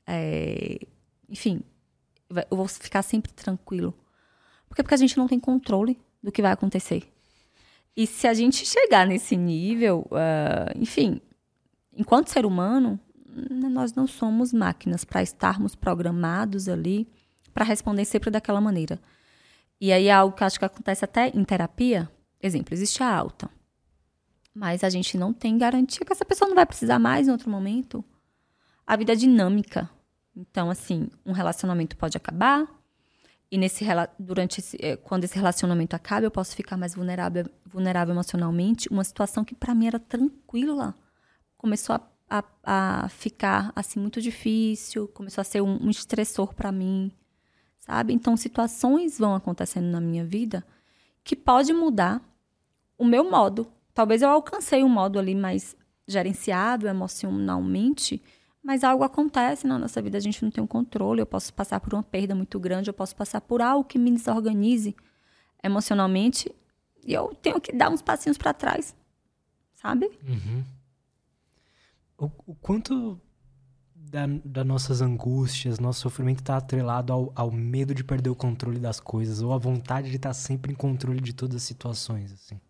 [0.06, 0.78] é,
[1.28, 1.60] enfim,
[2.50, 3.92] eu vou ficar sempre tranquilo.
[4.66, 4.82] Por quê?
[4.82, 7.13] Porque a gente não tem controle do que vai acontecer.
[7.96, 11.20] E se a gente chegar nesse nível, uh, enfim,
[11.92, 12.98] enquanto ser humano,
[13.50, 17.08] nós não somos máquinas para estarmos programados ali
[17.52, 19.00] para responder sempre daquela maneira.
[19.80, 22.10] E aí é algo que eu acho que acontece até em terapia.
[22.42, 23.48] Exemplo, existe a alta.
[24.52, 27.50] Mas a gente não tem garantia que essa pessoa não vai precisar mais em outro
[27.50, 28.04] momento.
[28.86, 29.90] A vida é dinâmica.
[30.36, 32.68] Então, assim, um relacionamento pode acabar.
[33.54, 33.84] E nesse
[34.18, 38.88] durante esse, eh, quando esse relacionamento acaba, eu posso ficar mais vulnerável, vulnerável emocionalmente.
[38.88, 40.92] Uma situação que para mim era tranquila
[41.56, 46.72] começou a a, a ficar assim muito difícil, começou a ser um, um estressor para
[46.72, 47.12] mim,
[47.78, 48.12] sabe?
[48.12, 50.66] Então situações vão acontecendo na minha vida
[51.22, 52.20] que pode mudar
[52.98, 53.70] o meu modo.
[53.92, 55.76] Talvez eu alcancei um modo ali mais
[56.08, 58.20] gerenciado emocionalmente,
[58.64, 61.20] mas algo acontece na nossa vida, a gente não tem o um controle.
[61.20, 64.10] Eu posso passar por uma perda muito grande, eu posso passar por algo que me
[64.10, 64.96] desorganize
[65.62, 66.50] emocionalmente
[67.06, 68.96] e eu tenho que dar uns passinhos para trás,
[69.74, 70.10] sabe?
[70.26, 70.64] Uhum
[72.18, 73.20] o, o quanto
[73.94, 78.78] da, das nossas angústias, nosso sofrimento está atrelado ao, ao, medo de perder o controle
[78.78, 82.32] das coisas ou à vontade de estar tá sempre em controle de todas as situações,
[82.32, 82.60] assim?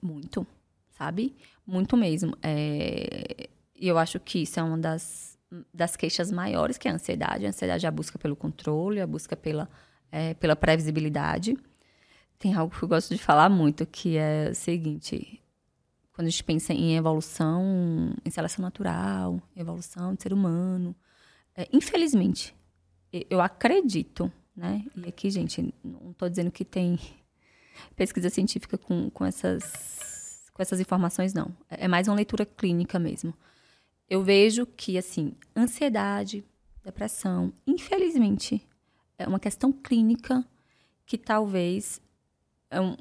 [0.00, 0.46] Muito,
[0.90, 1.34] sabe?
[1.66, 2.36] Muito mesmo.
[2.42, 3.48] É...
[3.80, 5.38] E eu acho que isso é uma das,
[5.72, 7.46] das queixas maiores, que é a ansiedade.
[7.46, 9.70] A ansiedade é a busca pelo controle, a busca pela,
[10.12, 11.56] é, pela previsibilidade.
[12.38, 15.42] Tem algo que eu gosto de falar muito, que é o seguinte:
[16.12, 20.94] quando a gente pensa em evolução, em seleção natural, evolução de ser humano,
[21.56, 22.54] é, infelizmente,
[23.30, 24.84] eu acredito, né?
[24.94, 26.98] E aqui, gente, não estou dizendo que tem
[27.96, 31.50] pesquisa científica com, com, essas, com essas informações, não.
[31.70, 33.32] É, é mais uma leitura clínica mesmo.
[34.10, 36.44] Eu vejo que, assim, ansiedade,
[36.84, 38.66] depressão, infelizmente,
[39.16, 40.44] é uma questão clínica
[41.06, 42.02] que talvez
[42.68, 42.96] é um,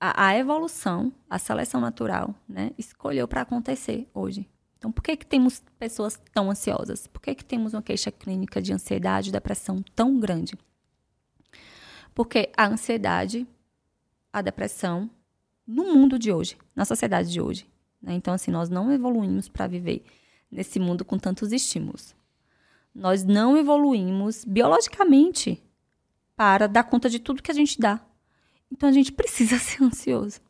[0.00, 4.48] a, a evolução, a seleção natural, né, escolheu para acontecer hoje.
[4.78, 7.06] Então, por que, que temos pessoas tão ansiosas?
[7.06, 10.54] Por que, que temos uma queixa clínica de ansiedade e depressão tão grande?
[12.14, 13.46] Porque a ansiedade
[14.32, 15.10] a depressão
[15.66, 17.66] no mundo de hoje, na sociedade de hoje.
[18.02, 18.14] Né?
[18.14, 20.04] Então, assim, nós não evoluímos para viver
[20.50, 22.14] nesse mundo com tantos estímulos.
[22.94, 25.62] Nós não evoluímos biologicamente
[26.34, 28.00] para dar conta de tudo que a gente dá.
[28.70, 30.40] Então, a gente precisa ser ansioso.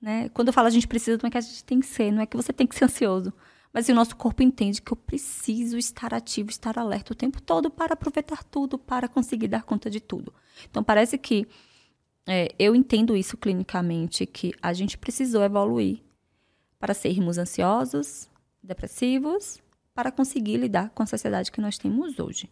[0.00, 0.28] Né?
[0.30, 2.22] Quando eu falo a gente precisa, não é que a gente tem que ser, não
[2.22, 3.32] é que você tem que ser ansioso.
[3.72, 7.70] Mas o nosso corpo entende que eu preciso estar ativo, estar alerta o tempo todo
[7.70, 10.34] para aproveitar tudo, para conseguir dar conta de tudo.
[10.68, 11.46] Então, parece que
[12.26, 16.00] é, eu entendo isso clinicamente, que a gente precisou evoluir
[16.80, 18.28] para sermos ansiosos,
[18.62, 19.60] depressivos,
[19.94, 22.50] para conseguir lidar com a sociedade que nós temos hoje.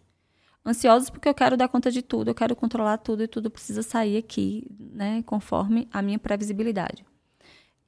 [0.65, 3.83] Ansiosos porque eu quero dar conta de tudo, eu quero controlar tudo e tudo precisa
[3.83, 7.07] sair aqui, né, conforme a minha previsibilidade.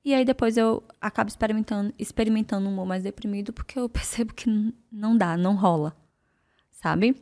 [0.03, 4.49] E aí depois eu acabo experimentando, experimentando um humor mais deprimido porque eu percebo que
[4.91, 5.95] não dá, não rola,
[6.71, 7.15] sabe?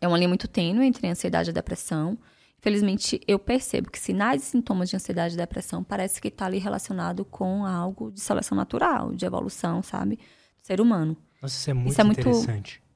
[0.00, 2.18] É uma linha muito tênue entre a ansiedade e a depressão.
[2.64, 6.56] Infelizmente, eu percebo que sinais e sintomas de ansiedade e depressão parece que está ali
[6.56, 10.16] relacionado com algo de seleção natural, de evolução, sabe?
[10.16, 11.14] Do ser humano.
[11.42, 12.80] Nossa, isso é muito isso é interessante.
[12.80, 12.94] Muito...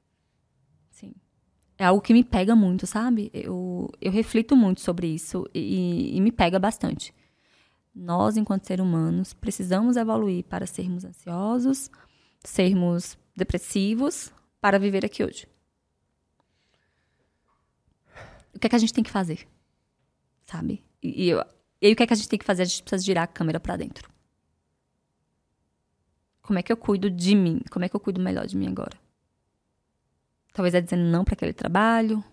[0.88, 1.14] Sim.
[1.76, 3.30] É algo que me pega muito, sabe?
[3.34, 7.12] Eu, eu reflito muito sobre isso e, e me pega bastante.
[7.94, 11.90] Nós, enquanto seres humanos, precisamos evoluir para sermos ansiosos,
[12.42, 14.32] sermos depressivos,
[14.62, 15.46] para viver aqui hoje.
[18.54, 19.46] O que é que a gente tem que fazer?
[20.50, 20.84] Sabe?
[21.02, 21.44] E, e, eu,
[21.80, 22.62] e aí, o que é que a gente tem que fazer?
[22.62, 24.10] A gente precisa girar a câmera para dentro.
[26.42, 27.60] Como é que eu cuido de mim?
[27.70, 28.96] Como é que eu cuido melhor de mim agora?
[30.52, 32.24] Talvez é dizendo não para aquele trabalho.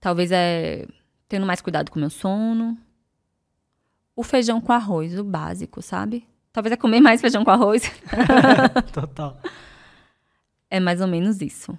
[0.00, 0.86] Talvez é
[1.28, 2.78] tendo mais cuidado com o meu sono
[4.16, 6.26] o feijão com arroz, o básico, sabe?
[6.52, 7.82] Talvez é comer mais feijão com arroz.
[8.92, 9.40] Total.
[10.70, 11.76] É mais ou menos isso.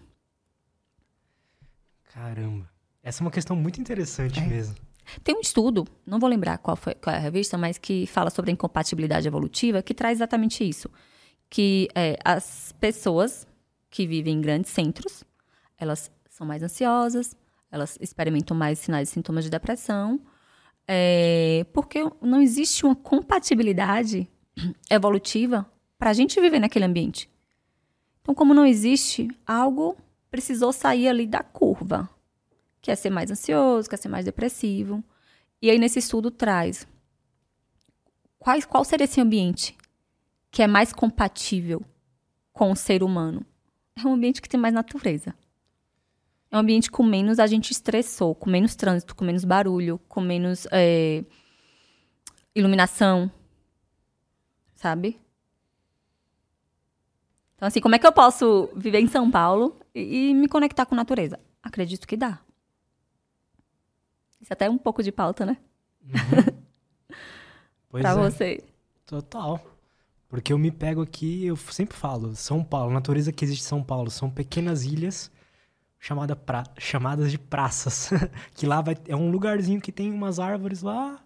[2.14, 2.70] Caramba.
[3.02, 4.46] Essa é uma questão muito interessante é.
[4.46, 4.76] mesmo.
[5.24, 8.30] Tem um estudo, não vou lembrar qual, foi, qual é a revista, mas que fala
[8.30, 10.90] sobre a incompatibilidade evolutiva, que traz exatamente isso.
[11.50, 13.48] Que é, as pessoas
[13.90, 15.24] que vivem em grandes centros,
[15.78, 17.36] elas são mais ansiosas,
[17.72, 20.20] elas experimentam mais sinais e sintomas de depressão,
[20.88, 24.30] é, porque não existe uma compatibilidade
[24.90, 25.66] evolutiva
[25.98, 27.30] para a gente viver naquele ambiente.
[28.22, 29.98] Então, como não existe, algo
[30.30, 32.10] precisou sair ali da curva.
[32.86, 35.04] Quer é ser mais ansioso, quer ser mais depressivo.
[35.60, 36.88] E aí, nesse estudo, traz
[38.38, 39.76] qual, qual seria esse ambiente
[40.52, 41.82] que é mais compatível
[42.54, 43.44] com o ser humano?
[43.96, 45.34] É um ambiente que tem mais natureza.
[46.52, 50.22] É um ambiente com menos a gente estressou, com menos trânsito, com menos barulho, com
[50.22, 51.26] menos é,
[52.54, 53.32] iluminação,
[54.76, 55.20] sabe?
[57.56, 60.86] Então, assim, como é que eu posso viver em São Paulo e, e me conectar
[60.86, 61.40] com a natureza?
[61.64, 62.45] Acredito que dá.
[64.46, 65.58] Isso até é um pouco de pauta, né?
[66.04, 66.62] Uhum.
[67.90, 68.16] Pois pra é.
[68.16, 68.64] você.
[69.04, 69.60] Total.
[70.30, 73.68] Porque eu me pego aqui, eu sempre falo, São Paulo, a natureza que existe em
[73.68, 75.32] São Paulo são pequenas ilhas
[76.00, 78.12] chamada pra, chamadas de praças.
[78.54, 81.20] que lá vai, é um lugarzinho que tem umas árvores lá,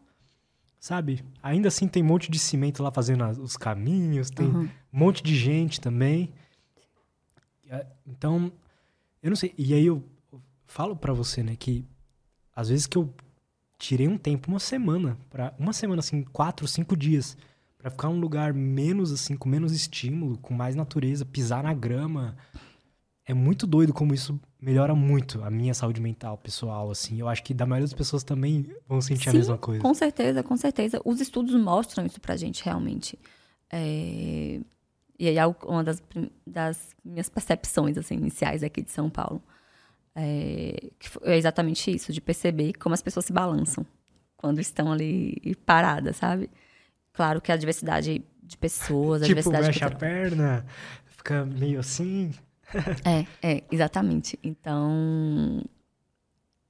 [0.80, 1.22] sabe?
[1.44, 4.62] Ainda assim tem um monte de cimento lá fazendo as, os caminhos, tem uhum.
[4.64, 6.32] um monte de gente também.
[8.08, 8.50] Então,
[9.22, 9.54] eu não sei.
[9.58, 10.02] E aí eu
[10.66, 11.86] falo para você, né, que
[12.60, 13.10] às vezes que eu
[13.78, 17.38] tirei um tempo, uma semana, para uma semana assim, quatro, cinco dias,
[17.78, 22.36] para ficar num lugar menos assim, com menos estímulo, com mais natureza, pisar na grama,
[23.26, 27.18] é muito doido como isso melhora muito a minha saúde mental, pessoal, assim.
[27.18, 29.82] Eu acho que da maioria das pessoas também vão sentir Sim, a mesma coisa.
[29.82, 31.02] com certeza, com certeza.
[31.06, 33.18] Os estudos mostram isso pra gente, realmente.
[33.72, 34.60] É...
[35.18, 36.04] E aí, é uma das,
[36.46, 39.42] das, minhas percepções, assim, iniciais aqui de São Paulo.
[40.20, 40.76] É...
[41.24, 43.86] é exatamente isso, de perceber como as pessoas se balançam
[44.38, 46.50] quando estão ali paradas, sabe?
[47.14, 49.68] Claro que a diversidade de pessoas, a tipo, diversidade...
[49.68, 50.66] mexe a perna,
[51.06, 52.34] fica meio assim
[53.04, 54.38] é, é, exatamente.
[54.44, 55.62] Então,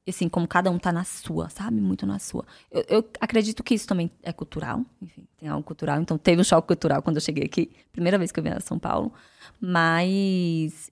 [0.07, 1.79] assim, como cada um tá na sua, sabe?
[1.81, 2.45] Muito na sua.
[2.71, 5.99] Eu, eu, acredito que isso também é cultural, enfim, tem algo cultural.
[6.01, 8.59] Então, teve um choque cultural quando eu cheguei aqui, primeira vez que eu vim a
[8.59, 9.11] São Paulo.
[9.59, 10.89] Mas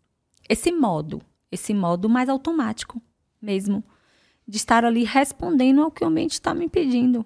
[0.50, 1.22] esse modo,
[1.52, 3.02] esse modo mais automático
[3.42, 3.84] mesmo,
[4.48, 7.26] de estar ali respondendo ao que o ambiente está me pedindo.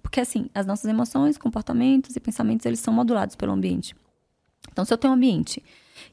[0.00, 3.94] Porque, assim, as nossas emoções, comportamentos e pensamentos, eles são modulados pelo ambiente.
[4.70, 5.62] Então, se eu tenho um ambiente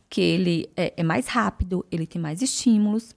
[0.09, 3.15] que ele é, é mais rápido, ele tem mais estímulos,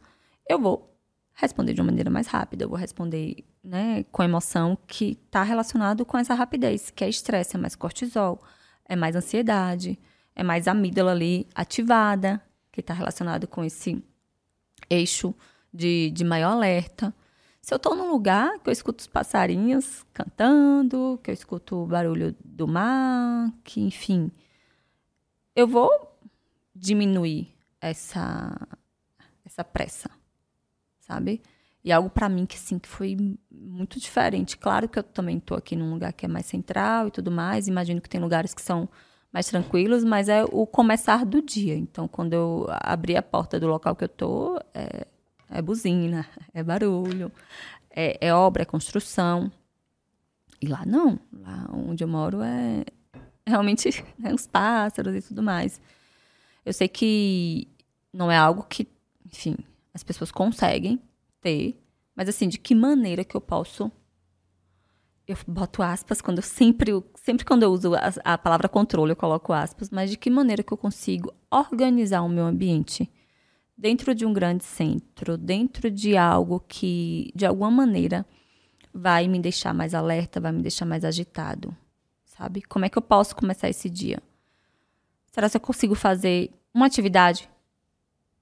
[0.49, 0.95] eu vou
[1.35, 6.05] responder de uma maneira mais rápida, eu vou responder né, com emoção que está relacionado
[6.05, 8.43] com essa rapidez, que é estresse, é mais cortisol,
[8.85, 9.99] é mais ansiedade,
[10.35, 12.41] é mais amígdala ali ativada,
[12.71, 14.03] que está relacionado com esse
[14.89, 15.35] eixo
[15.73, 17.15] de, de maior alerta.
[17.61, 21.87] Se eu estou num lugar que eu escuto os passarinhos cantando, que eu escuto o
[21.87, 24.31] barulho do mar, que enfim,
[25.55, 25.91] eu vou
[26.75, 28.57] diminuir essa
[29.45, 30.11] essa pressa,
[30.99, 31.43] sabe?
[31.85, 33.17] E algo para mim que sim que foi
[33.51, 34.57] muito diferente.
[34.57, 37.69] Claro que eu também estou aqui num lugar que é mais central e tudo mais.
[37.69, 38.89] Imagino que tem lugares que são
[39.33, 41.75] mais tranquilos, mas é o começar do dia.
[41.75, 45.07] Então, quando eu abri a porta do local que eu tô, é,
[45.49, 47.33] é buzina, é barulho,
[47.91, 49.51] é, é obra, é construção.
[50.61, 51.19] E lá não.
[51.33, 52.85] Lá onde eu moro é
[53.47, 55.81] realmente né, os pássaros e tudo mais.
[56.65, 57.67] Eu sei que
[58.13, 58.87] não é algo que,
[59.27, 59.57] enfim,
[59.95, 61.01] as pessoas conseguem
[61.41, 61.83] ter,
[62.15, 63.91] mas assim, de que maneira que eu posso
[65.27, 66.93] eu boto aspas quando eu sempre,
[67.23, 70.63] sempre quando eu uso a, a, palavra controle, eu coloco aspas, mas de que maneira
[70.63, 73.11] que eu consigo organizar o meu ambiente
[73.79, 78.27] dentro de um grande centro, dentro de algo que de alguma maneira
[78.93, 81.75] vai me deixar mais alerta, vai me deixar mais agitado,
[82.25, 82.61] sabe?
[82.63, 84.19] Como é que eu posso começar esse dia?
[85.31, 87.49] Será que eu consigo fazer uma atividade?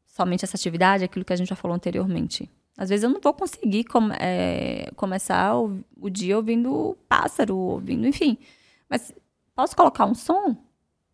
[0.07, 2.51] Somente essa atividade, aquilo que a gente já falou anteriormente.
[2.77, 8.07] Às vezes eu não vou conseguir com, é, começar o, o, dia ouvindo pássaro, ouvindo,
[8.07, 8.37] enfim.
[8.91, 9.15] Mas
[9.55, 10.57] posso colocar um som?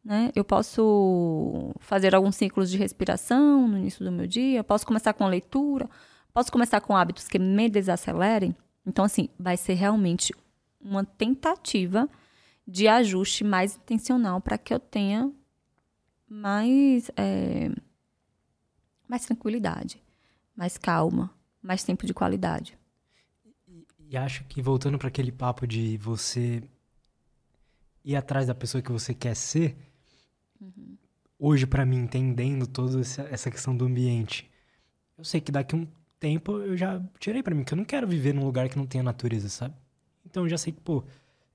[0.03, 0.31] Né?
[0.35, 4.65] Eu posso fazer alguns ciclos de respiração no início do meu dia?
[4.65, 5.91] Posso começar com leitura?
[6.33, 8.57] Posso começar com hábitos que me desacelerem?
[8.87, 10.33] Então, assim, vai ser realmente
[10.81, 12.09] uma tentativa
[12.67, 15.31] de ajuste mais intencional para que eu tenha
[16.29, 17.71] mais, é,
[19.09, 20.03] mais tranquilidade,
[20.55, 21.31] mais calma,
[21.61, 22.79] mais tempo de qualidade.
[23.67, 26.63] E, e acho que voltando para aquele papo de você
[28.07, 29.77] ir atrás da pessoa que você quer ser,
[30.61, 30.97] uhum.
[31.37, 34.49] hoje para mim entendendo toda essa, questão do ambiente,
[35.19, 35.89] eu sei que daqui a um
[36.21, 38.87] tempo eu já tirei para mim que eu não quero viver num lugar que não
[38.87, 39.75] tenha natureza, sabe?
[40.25, 41.03] Então eu já sei que, pô,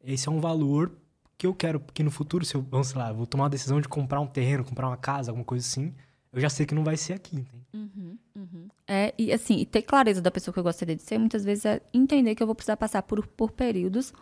[0.04, 0.92] esse é um valor
[1.38, 3.88] que eu quero que no futuro, se eu, vamos lá, vou tomar a decisão de
[3.88, 5.94] comprar um terreno, comprar uma casa, alguma coisa assim,
[6.34, 7.66] eu já sei que não vai ser aqui, entende?
[7.74, 8.68] Uhum, uhum.
[8.86, 11.66] É, e assim, e ter clareza da pessoa que eu gostaria de ser, muitas vezes
[11.66, 14.14] é entender que eu vou precisar passar por, por períodos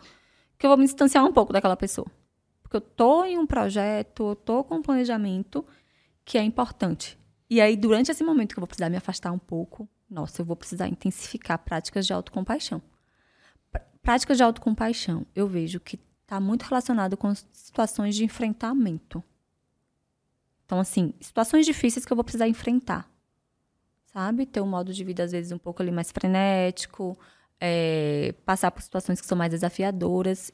[0.60, 2.06] que eu vou me distanciar um pouco daquela pessoa.
[2.70, 5.66] Porque eu tô em um projeto, eu tô com um planejamento
[6.24, 7.18] que é importante.
[7.50, 10.46] E aí, durante esse momento que eu vou precisar me afastar um pouco, nossa, eu
[10.46, 12.80] vou precisar intensificar práticas de autocompaixão.
[14.00, 19.22] Práticas de autocompaixão, eu vejo que está muito relacionado com situações de enfrentamento.
[20.64, 23.10] Então, assim, situações difíceis que eu vou precisar enfrentar.
[24.12, 24.46] Sabe?
[24.46, 27.18] Ter um modo de vida, às vezes, um pouco ali mais frenético,
[27.60, 30.52] é, passar por situações que são mais desafiadoras.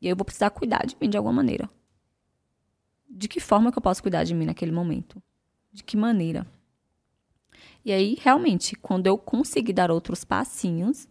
[0.00, 1.68] E eu vou precisar cuidar de mim de alguma maneira.
[3.08, 5.22] De que forma que eu posso cuidar de mim naquele momento?
[5.72, 6.46] De que maneira?
[7.84, 11.08] E aí, realmente, quando eu conseguir dar outros passinhos,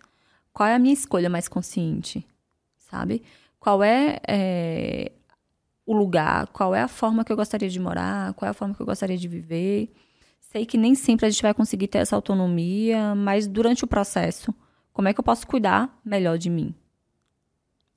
[0.51, 2.25] qual é a minha escolha mais consciente?
[2.77, 3.23] Sabe?
[3.59, 5.11] Qual é, é
[5.85, 8.73] o lugar, qual é a forma que eu gostaria de morar, qual é a forma
[8.73, 9.93] que eu gostaria de viver.
[10.39, 14.53] Sei que nem sempre a gente vai conseguir ter essa autonomia, mas durante o processo,
[14.91, 16.73] como é que eu posso cuidar melhor de mim?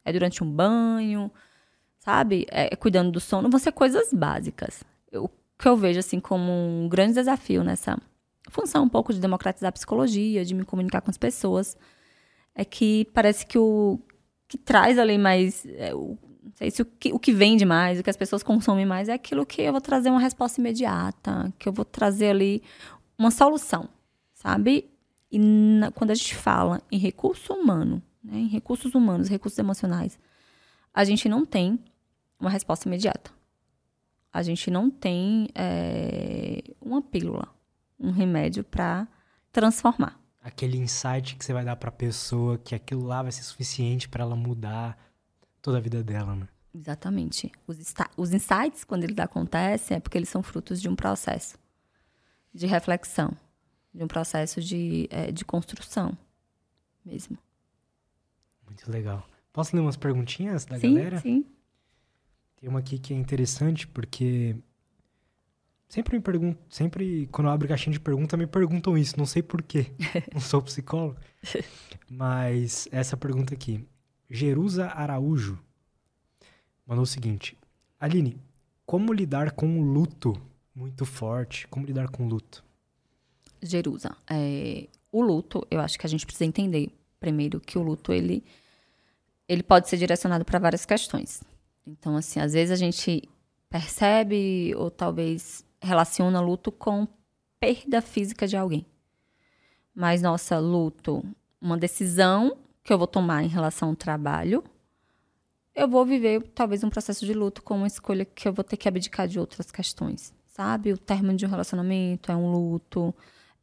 [0.05, 1.31] É durante um banho,
[1.99, 2.47] sabe?
[2.51, 4.83] É cuidando do sono, vão ser coisas básicas.
[5.13, 7.99] O que eu vejo assim como um grande desafio nessa
[8.51, 11.77] função um pouco de democratizar a psicologia, de me comunicar com as pessoas,
[12.55, 13.99] é que parece que o
[14.47, 16.17] que traz ali mais é, o
[16.49, 19.09] não sei se o que, o que vende mais, o que as pessoas consomem mais,
[19.09, 22.63] é aquilo que eu vou trazer uma resposta imediata, que eu vou trazer ali
[23.19, 23.87] uma solução,
[24.33, 24.89] sabe?
[25.31, 30.19] E na, quando a gente fala em recurso humano, né, em recursos humanos, recursos emocionais,
[30.93, 31.79] a gente não tem
[32.39, 33.31] uma resposta imediata.
[34.33, 37.49] A gente não tem é, uma pílula,
[37.99, 39.09] um remédio para
[39.51, 40.21] transformar.
[40.43, 44.09] Aquele insight que você vai dar para a pessoa que aquilo lá vai ser suficiente
[44.09, 44.97] para ela mudar
[45.61, 46.49] toda a vida dela, né?
[46.75, 47.51] Exatamente.
[47.67, 47.79] Os,
[48.17, 51.59] os insights, quando eles acontecem, é porque eles são frutos de um processo
[52.55, 53.33] de reflexão,
[53.93, 56.17] de um processo de, é, de construção
[57.05, 57.39] mesmo.
[58.69, 59.27] Muito legal.
[59.53, 61.21] Posso ler umas perguntinhas da sim, galera?
[61.21, 61.45] Sim.
[62.57, 64.57] Tem uma aqui que é interessante porque
[65.89, 69.43] sempre me pergunto, sempre quando eu abro caixinha de pergunta me perguntam isso, não sei
[69.43, 69.87] porquê.
[70.33, 71.17] não sou psicólogo.
[72.09, 73.85] Mas essa pergunta aqui,
[74.29, 75.59] Jerusa Araújo
[76.87, 77.57] mandou o seguinte:
[77.99, 78.41] Aline,
[78.85, 80.35] como lidar com o luto
[80.75, 81.67] muito forte?
[81.69, 82.65] Como lidar com o luto?
[83.63, 88.13] Jerusa, é, o luto, eu acho que a gente precisa entender primeiro que o luto
[88.13, 88.45] ele
[89.49, 91.43] ele pode ser direcionado para várias questões.
[91.87, 93.23] Então, assim, às vezes a gente
[93.71, 97.09] percebe ou talvez relaciona luto com
[97.59, 98.85] perda física de alguém.
[99.95, 101.25] Mas nossa, luto
[101.61, 104.63] uma decisão que eu vou tomar em relação ao trabalho,
[105.75, 108.77] eu vou viver talvez um processo de luto com uma escolha que eu vou ter
[108.77, 110.93] que abdicar de outras questões, sabe?
[110.93, 113.15] O término de um relacionamento é um luto.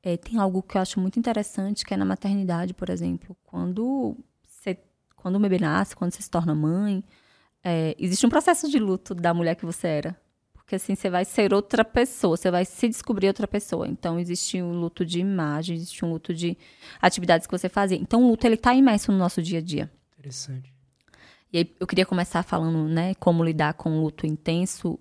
[0.07, 3.35] É, tem algo que eu acho muito interessante, que é na maternidade, por exemplo.
[3.43, 4.77] Quando, você,
[5.15, 7.03] quando o bebê nasce, quando você se torna mãe,
[7.63, 10.21] é, existe um processo de luto da mulher que você era.
[10.53, 13.87] Porque assim, você vai ser outra pessoa, você vai se descobrir outra pessoa.
[13.87, 16.55] Então, existe um luto de imagem, existe um luto de
[17.01, 17.97] atividades que você fazia.
[17.97, 19.91] Então, o luto, ele tá imerso no nosso dia a dia.
[20.19, 20.71] Interessante.
[21.51, 24.99] E aí eu queria começar falando, né, como lidar com o luto intenso,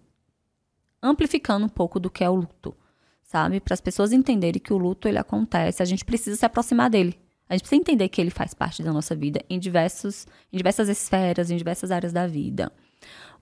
[1.03, 2.75] amplificando um pouco do que é o luto,
[3.25, 3.61] sabe?
[3.61, 7.19] Para as pessoas entenderem que o luto ele acontece, a gente precisa se aproximar dele.
[7.49, 10.89] A gente precisa entender que ele faz parte da nossa vida em diversos, em diversas
[10.89, 12.73] esferas, em diversas áreas da vida.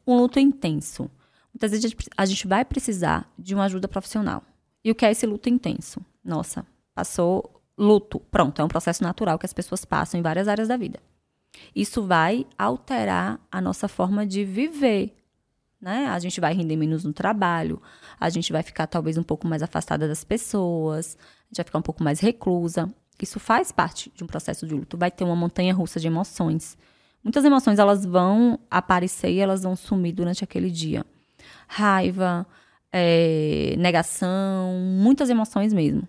[0.06, 1.10] Um luto intenso.
[1.52, 4.42] Muitas vezes a gente vai precisar de uma ajuda profissional.
[4.84, 6.04] E o que é esse luto intenso?
[6.24, 8.20] Nossa, passou luto.
[8.30, 10.98] Pronto, é um processo natural que as pessoas passam em várias áreas da vida.
[11.74, 15.14] Isso vai alterar a nossa forma de viver.
[15.82, 16.06] Né?
[16.06, 17.82] A gente vai render menos no trabalho,
[18.20, 21.78] a gente vai ficar talvez um pouco mais afastada das pessoas, a gente vai ficar
[21.78, 22.88] um pouco mais reclusa.
[23.20, 24.96] Isso faz parte de um processo de luto.
[24.96, 26.78] Vai ter uma montanha russa de emoções.
[27.22, 31.04] Muitas emoções elas vão aparecer e elas vão sumir durante aquele dia.
[31.66, 32.46] Raiva,
[32.92, 36.06] é, negação, muitas emoções mesmo.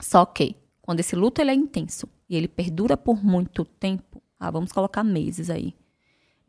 [0.00, 4.50] Só que quando esse luto ele é intenso e ele perdura por muito tempo, ah,
[4.50, 5.74] vamos colocar meses aí.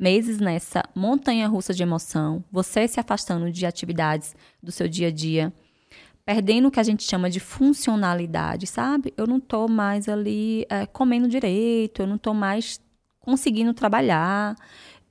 [0.02, 5.12] Meses nessa montanha russa de emoção, você se afastando de atividades do seu dia a
[5.12, 5.54] dia,
[6.26, 9.14] perdendo o que a gente chama de funcionalidade, sabe?
[9.16, 12.82] Eu não tô mais ali é, comendo direito, eu não tô mais
[13.20, 14.56] conseguindo trabalhar,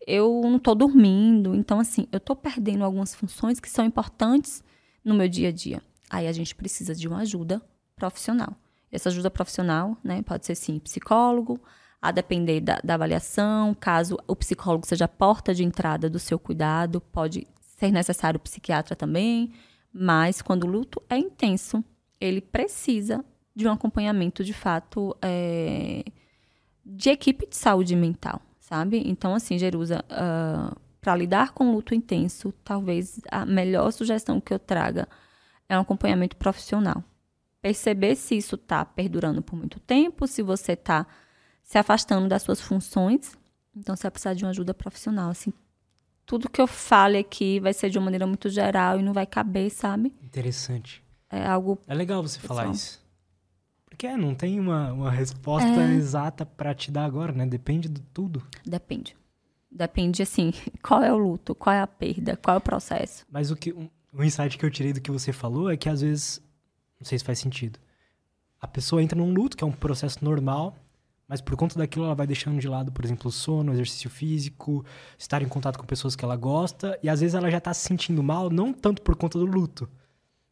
[0.05, 1.55] eu não tô dormindo.
[1.55, 4.61] Então, assim, eu tô perdendo algumas funções que são importantes
[5.05, 5.81] no meu dia a dia.
[6.11, 7.63] Aí a gente precisa de uma ajuda
[7.95, 8.57] profissional.
[8.91, 11.61] Essa ajuda profissional, né, pode ser sim psicólogo,
[12.01, 16.39] a depender da, da avaliação, caso o psicólogo seja a porta de entrada do seu
[16.39, 19.53] cuidado, pode ser necessário o psiquiatra também,
[19.93, 21.85] mas quando o luto é intenso,
[22.21, 23.25] ele precisa
[23.55, 26.05] de um acompanhamento de fato é,
[26.85, 29.03] de equipe de saúde mental, sabe?
[29.05, 34.53] Então, assim, Jerusa, uh, ah, para lidar com luto intenso, talvez a melhor sugestão que
[34.53, 35.09] eu traga
[35.69, 37.03] é um acompanhamento profissional.
[37.63, 41.07] Perceber se isso está perdurando por muito tempo, se você está
[41.71, 43.39] se afastando das suas funções.
[43.77, 45.31] Então, você vai precisar de uma ajuda profissional.
[45.31, 45.53] Assim,
[46.27, 49.25] tudo que eu fale aqui vai ser de uma maneira muito geral e não vai
[49.25, 50.13] caber, sabe?
[50.21, 51.01] Interessante.
[51.31, 51.79] É algo.
[51.87, 52.59] É legal você pessoal.
[52.59, 53.01] falar isso.
[53.89, 55.95] Porque é, não tem uma, uma resposta é...
[55.95, 57.47] exata para te dar agora, né?
[57.47, 58.45] Depende de tudo.
[58.67, 59.17] Depende.
[59.71, 60.53] Depende, assim,
[60.83, 63.25] qual é o luto, qual é a perda, qual é o processo.
[63.31, 65.89] Mas o que um, o insight que eu tirei do que você falou é que
[65.89, 66.43] às vezes,
[66.99, 67.79] não sei se faz sentido,
[68.61, 70.77] a pessoa entra num luto, que é um processo normal,
[71.31, 74.11] mas por conta daquilo ela vai deixando de lado, por exemplo, o sono, o exercício
[74.11, 74.85] físico,
[75.17, 77.87] estar em contato com pessoas que ela gosta, e às vezes ela já está se
[77.87, 79.89] sentindo mal, não tanto por conta do luto,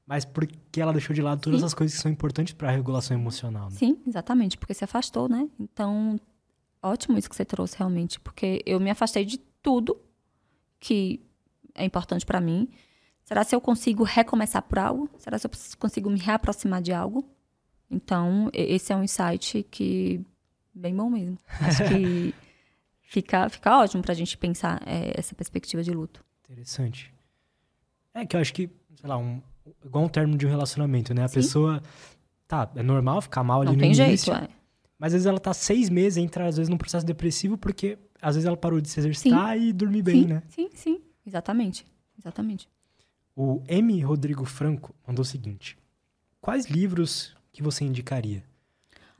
[0.07, 1.67] mas porque ela deixou de lado todas Sim.
[1.67, 3.65] as coisas que são importantes para a regulação emocional.
[3.65, 3.77] Né?
[3.77, 5.49] Sim, exatamente, porque se afastou, né?
[5.59, 6.17] Então,
[6.81, 10.01] ótimo isso que você trouxe realmente, porque eu me afastei de tudo
[10.79, 11.21] que
[11.75, 12.69] é importante para mim.
[13.25, 15.11] Será se eu consigo recomeçar por algo?
[15.19, 17.29] Será se eu consigo me reaproximar de algo?
[17.91, 20.25] Então, esse é um insight que
[20.79, 21.39] bem bom mesmo.
[21.61, 22.35] Acho que
[23.03, 26.25] fica, fica ótimo pra gente pensar é, essa perspectiva de luto.
[26.45, 27.13] Interessante.
[28.15, 29.41] É que eu acho que, sei lá, um,
[29.85, 31.25] igual um termo de um relacionamento, né?
[31.25, 31.35] A Sim.
[31.35, 31.83] pessoa,
[32.47, 34.33] tá, é normal ficar mal ali Não no tem início.
[34.33, 34.49] Jeito, é.
[34.99, 38.35] Mas às vezes ela tá seis meses, entra às vezes num processo depressivo, porque às
[38.35, 39.69] vezes ela parou de se exercitar sim.
[39.69, 40.43] e dormir bem, sim, né?
[40.49, 41.87] Sim, sim, exatamente.
[42.19, 42.69] Exatamente.
[43.37, 44.01] O M.
[44.01, 45.79] Rodrigo Franco mandou o seguinte:
[46.41, 48.43] Quais livros que você indicaria?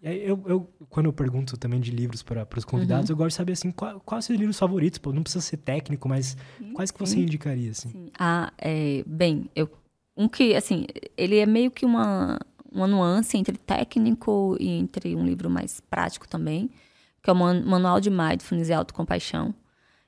[0.01, 3.15] Eu, eu, quando eu pergunto também de livros para os convidados, uhum.
[3.15, 4.99] eu gosto de saber assim, qual, quais os livros favoritos?
[4.99, 7.23] Pô, não precisa ser técnico, mas sim, quais que você sim.
[7.23, 7.73] indicaria?
[7.73, 7.91] Assim?
[7.91, 8.11] Sim.
[8.17, 9.69] Ah, é, bem, eu,
[10.17, 12.39] um que, assim, ele é meio que uma,
[12.71, 16.71] uma nuance entre técnico e entre um livro mais prático também,
[17.21, 19.53] que é o Manual de Mindfulness e Autocompaixão.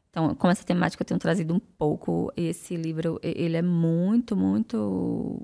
[0.08, 2.32] Então, com essa temática eu tenho trazido um pouco.
[2.36, 5.40] Esse livro, ele é muito, muito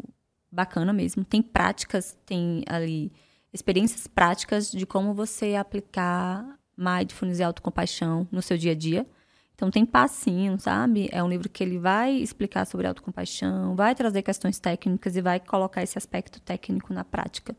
[0.50, 1.24] bacana mesmo.
[1.24, 3.12] Tem práticas, tem ali
[3.56, 9.06] experiências práticas de como você aplicar mindfulness e autocompaixão no seu dia a dia.
[9.54, 11.08] Então tem passinho, sabe?
[11.10, 15.40] É um livro que ele vai explicar sobre autocompaixão, vai trazer questões técnicas e vai
[15.40, 17.56] colocar esse aspecto técnico na prática.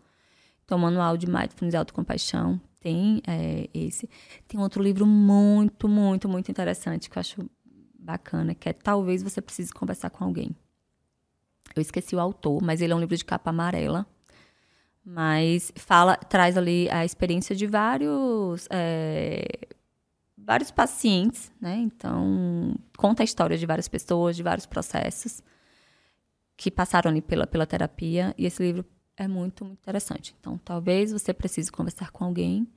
[0.64, 4.07] Então, o manual de mindfulness e autocompaixão tem é, esse.
[4.48, 7.49] Tem outro livro muito, muito, muito interessante que eu acho
[7.98, 10.56] bacana, que é Talvez Você Precise Conversar com Alguém.
[11.76, 14.06] Eu esqueci o autor, mas ele é um livro de capa amarela
[15.09, 19.45] mas fala, traz ali a experiência de vários é,
[20.38, 21.77] vários pacientes, né?
[21.77, 25.41] Então conta a história de várias pessoas, de vários processos
[26.57, 28.84] que passaram ali pela, pela terapia e esse livro
[29.15, 30.35] é muito, muito interessante.
[30.41, 32.67] Então talvez você precise conversar com alguém.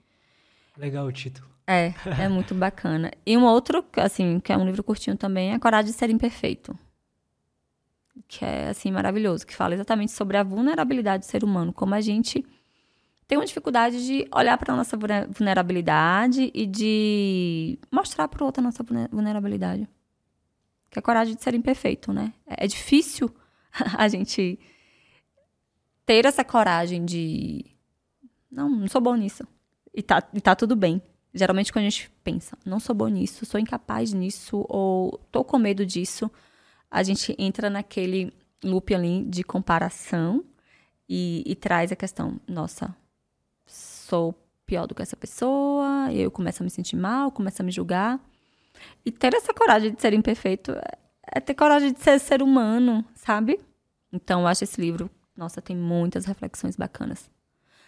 [0.78, 1.51] Legal o título.
[1.66, 3.11] É, é muito bacana.
[3.27, 6.78] E um outro, assim, que é um livro curtinho também, é Coragem de Ser Imperfeito.
[8.29, 9.47] Que é, assim, maravilhoso.
[9.47, 11.73] Que fala exatamente sobre a vulnerabilidade do ser humano.
[11.73, 12.45] Como a gente
[13.31, 14.97] tem uma dificuldade de olhar para a nossa
[15.29, 19.89] vulnerabilidade e de mostrar para o outro a nossa vulnerabilidade.
[20.91, 22.33] Que é a coragem de ser imperfeito, né?
[22.45, 23.33] É, é difícil
[23.97, 24.59] a gente
[26.05, 27.65] ter essa coragem de...
[28.51, 29.47] Não, não sou bom nisso.
[29.95, 31.01] E tá, e tá tudo bem.
[31.33, 35.57] Geralmente, quando a gente pensa, não sou bom nisso, sou incapaz nisso, ou tô com
[35.57, 36.29] medo disso,
[36.91, 40.45] a gente entra naquele loop ali de comparação
[41.09, 42.95] e, e traz a questão: nossa,
[43.67, 44.35] sou
[44.67, 47.73] pior do que essa pessoa, e eu começo a me sentir mal, começo a me
[47.73, 48.21] julgar.
[49.05, 50.99] E ter essa coragem de ser imperfeito é,
[51.35, 53.61] é ter coragem de ser ser humano, sabe?
[54.12, 57.31] Então, eu acho esse livro, nossa, tem muitas reflexões bacanas.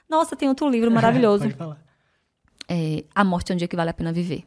[0.09, 1.45] Nossa, tem outro livro maravilhoso.
[1.45, 1.93] Pode falar
[2.69, 4.45] é, A Morte é um Dia que Vale a Pena Viver.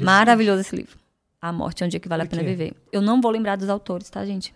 [0.00, 0.98] Maravilhoso esse livro.
[1.40, 2.74] A Morte é um Dia que Vale a Pena Viver.
[2.92, 4.54] Eu não vou lembrar dos autores, tá, gente?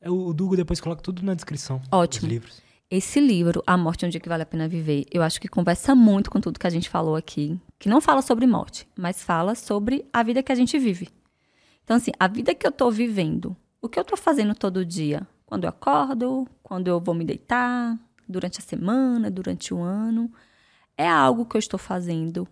[0.00, 1.80] É, o Dugo depois coloca tudo na descrição.
[1.90, 2.28] Ótimo.
[2.28, 2.62] livros.
[2.90, 5.48] Esse livro, A Morte é um Dia que Vale a Pena Viver, eu acho que
[5.48, 7.58] conversa muito com tudo que a gente falou aqui.
[7.78, 11.08] Que não fala sobre morte, mas fala sobre a vida que a gente vive.
[11.82, 15.26] Então, assim, a vida que eu tô vivendo, o que eu tô fazendo todo dia,
[15.46, 17.98] quando eu acordo, quando eu vou me deitar,
[18.28, 20.30] durante a semana, durante o ano
[20.96, 22.46] é algo que eu estou fazendo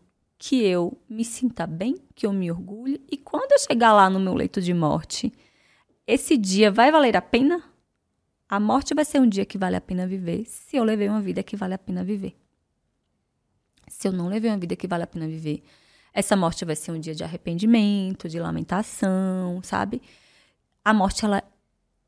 [0.45, 4.19] que eu me sinta bem, que eu me orgulhe e quando eu chegar lá no
[4.19, 5.33] meu leito de morte,
[6.05, 7.63] esse dia vai valer a pena?
[8.49, 11.21] A morte vai ser um dia que vale a pena viver se eu levei uma
[11.21, 12.37] vida que vale a pena viver.
[13.87, 15.63] Se eu não levei uma vida que vale a pena viver,
[16.13, 20.03] essa morte vai ser um dia de arrependimento, de lamentação, sabe?
[20.85, 21.41] A morte ela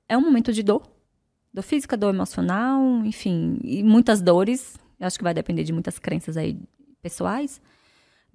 [0.09, 0.82] é um momento de dor,
[1.52, 6.01] dor física, dor emocional, enfim, e muitas dores eu acho que vai depender de muitas
[6.01, 6.59] crenças aí
[7.01, 7.62] pessoais.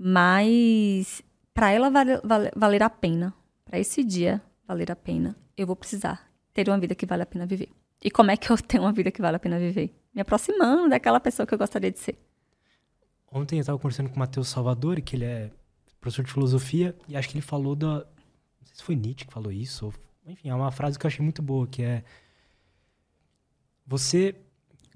[0.02, 1.22] Mas
[1.54, 2.22] para ela valer,
[2.56, 3.34] valer, a pena,
[3.66, 7.26] para esse dia valer a pena, eu vou precisar ter uma vida que vale a
[7.26, 7.68] pena viver.
[8.02, 9.94] E como é que eu tenho uma vida que vale a pena viver?
[10.16, 12.18] Me aproximando daquela pessoa que eu gostaria de ser.
[13.30, 15.52] Ontem eu estava conversando com o Matheus Salvador, que ele é
[16.00, 17.98] professor de filosofia, e acho que ele falou da.
[17.98, 19.94] Não sei se foi Nietzsche que falou isso, ou,
[20.26, 22.04] enfim, é uma frase que eu achei muito boa, que é.
[23.86, 24.34] Você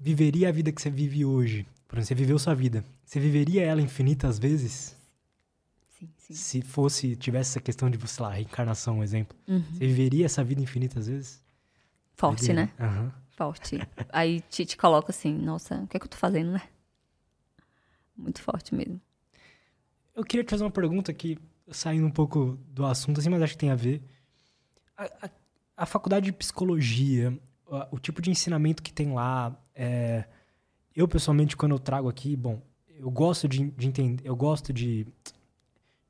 [0.00, 1.66] viveria a vida que você vive hoje?
[1.86, 2.82] Por exemplo, você viveu sua vida.
[3.04, 4.96] Você viveria ela infinitas vezes?
[6.24, 6.34] Sim.
[6.34, 9.36] Se fosse, tivesse essa questão de, sei lá, reencarnação, um exemplo.
[9.46, 9.62] Uhum.
[9.72, 11.42] Você viveria essa vida infinitas vezes?
[12.14, 12.70] Forte, né?
[12.80, 13.10] Uhum.
[13.36, 13.78] Forte.
[14.10, 16.62] Aí te, te coloca assim, nossa, o que é que eu tô fazendo, né?
[18.16, 18.98] Muito forte mesmo.
[20.14, 21.36] Eu queria te fazer uma pergunta aqui,
[21.68, 24.00] saindo um pouco do assunto, assim, mas acho que tem a ver.
[24.96, 25.30] A, a,
[25.76, 30.24] a faculdade de psicologia, o, o tipo de ensinamento que tem lá, é,
[30.96, 35.06] eu pessoalmente quando eu trago aqui, bom, eu gosto de, de entender, eu gosto de,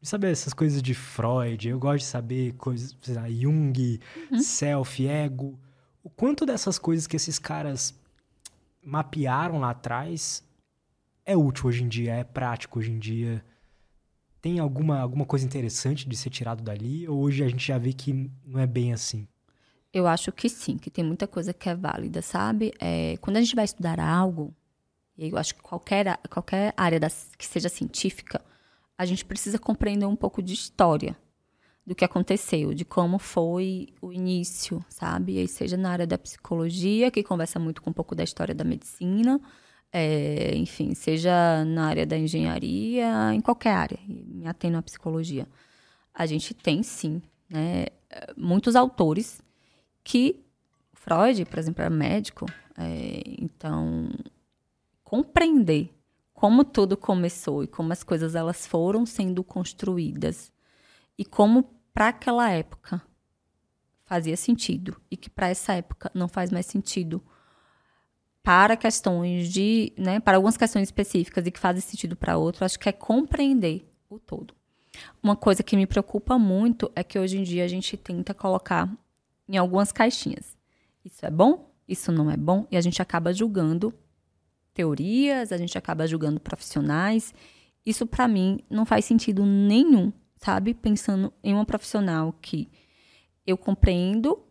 [0.05, 4.01] de, saber essas coisas de Freud, eu gosto de saber coisas, sei lá, Jung,
[4.31, 4.39] uhum.
[4.39, 5.59] self, ego,
[6.03, 7.99] o quanto dessas coisas que esses caras
[8.83, 10.45] mapearam lá atrás
[11.25, 13.43] é útil hoje em dia, é prático hoje em dia.
[14.43, 17.09] Tem alguma, alguma coisa interessante de ser tirado dali?
[17.09, 19.27] Ou hoje a gente já vê que não é bem assim?
[19.91, 22.75] Eu acho que sim, que tem muita coisa que é válida, sabe?
[22.79, 24.53] É, quando a gente vai estudar algo,
[25.17, 28.45] e eu acho que qualquer, qualquer área das, que seja científica,
[28.97, 31.17] a gente precisa compreender um pouco de história
[31.87, 35.39] do que aconteceu, de como foi o início, sabe?
[35.39, 38.65] E seja na área da psicologia, que conversa muito com um pouco da história da
[38.65, 39.41] medicina,
[39.93, 45.47] é, enfim, seja na área da engenharia, em qualquer área, me atendo à psicologia.
[46.13, 47.87] A gente tem, sim, né,
[48.37, 49.43] muitos autores
[50.03, 50.45] que
[50.93, 52.47] Freud, por exemplo, era médico,
[52.79, 54.09] é, então
[55.03, 55.91] compreender
[56.45, 60.53] como tudo começou e como as coisas elas foram sendo construídas
[61.17, 63.01] e como para aquela época
[64.05, 67.25] fazia sentido e que para essa época não faz mais sentido
[68.43, 72.79] para questões de, né, para algumas questões específicas e que fazem sentido para outras, acho
[72.79, 74.55] que é compreender o todo.
[75.23, 78.95] Uma coisa que me preocupa muito é que hoje em dia a gente tenta colocar
[79.49, 80.59] em algumas caixinhas.
[81.03, 83.95] Isso é bom, isso não é bom, e a gente acaba julgando
[84.75, 87.33] teorias, a gente acaba julgando profissionais.
[87.87, 90.75] Isso para mim não faz sentido nenhum, sabe?
[90.75, 92.69] Pensando em uma profissional que
[93.47, 94.43] eu compreendo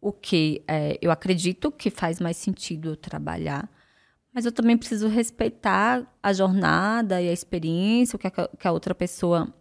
[0.00, 3.68] o que é, eu acredito que faz mais sentido eu trabalhar,
[4.32, 8.70] Mas eu também preciso respeitar a jornada e a experiência, o que a, que a
[8.70, 9.52] outra pessoa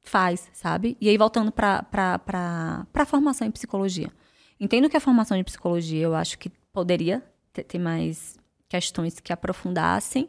[0.00, 0.96] faz, sabe?
[1.00, 1.84] E aí, voltando para
[2.94, 4.10] a formação em psicologia.
[4.60, 9.32] Entendo que a formação em psicologia, eu acho que poderia ter, ter mais questões que
[9.32, 10.28] aprofundassem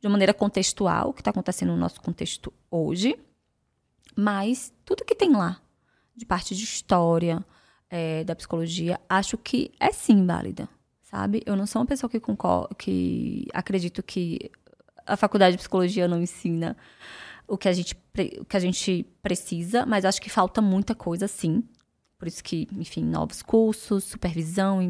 [0.00, 3.18] de uma maneira contextual, o que está acontecendo no nosso contexto hoje.
[4.16, 5.60] Mas tudo que tem lá,
[6.14, 7.44] de parte de história,
[7.88, 10.68] é, da psicologia, acho que é sim válida,
[11.02, 11.42] sabe?
[11.46, 12.20] Eu não sou uma pessoa que
[12.78, 14.50] que acredito que
[15.06, 16.76] a faculdade de psicologia não ensina
[17.46, 17.94] o que a gente,
[18.40, 21.62] o que a gente precisa, mas acho que falta muita coisa, sim.
[22.18, 24.80] Por isso que, enfim, novos cursos, supervisão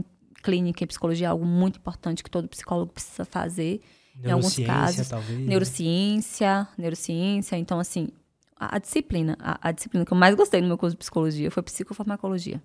[0.43, 3.81] clínica e psicologia é algo muito importante que todo psicólogo precisa fazer.
[4.23, 5.09] Em alguns casos.
[5.09, 5.39] Talvez.
[5.39, 5.47] Né?
[5.47, 7.57] Neurociência, neurociência.
[7.57, 8.09] Então, assim,
[8.57, 11.51] a, a disciplina, a, a, disciplina que eu mais gostei no meu curso de psicologia
[11.51, 12.63] foi psicofarmacologia.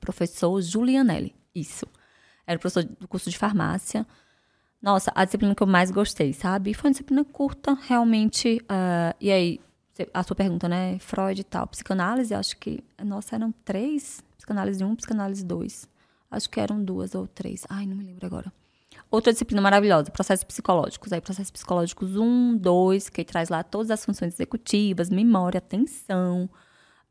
[0.00, 1.86] Professor Julianelli, isso.
[2.46, 4.06] Era professor do curso de farmácia.
[4.80, 6.74] Nossa, a disciplina que eu mais gostei, sabe?
[6.74, 8.60] Foi uma disciplina curta, realmente.
[8.64, 9.60] Uh, e aí,
[10.12, 10.98] a sua pergunta, né?
[10.98, 11.66] Freud e tal.
[11.66, 12.84] Psicanálise, acho que.
[13.02, 14.22] Nossa, eram três.
[14.36, 15.88] Psicanálise 1, um, psicanálise 2.
[16.34, 17.64] Acho que eram duas ou três.
[17.68, 18.52] Ai, não me lembro agora.
[19.10, 21.12] Outra disciplina maravilhosa, processos psicológicos.
[21.12, 26.48] Aí, processos psicológicos 1, 2, que traz lá todas as funções executivas, memória, atenção,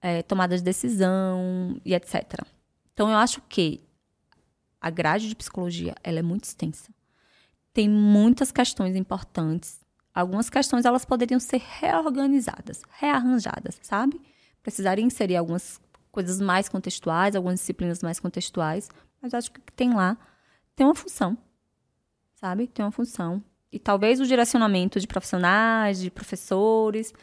[0.01, 2.45] é, tomada de decisão e etc.
[2.93, 3.81] Então, eu acho que
[4.81, 6.91] a grade de psicologia ela é muito extensa
[7.73, 9.81] tem muitas questões importantes.
[10.13, 14.21] Algumas questões elas poderiam ser reorganizadas, rearranjadas, sabe?
[14.61, 18.89] Precisaria inserir algumas coisas mais contextuais, algumas disciplinas mais contextuais,
[19.23, 20.17] mas acho que tem lá
[20.75, 21.37] tem uma função,
[22.35, 22.67] sabe?
[22.67, 23.43] Tem uma função.
[23.71, 27.13] E talvez o direcionamento de profissionais, de professores,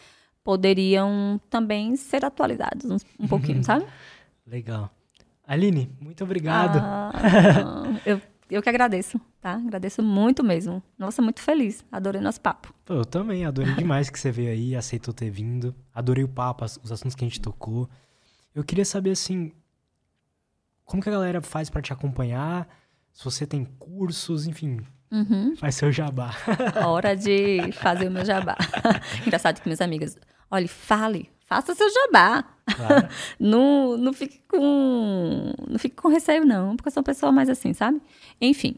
[0.42, 3.86] poderiam também ser atualizados um, um pouquinho, sabe?
[4.46, 4.90] Legal.
[5.46, 6.78] Aline, muito obrigado.
[6.80, 7.12] Ah,
[8.06, 8.20] eu
[8.50, 9.54] eu que agradeço, tá?
[9.54, 10.82] Agradeço muito mesmo.
[10.98, 11.84] Nossa, muito feliz.
[11.90, 12.74] Adorei nosso papo.
[12.84, 13.44] Pô, eu também.
[13.46, 15.72] Adorei demais que você veio aí, aceitou ter vindo.
[15.94, 17.88] Adorei o papo, os assuntos que a gente tocou.
[18.52, 19.52] Eu queria saber, assim,
[20.90, 22.68] como que a galera faz para te acompanhar?
[23.12, 25.54] Se você tem cursos, enfim, uhum.
[25.56, 26.32] faz seu jabá.
[26.84, 28.56] Hora de fazer o meu jabá.
[29.24, 30.18] Engraçado que minhas amigas,
[30.50, 32.44] olha, fale, faça seu jabá.
[32.74, 33.08] Claro.
[33.38, 35.52] não, não fique com.
[35.68, 38.02] Não fique com receio, não, porque eu sou uma pessoa mais assim, sabe?
[38.40, 38.74] Enfim,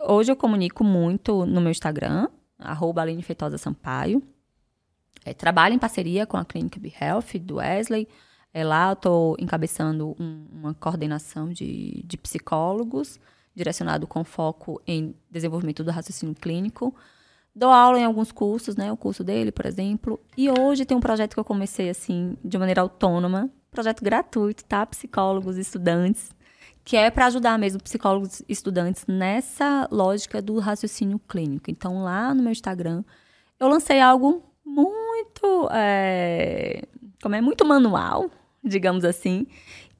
[0.00, 2.26] hoje eu comunico muito no meu Instagram,
[2.58, 4.20] arroba Aline Feitosa Sampaio.
[5.24, 8.08] É, trabalho em parceria com a Clínica Be Health, do Wesley.
[8.56, 13.20] É, lá eu estou encabeçando um, uma coordenação de, de psicólogos,
[13.54, 16.94] direcionado com foco em desenvolvimento do raciocínio clínico.
[17.54, 18.90] Dou aula em alguns cursos, né?
[18.90, 20.18] O curso dele, por exemplo.
[20.38, 23.50] E hoje tem um projeto que eu comecei, assim, de maneira autônoma.
[23.70, 24.86] Projeto gratuito, tá?
[24.86, 26.30] Psicólogos, estudantes.
[26.82, 31.70] Que é para ajudar mesmo psicólogos e estudantes nessa lógica do raciocínio clínico.
[31.70, 33.04] Então, lá no meu Instagram,
[33.60, 35.68] eu lancei algo muito.
[35.70, 36.84] É,
[37.20, 37.40] como é?
[37.42, 38.30] Muito manual,
[38.68, 39.46] digamos assim.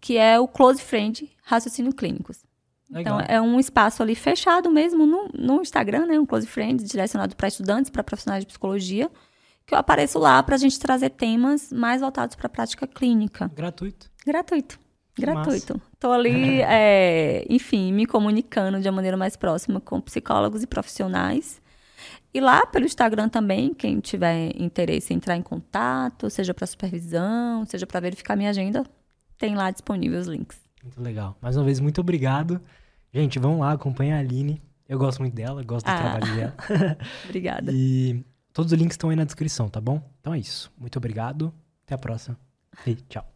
[0.00, 2.44] Que é o Close Friend Raciocínio Clínicos.
[2.90, 3.20] Legal.
[3.20, 6.18] Então, é um espaço ali fechado mesmo no, no Instagram, né?
[6.18, 9.10] Um close friend direcionado para estudantes, para profissionais de psicologia,
[9.66, 13.50] que eu apareço lá para a gente trazer temas mais voltados para a prática clínica.
[13.54, 14.08] Gratuito.
[14.24, 14.78] Gratuito.
[15.18, 15.80] Gratuito.
[15.94, 21.60] Estou ali, é, enfim, me comunicando de uma maneira mais próxima com psicólogos e profissionais.
[22.32, 27.64] E lá pelo Instagram também, quem tiver interesse em entrar em contato, seja para supervisão,
[27.66, 28.84] seja para verificar minha agenda,
[29.38, 30.60] tem lá disponível os links.
[30.82, 31.36] Muito legal.
[31.40, 32.60] Mais uma vez, muito obrigado.
[33.12, 34.62] Gente, vamos lá, acompanha a Aline.
[34.88, 35.96] Eu gosto muito dela, gosto do ah.
[35.96, 36.56] trabalho dela.
[37.24, 37.72] Obrigada.
[37.72, 40.00] E todos os links estão aí na descrição, tá bom?
[40.20, 40.72] Então é isso.
[40.78, 41.52] Muito obrigado.
[41.84, 42.38] Até a próxima.
[42.86, 43.35] E tchau.